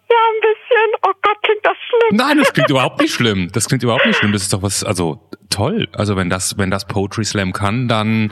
Ja, 0.10 0.16
ein 0.16 0.42
bisschen. 0.42 1.08
Oh 1.08 1.14
Gott, 1.22 1.38
klingt 1.42 1.66
das 1.66 1.78
schlimm. 1.78 2.18
Nein, 2.18 2.38
das 2.38 2.54
klingt 2.54 2.70
überhaupt 2.70 3.02
nicht 3.02 3.14
schlimm. 3.14 3.52
Das 3.52 3.68
klingt 3.68 3.84
überhaupt 3.84 4.06
nicht 4.06 4.18
schlimm. 4.18 4.32
Das 4.32 4.44
ist 4.44 4.54
doch 4.54 4.62
was, 4.62 4.84
also 4.84 5.30
toll. 5.50 5.88
Also 5.94 6.16
wenn 6.16 6.30
das, 6.30 6.58
wenn 6.58 6.70
das 6.70 6.86
Poetry 6.86 7.26
Slam 7.26 7.54
kann, 7.54 7.88
dann 7.88 8.32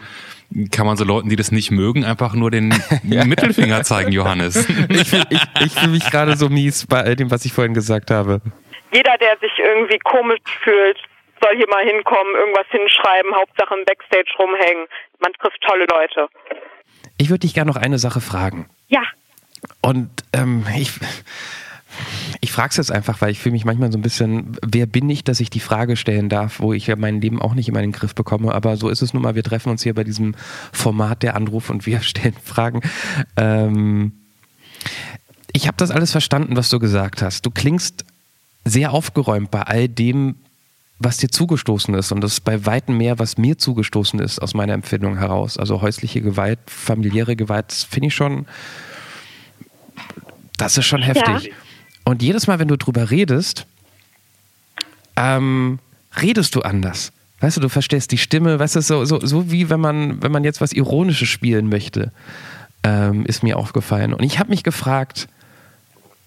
kann 0.72 0.86
man 0.86 0.98
so 0.98 1.04
Leuten, 1.04 1.30
die 1.30 1.36
das 1.36 1.52
nicht 1.52 1.72
mögen, 1.72 2.06
einfach 2.06 2.36
nur 2.36 2.52
den. 2.52 2.74
Mittelfinger 3.04 3.84
zeigen, 3.84 4.12
Johannes. 4.12 4.70
ich, 4.90 5.14
ich, 5.14 5.42
ich 5.66 5.72
fühle 5.74 5.92
mich 5.92 6.10
gerade 6.12 6.38
so 6.38 6.50
mies 6.50 6.86
bei 6.86 7.02
all 7.02 7.16
dem, 7.16 7.32
was 7.32 7.44
ich 7.46 7.54
vorhin 7.54 7.74
gesagt 7.74 8.12
habe 8.12 8.42
jeder, 8.94 9.18
der 9.18 9.38
sich 9.40 9.52
irgendwie 9.58 10.00
komisch 10.00 10.40
fühlt, 10.64 10.98
soll 11.42 11.58
hier 11.58 11.68
mal 11.70 11.84
hinkommen, 11.84 12.36
irgendwas 12.36 12.68
hinschreiben, 12.70 13.36
Hauptsache 13.36 13.76
im 13.76 13.86
Backstage 13.86 14.32
rumhängen. 14.40 14.88
Man 15.20 15.34
trifft 15.34 15.62
tolle 15.62 15.86
Leute. 15.86 16.28
Ich 17.18 17.30
würde 17.30 17.40
dich 17.40 17.54
gerne 17.54 17.72
noch 17.72 17.82
eine 17.82 18.00
Sache 18.00 18.22
fragen. 18.22 18.70
Ja. 18.88 19.04
Und 19.82 20.10
ähm, 20.34 20.66
ich, 20.78 20.92
ich 22.42 22.52
frage 22.52 22.70
es 22.70 22.78
jetzt 22.78 22.92
einfach, 22.92 23.22
weil 23.22 23.32
ich 23.32 23.40
fühle 23.40 23.54
mich 23.54 23.66
manchmal 23.66 23.92
so 23.92 23.98
ein 23.98 24.02
bisschen, 24.02 24.58
wer 24.62 24.86
bin 24.86 25.10
ich, 25.10 25.24
dass 25.24 25.40
ich 25.40 25.50
die 25.50 25.60
Frage 25.60 25.96
stellen 25.96 26.30
darf, 26.30 26.60
wo 26.60 26.74
ich 26.74 26.88
ja 26.88 26.96
mein 26.96 27.22
Leben 27.22 27.42
auch 27.42 27.54
nicht 27.54 27.68
immer 27.70 27.80
in 27.80 27.92
den 27.92 27.98
Griff 27.98 28.16
bekomme. 28.16 28.54
Aber 28.54 28.78
so 28.78 28.90
ist 28.90 29.02
es 29.02 29.14
nun 29.14 29.24
mal. 29.24 29.36
Wir 29.36 29.44
treffen 29.44 29.70
uns 29.70 29.84
hier 29.84 29.94
bei 29.94 30.04
diesem 30.04 30.36
Format 30.72 31.24
der 31.24 31.36
Anruf 31.36 31.70
und 31.70 31.86
wir 31.86 32.02
stellen 32.02 32.38
Fragen. 32.44 32.82
Ähm, 33.38 34.14
ich 35.52 35.68
habe 35.68 35.78
das 35.78 35.92
alles 35.92 36.12
verstanden, 36.12 36.56
was 36.56 36.70
du 36.70 36.80
gesagt 36.80 37.22
hast. 37.22 37.46
Du 37.46 37.52
klingst 37.52 38.06
sehr 38.66 38.94
aufgeräumt 38.94 39.52
bei 39.52 39.62
all 39.62 39.88
dem, 39.88 40.36
was 41.00 41.18
dir 41.18 41.30
zugestoßen 41.30 41.94
ist. 41.96 42.12
Und 42.12 42.22
das 42.22 42.34
ist 42.34 42.40
bei 42.42 42.66
weitem 42.66 42.98
mehr, 42.98 43.20
was 43.20 43.38
mir 43.38 43.58
zugestoßen 43.58 44.20
ist, 44.20 44.40
aus 44.40 44.54
meiner 44.54 44.74
Empfindung 44.74 45.18
heraus. 45.18 45.58
Also 45.58 45.82
häusliche 45.82 46.22
Gewalt, 46.22 46.60
familiäre 46.68 47.36
Gewalt, 47.36 47.66
das 47.70 47.84
finde 47.84 48.08
ich 48.08 48.16
schon, 48.16 48.46
das 50.58 50.78
ist 50.78 50.86
schon 50.86 51.02
heftig. 51.02 51.46
Ja. 51.46 51.56
Und 52.06 52.22
jedes 52.22 52.48
Mal, 52.48 52.60
wenn 52.60 52.68
du 52.68 52.78
drüber 52.78 53.12
redest, 53.12 53.66
ähm, 55.16 55.80
redest 56.22 56.56
du 56.56 56.62
anders. 56.62 57.12
Weißt 57.40 57.58
du, 57.58 57.62
du 57.62 57.70
verstehst 57.70 58.12
die 58.12 58.18
Stimme, 58.18 58.60
weißt 58.60 58.78
du, 58.78 58.82
so, 58.82 59.04
so, 59.06 59.20
so 59.26 59.52
wie 59.52 59.70
wenn 59.70 59.80
man, 59.80 60.22
wenn 60.24 60.32
man 60.32 60.44
jetzt 60.44 60.62
was 60.62 60.72
Ironisches 60.72 61.28
spielen 61.28 61.68
möchte, 61.68 62.12
ähm, 62.84 63.26
ist 63.26 63.44
mir 63.44 63.58
aufgefallen. 63.58 64.14
Und 64.14 64.24
ich 64.24 64.40
habe 64.40 64.50
mich 64.50 64.64
gefragt, 64.64 65.28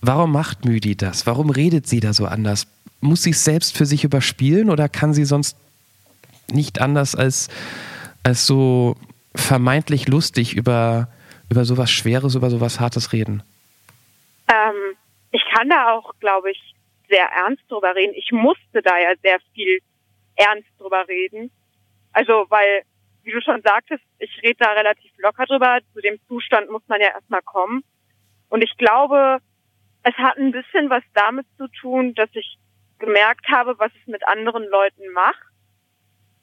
warum 0.00 0.32
macht 0.32 0.64
Müdi 0.64 0.96
das? 0.96 1.26
Warum 1.26 1.50
redet 1.50 1.86
sie 1.86 2.00
da 2.00 2.12
so 2.12 2.26
anders? 2.26 2.66
Muss 3.00 3.22
sie 3.22 3.30
es 3.30 3.44
selbst 3.44 3.76
für 3.76 3.86
sich 3.86 4.04
überspielen 4.04 4.70
oder 4.70 4.88
kann 4.88 5.14
sie 5.14 5.24
sonst 5.24 5.56
nicht 6.50 6.80
anders 6.80 7.14
als, 7.14 7.48
als 8.22 8.46
so 8.46 8.96
vermeintlich 9.34 10.08
lustig 10.08 10.54
über, 10.56 11.08
über 11.50 11.64
sowas 11.64 11.90
Schweres, 11.90 12.34
über 12.34 12.50
sowas 12.50 12.80
Hartes 12.80 13.12
reden? 13.12 13.42
Ähm, 14.48 14.96
ich 15.32 15.42
kann 15.52 15.68
da 15.68 15.92
auch, 15.92 16.12
glaube 16.20 16.50
ich, 16.50 16.74
sehr 17.08 17.26
ernst 17.26 17.62
drüber 17.68 17.94
reden. 17.94 18.14
Ich 18.16 18.32
musste 18.32 18.82
da 18.82 18.98
ja 18.98 19.12
sehr 19.22 19.38
viel 19.54 19.80
ernst 20.36 20.68
drüber 20.78 21.06
reden. 21.08 21.50
Also, 22.12 22.46
weil, 22.48 22.82
wie 23.22 23.32
du 23.32 23.40
schon 23.40 23.62
sagtest, 23.62 24.02
ich 24.18 24.30
rede 24.42 24.56
da 24.58 24.72
relativ 24.72 25.12
locker 25.18 25.46
drüber. 25.46 25.78
Zu 25.92 26.00
dem 26.00 26.18
Zustand 26.28 26.70
muss 26.70 26.82
man 26.88 27.00
ja 27.00 27.08
erstmal 27.08 27.42
kommen. 27.42 27.84
Und 28.48 28.62
ich 28.62 28.76
glaube, 28.76 29.38
es 30.06 30.14
hat 30.18 30.36
ein 30.38 30.52
bisschen 30.52 30.88
was 30.88 31.02
damit 31.14 31.46
zu 31.56 31.66
tun, 31.80 32.14
dass 32.14 32.30
ich 32.32 32.58
gemerkt 33.00 33.48
habe, 33.48 33.76
was 33.78 33.90
es 34.00 34.06
mit 34.06 34.26
anderen 34.28 34.64
Leuten 34.68 35.10
macht. 35.12 35.42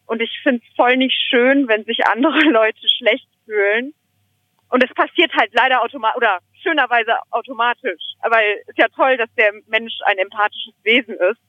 Und 0.06 0.22
ich 0.22 0.38
finde 0.44 0.62
es 0.68 0.76
voll 0.76 0.98
nicht 0.98 1.18
schön, 1.30 1.70
wenn 1.70 1.86
sich 1.86 2.06
andere 2.06 2.40
Leute 2.52 2.82
schlecht 2.98 3.30
fühlen. 3.46 3.94
Und 4.68 4.84
es 4.84 4.94
passiert 4.94 5.32
halt 5.34 5.54
leider 5.54 5.82
automatisch, 5.82 6.18
oder 6.18 6.40
schönerweise 6.62 7.16
automatisch. 7.30 8.02
Aber 8.20 8.44
es 8.44 8.68
ist 8.68 8.78
ja 8.78 8.90
toll, 8.90 9.16
dass 9.16 9.34
der 9.36 9.54
Mensch 9.68 9.94
ein 10.08 10.18
empathisches 10.18 10.74
Wesen 10.84 11.16
ist. 11.16 11.40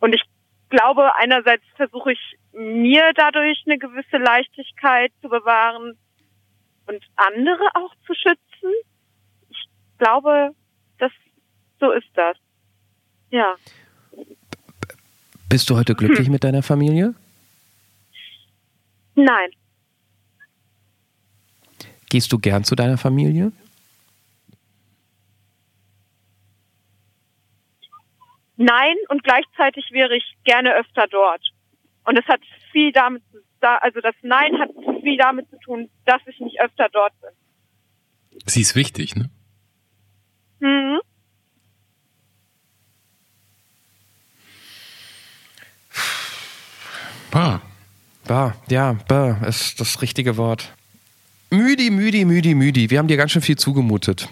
Und 0.00 0.12
ich 0.12 0.22
glaube, 0.70 1.14
einerseits 1.14 1.64
versuche 1.76 2.12
ich 2.12 2.36
mir 2.52 3.12
dadurch 3.14 3.62
eine 3.66 3.78
gewisse 3.78 4.16
Leichtigkeit 4.16 5.12
zu 5.22 5.28
bewahren 5.28 5.96
und 6.88 7.04
andere 7.14 7.64
auch 7.74 7.94
zu 8.06 8.14
schützen. 8.14 8.72
Ich 9.50 9.68
glaube, 9.98 10.52
so 11.80 11.90
ist 11.92 12.08
das. 12.14 12.36
Ja. 13.30 13.56
Bist 15.48 15.68
du 15.70 15.76
heute 15.76 15.94
glücklich 15.94 16.26
hm. 16.26 16.32
mit 16.32 16.44
deiner 16.44 16.62
Familie? 16.62 17.14
Nein. 19.14 19.50
Gehst 22.08 22.32
du 22.32 22.38
gern 22.38 22.64
zu 22.64 22.74
deiner 22.74 22.98
Familie? 22.98 23.52
Nein, 28.56 28.96
und 29.08 29.22
gleichzeitig 29.22 29.90
wäre 29.90 30.16
ich 30.16 30.24
gerne 30.44 30.74
öfter 30.74 31.06
dort. 31.10 31.42
Und 32.04 32.18
es 32.18 32.24
hat 32.26 32.40
viel 32.72 32.92
damit, 32.92 33.22
also 33.60 34.00
das 34.00 34.14
Nein 34.22 34.58
hat 34.58 34.70
viel 35.02 35.16
damit 35.18 35.48
zu 35.50 35.58
tun, 35.58 35.90
dass 36.04 36.22
ich 36.26 36.38
nicht 36.40 36.60
öfter 36.60 36.88
dort 36.90 37.12
bin. 37.20 37.30
Sie 38.46 38.60
ist 38.60 38.74
wichtig, 38.74 39.16
ne? 39.16 39.30
Mhm. 40.60 41.00
Bah. 47.36 47.60
Bah, 48.26 48.54
ja, 48.70 48.96
bah 49.08 49.36
ist 49.46 49.78
das 49.78 50.00
richtige 50.00 50.38
Wort. 50.38 50.72
Müdi, 51.50 51.90
müdi, 51.90 52.24
müdi, 52.24 52.54
müdi. 52.54 52.88
Wir 52.88 52.98
haben 52.98 53.08
dir 53.08 53.18
ganz 53.18 53.32
schön 53.32 53.42
viel 53.42 53.58
zugemutet. 53.58 54.30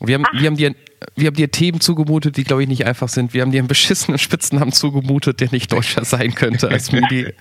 Wir 0.00 0.16
haben, 0.16 0.24
wir 0.32 0.48
haben 0.48 0.56
dir 0.56 0.74
wir 1.14 1.28
haben 1.28 1.36
dir 1.36 1.52
Themen 1.52 1.80
zugemutet, 1.80 2.36
die, 2.36 2.42
glaube 2.42 2.62
ich, 2.62 2.68
nicht 2.68 2.84
einfach 2.84 3.08
sind. 3.08 3.32
Wir 3.32 3.42
haben 3.42 3.52
dir 3.52 3.60
einen 3.60 3.68
beschissenen 3.68 4.18
Spitznamen 4.18 4.72
zugemutet, 4.72 5.40
der 5.40 5.50
nicht 5.52 5.72
deutscher 5.72 6.04
sein 6.04 6.34
könnte 6.34 6.68
als 6.68 6.90
Müdi. 6.90 7.32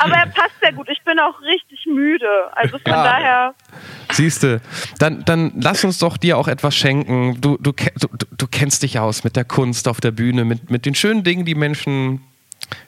Aber 0.00 0.14
er 0.14 0.26
passt 0.26 0.58
sehr 0.60 0.72
gut. 0.72 0.88
Ich 0.90 1.02
bin 1.04 1.18
auch 1.20 1.40
richtig 1.42 1.86
müde. 1.86 2.26
Also 2.56 2.78
von 2.78 2.92
ja. 2.92 3.04
daher. 3.04 3.54
Siehste, 4.10 4.60
dann, 4.98 5.24
dann 5.24 5.52
lass 5.54 5.84
uns 5.84 5.98
doch 5.98 6.16
dir 6.16 6.36
auch 6.36 6.48
etwas 6.48 6.74
schenken. 6.74 7.40
Du, 7.40 7.56
du, 7.58 7.72
du, 7.72 8.08
du 8.36 8.46
kennst 8.48 8.82
dich 8.82 8.98
aus 8.98 9.22
mit 9.22 9.36
der 9.36 9.44
Kunst 9.44 9.86
auf 9.86 10.00
der 10.00 10.10
Bühne, 10.10 10.44
mit, 10.44 10.68
mit 10.68 10.84
den 10.84 10.96
schönen 10.96 11.22
Dingen, 11.22 11.44
die 11.44 11.54
Menschen 11.54 12.22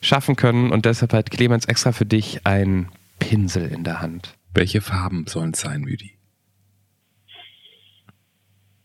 schaffen 0.00 0.36
können. 0.36 0.70
Und 0.70 0.86
deshalb 0.86 1.12
hat 1.12 1.30
Clemens 1.30 1.66
extra 1.66 1.92
für 1.92 2.06
dich 2.06 2.46
einen 2.46 2.88
Pinsel 3.18 3.70
in 3.72 3.84
der 3.84 4.00
Hand. 4.00 4.34
Welche 4.54 4.80
Farben 4.80 5.26
sollen 5.26 5.52
es 5.52 5.60
sein, 5.60 5.82
Müdi? 5.82 6.12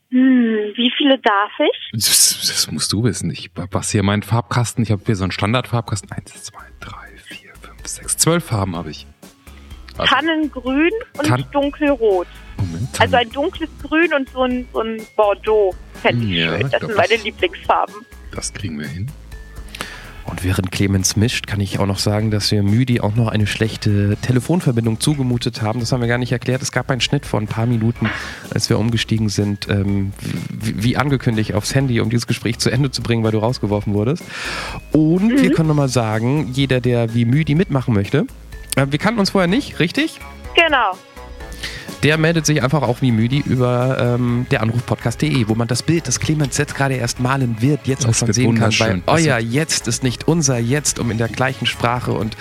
Hm, 0.10 0.74
wie 0.76 0.92
viele 0.98 1.20
darf 1.20 1.52
ich? 1.60 1.92
Das, 1.92 2.40
das 2.48 2.72
musst 2.72 2.94
du 2.94 3.04
wissen. 3.04 3.30
Ich 3.30 3.52
was 3.56 3.92
hier 3.92 4.04
meinen 4.04 4.24
Farbkasten. 4.24 4.84
Ich 4.84 4.92
habe 4.92 5.02
hier 5.06 5.16
so 5.16 5.26
einen 5.26 5.32
Standardfarbkasten. 5.32 6.12
Eins, 6.12 6.44
zwei, 6.44 6.64
drei, 6.80 7.08
vier, 7.26 7.54
fünf, 7.62 7.86
sechs, 7.86 8.16
zwölf 8.16 8.46
Farben 8.46 8.76
habe 8.76 8.92
ich. 8.92 9.06
Also, 9.98 10.16
Tannengrün 10.16 10.92
und 11.18 11.26
Tan 11.26 11.44
dunkelrot. 11.52 12.28
Moment, 12.58 13.02
also 13.02 13.16
ein 13.18 13.30
dunkles 13.32 13.70
Grün 13.82 14.14
und 14.14 14.30
so 14.30 14.44
ein, 14.44 14.68
so 14.72 14.82
ein 14.82 15.02
Bordeaux 15.16 15.76
fände 16.02 16.26
ich 16.26 16.32
ja, 16.32 16.58
schön. 16.58 16.70
Das 16.70 16.82
sind 16.82 16.96
meine 16.96 17.16
Lieblingsfarben. 17.24 17.96
Das 18.32 18.54
kriegen 18.54 18.80
wir 18.80 18.88
hin. 18.88 19.12
Und 20.28 20.44
während 20.44 20.72
Clemens 20.72 21.16
mischt, 21.16 21.48
kann 21.48 21.62
ich 21.62 21.80
auch 21.80 21.86
noch 21.86 22.00
sagen, 22.00 22.32
dass 22.32 22.52
wir 22.52 22.62
Müdi 22.62 23.00
auch 23.00 23.16
noch 23.16 23.30
eine 23.30 23.48
schlechte 23.48 24.18
Telefonverbindung 24.22 25.00
zugemutet 25.00 25.62
haben. 25.62 25.80
Das 25.80 25.92
haben 25.92 26.02
wir 26.02 26.08
gar 26.08 26.18
nicht 26.18 26.34
erklärt. 26.34 26.62
Es 26.62 26.72
gab 26.72 26.92
einen 26.92 27.02
Schnitt 27.02 27.26
von 27.26 27.46
ein 27.46 27.48
paar 27.48 27.66
Minuten, 27.66 28.10
als 28.54 28.70
wir 28.70 28.78
umgestiegen 28.78 29.30
sind, 29.30 29.70
ähm, 29.70 30.12
wie, 30.52 30.84
wie, 30.84 30.98
angekündigt, 30.98 31.54
aufs 31.54 31.74
Handy, 31.74 32.02
um 32.02 32.10
dieses 32.10 32.28
Gespräch 32.28 32.60
zu 32.60 32.70
Ende 32.70 32.92
zu 32.92 33.02
bringen, 33.02 33.24
weil 33.24 33.32
du 33.32 33.40
rausgeworfen 33.40 33.94
wurdest. 33.94 34.24
Und 34.92 35.30
mhm. 35.30 35.42
wir 35.42 35.52
können 35.54 35.70
nochmal 35.70 35.90
sagen, 35.90 36.52
jeder, 36.52 36.82
der 36.82 37.14
wie 37.14 37.26
Müdi 37.26 37.56
mitmachen 37.56 37.94
möchte, 37.94 38.28
äh, 38.76 38.86
wir 38.90 39.00
kannten 39.00 39.22
uns 39.22 39.30
vorher 39.30 39.48
nicht, 39.48 39.80
richtig? 39.80 40.20
Genau 40.56 40.98
der 42.04 42.18
meldet 42.18 42.46
sich 42.46 42.64
einfach 42.64 42.84
auch 42.84 43.02
wie 43.02 43.12
Müdi 43.12 43.40
über 43.40 43.98
ähm, 44.00 44.46
der 44.52 44.62
Anrufpodcast.de, 44.62 45.48
wo 45.48 45.56
man 45.56 45.68
das 45.68 45.84
Bild, 45.84 46.08
das 46.08 46.20
Clemens 46.20 46.58
jetzt 46.58 46.76
gerade 46.76 46.96
erst 46.96 47.20
malen 47.20 47.62
wird, 47.62 47.88
jetzt 47.88 48.04
das 48.04 48.10
auch 48.10 48.14
schon 48.14 48.34
sehen 48.34 48.56
kann, 48.56 48.72
weil 48.80 49.02
euer 49.08 49.40
Jetzt 49.40 49.88
ist 49.88 50.04
nicht 50.04 50.28
unser 50.28 50.58
Jetzt, 50.58 51.00
um 51.00 51.12
in 51.12 51.18
der 51.18 51.28
gleichen 51.28 51.66
Sprache 51.66 52.12
und 52.12 52.38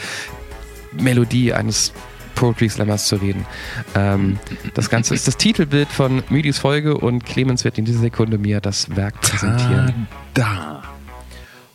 Melodie 0.92 1.52
eines 1.52 1.92
Poetry 2.34 2.68
Slammers 2.68 3.06
zu 3.06 3.16
reden. 3.16 3.46
Ähm, 3.94 4.38
das 4.74 4.90
Ganze 4.90 5.14
ist 5.14 5.26
das 5.26 5.36
Titelbild 5.36 5.88
von 5.88 6.22
Müdis 6.28 6.58
Folge 6.58 6.96
und 6.96 7.24
Clemens 7.24 7.64
wird 7.64 7.78
in 7.78 7.84
dieser 7.84 8.00
Sekunde 8.00 8.38
mir 8.38 8.60
das 8.60 8.94
Werk 8.94 9.20
präsentieren. 9.20 10.06
Da. 10.34 10.82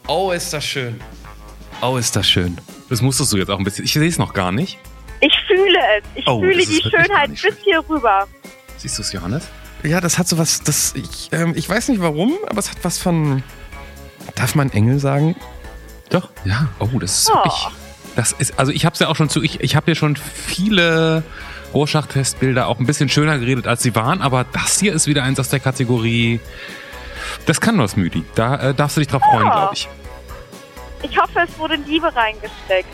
Oh, 0.07 0.32
ist 0.32 0.53
das 0.53 0.63
schön. 0.63 0.99
Oh, 1.82 1.97
ist 1.97 2.15
das 2.15 2.29
schön. 2.29 2.57
Das 2.89 3.01
musstest 3.01 3.34
du 3.34 3.38
jetzt 3.38 3.49
auch 3.49 3.57
ein 3.57 3.63
bisschen. 3.63 3.86
Ich 3.86 3.93
sehe 3.93 4.07
es 4.07 4.17
noch 4.17 4.34
gar 4.34 4.51
nicht. 4.51 4.77
Ich 5.52 5.60
fühle 5.60 5.80
es. 5.97 6.04
Ich 6.16 6.28
oh, 6.28 6.39
fühle 6.39 6.66
die 6.66 6.82
Schönheit 6.82 7.30
bis 7.30 7.56
hier 7.64 7.84
rüber. 7.89 8.28
Siehst 8.78 8.97
du 8.97 9.02
es, 9.02 9.12
Johannes? 9.14 9.47
Ja, 9.84 9.99
das 9.99 10.18
hat 10.18 10.28
so 10.28 10.38
was, 10.38 10.62
das, 10.62 10.93
ich, 10.95 11.30
ähm, 11.32 11.54
ich 11.56 11.68
weiß 11.68 11.89
nicht 11.89 12.02
warum, 12.02 12.38
aber 12.47 12.60
es 12.60 12.70
hat 12.70 12.78
was 12.84 12.97
von, 12.97 13.43
darf 14.36 14.56
man 14.56 14.72
Engel 14.72 14.99
sagen? 14.99 15.36
Doch. 16.10 16.30
Ja, 16.45 16.70
oh, 16.80 16.99
das 16.99 17.22
ist 17.22 17.32
oh. 17.32 17.36
wirklich, 17.36 17.68
das 18.16 18.32
ist, 18.34 18.60
also 18.60 18.72
ich 18.72 18.86
habe 18.86 18.93
es 18.93 18.99
ja 18.99 19.08
auch 19.08 19.16
schon 19.16 19.30
zu, 19.30 19.41
ich, 19.41 19.60
ich 19.62 19.76
habe 19.76 19.89
ja 19.91 19.95
schon 19.95 20.16
viele 20.16 21.24
Rorschach-Testbilder 21.74 22.68
auch 22.68 22.80
ein 22.80 22.86
bisschen 22.86 23.10
schöner 23.10 23.39
geredet, 23.39 23.66
als 23.66 23.82
sie 23.82 23.95
waren, 23.95 24.22
aber 24.22 24.45
das 24.52 24.80
hier 24.80 24.93
ist 24.93 25.08
wieder 25.08 25.24
eins 25.24 25.39
aus 25.39 25.49
der 25.49 25.60
Kategorie, 25.60 26.39
das 27.45 27.60
kann 27.60 27.78
was, 27.80 27.95
Müdi. 27.95 28.24
Da 28.36 28.70
äh, 28.70 28.74
darfst 28.76 28.97
du 28.97 29.02
dich 29.02 29.08
drauf 29.08 29.24
freuen, 29.24 29.47
oh. 29.47 29.52
glaube 29.52 29.74
ich. 29.74 29.89
Ich 31.04 31.18
hoffe, 31.18 31.39
es 31.47 31.58
wurde 31.58 31.76
Liebe 31.76 32.14
reingesteckt. 32.16 32.89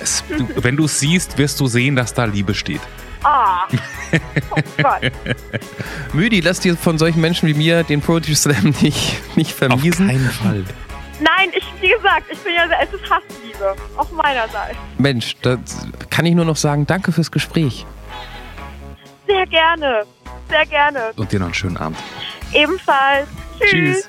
Es, 0.00 0.24
du, 0.28 0.46
wenn 0.62 0.76
du 0.76 0.84
es 0.84 0.98
siehst, 0.98 1.36
wirst 1.38 1.60
du 1.60 1.66
sehen, 1.66 1.96
dass 1.96 2.14
da 2.14 2.24
Liebe 2.24 2.54
steht. 2.54 2.80
Ah. 3.22 3.66
Oh 4.50 4.56
Gott. 4.82 5.12
Müdi, 6.12 6.40
lass 6.40 6.60
dir 6.60 6.76
von 6.76 6.98
solchen 6.98 7.20
Menschen 7.20 7.48
wie 7.48 7.54
mir 7.54 7.82
den 7.82 8.00
Poetry 8.00 8.34
Slam 8.34 8.74
nicht, 8.80 9.36
nicht 9.36 9.52
vermiesen. 9.52 10.06
Auf 10.06 10.12
keinen 10.12 10.30
Fall. 10.30 10.64
Nein, 11.20 11.50
ich 11.56 11.64
wie 11.80 11.88
gesagt, 11.88 12.26
ich 12.30 12.38
bin 12.38 12.54
ja, 12.54 12.66
es 12.82 12.92
ist 12.92 13.10
Hassliebe. 13.10 13.76
Auf 13.96 14.10
meiner 14.12 14.48
Seite. 14.48 14.76
Mensch, 14.98 15.36
da 15.42 15.56
kann 16.10 16.26
ich 16.26 16.34
nur 16.34 16.44
noch 16.44 16.56
sagen, 16.56 16.86
danke 16.86 17.12
fürs 17.12 17.30
Gespräch. 17.30 17.86
Sehr 19.26 19.46
gerne. 19.46 20.04
Sehr 20.48 20.66
gerne. 20.66 21.12
Und 21.16 21.32
dir 21.32 21.38
noch 21.38 21.46
einen 21.46 21.54
schönen 21.54 21.76
Abend. 21.76 21.98
Ebenfalls. 22.52 23.28
Tschüss. 23.58 23.70
Tschüss. 23.70 24.08